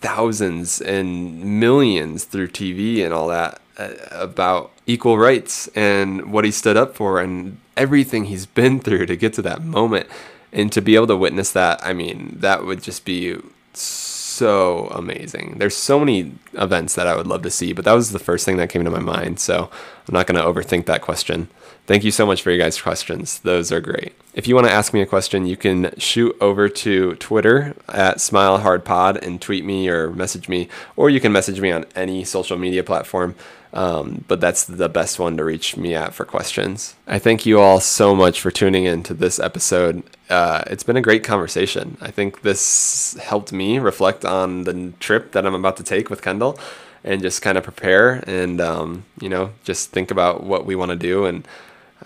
thousands 0.00 0.80
and 0.80 1.60
millions 1.60 2.24
through 2.24 2.48
TV 2.48 3.04
and 3.04 3.12
all 3.12 3.28
that 3.28 3.60
uh, 3.78 3.94
about 4.10 4.70
equal 4.86 5.18
rights 5.18 5.68
and 5.68 6.32
what 6.32 6.44
he 6.44 6.50
stood 6.50 6.76
up 6.76 6.94
for 6.94 7.20
and 7.20 7.58
everything 7.76 8.26
he's 8.26 8.46
been 8.46 8.78
through 8.80 9.06
to 9.06 9.16
get 9.16 9.32
to 9.34 9.42
that 9.42 9.62
moment. 9.62 10.08
And 10.52 10.72
to 10.72 10.80
be 10.80 10.94
able 10.94 11.08
to 11.08 11.16
witness 11.16 11.52
that 11.52 11.84
i 11.84 11.92
mean 11.92 12.36
that 12.38 12.64
would 12.64 12.82
just 12.82 13.04
be 13.04 13.36
so 13.74 14.86
amazing. 14.90 15.56
There's 15.58 15.76
so 15.76 15.98
many 15.98 16.32
events 16.54 16.94
that 16.94 17.06
i 17.06 17.14
would 17.14 17.26
love 17.26 17.42
to 17.42 17.50
see 17.50 17.72
but 17.72 17.84
that 17.84 17.92
was 17.92 18.12
the 18.12 18.18
first 18.18 18.44
thing 18.46 18.56
that 18.56 18.70
came 18.70 18.84
to 18.84 18.90
my 18.90 19.00
mind 19.00 19.38
so 19.40 19.70
i'm 20.08 20.14
not 20.14 20.26
going 20.26 20.40
to 20.40 20.46
overthink 20.46 20.86
that 20.86 21.02
question 21.02 21.48
Thank 21.86 22.02
you 22.02 22.10
so 22.10 22.26
much 22.26 22.42
for 22.42 22.50
your 22.50 22.58
guys' 22.58 22.82
questions. 22.82 23.38
Those 23.38 23.70
are 23.70 23.80
great. 23.80 24.12
If 24.34 24.48
you 24.48 24.56
want 24.56 24.66
to 24.66 24.72
ask 24.72 24.92
me 24.92 25.02
a 25.02 25.06
question, 25.06 25.46
you 25.46 25.56
can 25.56 25.94
shoot 25.98 26.36
over 26.40 26.68
to 26.68 27.14
Twitter 27.14 27.76
at 27.88 28.16
SmileHardPod 28.16 29.24
and 29.24 29.40
tweet 29.40 29.64
me 29.64 29.88
or 29.88 30.10
message 30.10 30.48
me, 30.48 30.68
or 30.96 31.10
you 31.10 31.20
can 31.20 31.30
message 31.30 31.60
me 31.60 31.70
on 31.70 31.86
any 31.94 32.24
social 32.24 32.58
media 32.58 32.82
platform. 32.82 33.36
Um, 33.72 34.24
but 34.26 34.40
that's 34.40 34.64
the 34.64 34.88
best 34.88 35.18
one 35.20 35.36
to 35.36 35.44
reach 35.44 35.76
me 35.76 35.94
at 35.94 36.12
for 36.12 36.24
questions. 36.24 36.96
I 37.06 37.20
thank 37.20 37.46
you 37.46 37.60
all 37.60 37.78
so 37.78 38.16
much 38.16 38.40
for 38.40 38.50
tuning 38.50 38.84
in 38.84 39.02
to 39.04 39.14
this 39.14 39.38
episode. 39.38 40.02
Uh, 40.28 40.64
it's 40.66 40.82
been 40.82 40.96
a 40.96 41.02
great 41.02 41.22
conversation. 41.22 41.98
I 42.00 42.10
think 42.10 42.42
this 42.42 43.14
helped 43.22 43.52
me 43.52 43.78
reflect 43.78 44.24
on 44.24 44.64
the 44.64 44.92
trip 44.98 45.32
that 45.32 45.46
I'm 45.46 45.54
about 45.54 45.76
to 45.76 45.84
take 45.84 46.10
with 46.10 46.22
Kendall 46.22 46.58
and 47.04 47.22
just 47.22 47.42
kind 47.42 47.56
of 47.56 47.64
prepare 47.64 48.24
and, 48.26 48.60
um, 48.60 49.04
you 49.20 49.28
know, 49.28 49.52
just 49.62 49.90
think 49.90 50.10
about 50.10 50.42
what 50.42 50.66
we 50.66 50.74
want 50.74 50.90
to 50.90 50.96
do 50.96 51.26
and 51.26 51.46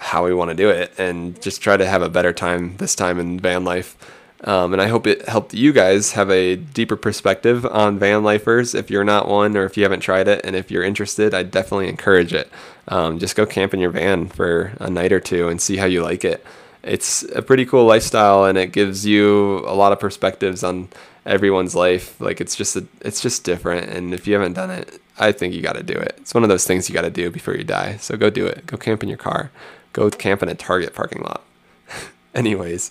how 0.00 0.24
we 0.24 0.32
want 0.32 0.48
to 0.48 0.56
do 0.56 0.70
it 0.70 0.92
and 0.98 1.40
just 1.42 1.60
try 1.60 1.76
to 1.76 1.86
have 1.86 2.00
a 2.00 2.08
better 2.08 2.32
time 2.32 2.76
this 2.78 2.94
time 2.94 3.20
in 3.20 3.38
van 3.38 3.64
life. 3.64 3.96
Um, 4.44 4.72
and 4.72 4.80
I 4.80 4.88
hope 4.88 5.06
it 5.06 5.28
helped 5.28 5.52
you 5.52 5.70
guys 5.74 6.12
have 6.12 6.30
a 6.30 6.56
deeper 6.56 6.96
perspective 6.96 7.66
on 7.66 7.98
van 7.98 8.22
lifers 8.24 8.74
if 8.74 8.90
you're 8.90 9.04
not 9.04 9.28
one 9.28 9.54
or 9.54 9.64
if 9.66 9.76
you 9.76 9.82
haven't 9.82 10.00
tried 10.00 10.26
it. 10.26 10.40
And 10.42 10.56
if 10.56 10.70
you're 10.70 10.82
interested, 10.82 11.34
I 11.34 11.42
definitely 11.42 11.88
encourage 11.88 12.32
it. 12.32 12.50
Um, 12.88 13.18
just 13.18 13.36
go 13.36 13.44
camp 13.44 13.74
in 13.74 13.80
your 13.80 13.90
van 13.90 14.28
for 14.28 14.72
a 14.80 14.88
night 14.88 15.12
or 15.12 15.20
two 15.20 15.48
and 15.48 15.60
see 15.60 15.76
how 15.76 15.84
you 15.84 16.02
like 16.02 16.24
it. 16.24 16.42
It's 16.82 17.22
a 17.34 17.42
pretty 17.42 17.66
cool 17.66 17.84
lifestyle 17.84 18.46
and 18.46 18.56
it 18.56 18.72
gives 18.72 19.04
you 19.04 19.58
a 19.68 19.74
lot 19.74 19.92
of 19.92 20.00
perspectives 20.00 20.64
on 20.64 20.88
everyone's 21.26 21.74
life. 21.74 22.18
Like 22.18 22.40
it's 22.40 22.56
just 22.56 22.74
a, 22.74 22.86
it's 23.02 23.20
just 23.20 23.44
different. 23.44 23.90
And 23.90 24.14
if 24.14 24.26
you 24.26 24.32
haven't 24.32 24.54
done 24.54 24.70
it, 24.70 25.02
I 25.18 25.32
think 25.32 25.52
you 25.52 25.60
got 25.60 25.76
to 25.76 25.82
do 25.82 25.92
it. 25.92 26.14
It's 26.16 26.32
one 26.32 26.42
of 26.42 26.48
those 26.48 26.66
things 26.66 26.88
you 26.88 26.94
got 26.94 27.02
to 27.02 27.10
do 27.10 27.30
before 27.30 27.54
you 27.54 27.64
die. 27.64 27.98
So 27.98 28.16
go 28.16 28.30
do 28.30 28.46
it. 28.46 28.64
Go 28.64 28.78
camp 28.78 29.02
in 29.02 29.10
your 29.10 29.18
car 29.18 29.50
go 29.92 30.10
camp 30.10 30.42
in 30.42 30.48
a 30.48 30.54
Target 30.54 30.94
parking 30.94 31.22
lot. 31.22 31.42
Anyways, 32.34 32.90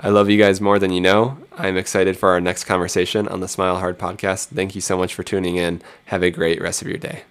I 0.00 0.08
love 0.08 0.30
you 0.30 0.38
guys 0.38 0.60
more 0.60 0.78
than 0.78 0.92
you 0.92 1.00
know. 1.00 1.38
I'm 1.56 1.76
excited 1.76 2.16
for 2.16 2.30
our 2.30 2.40
next 2.40 2.64
conversation 2.64 3.28
on 3.28 3.40
the 3.40 3.48
Smile 3.48 3.78
Hard 3.78 3.98
podcast. 3.98 4.46
Thank 4.46 4.74
you 4.74 4.80
so 4.80 4.96
much 4.96 5.14
for 5.14 5.22
tuning 5.22 5.56
in. 5.56 5.82
Have 6.06 6.22
a 6.22 6.30
great 6.30 6.60
rest 6.60 6.80
of 6.80 6.88
your 6.88 6.98
day. 6.98 7.24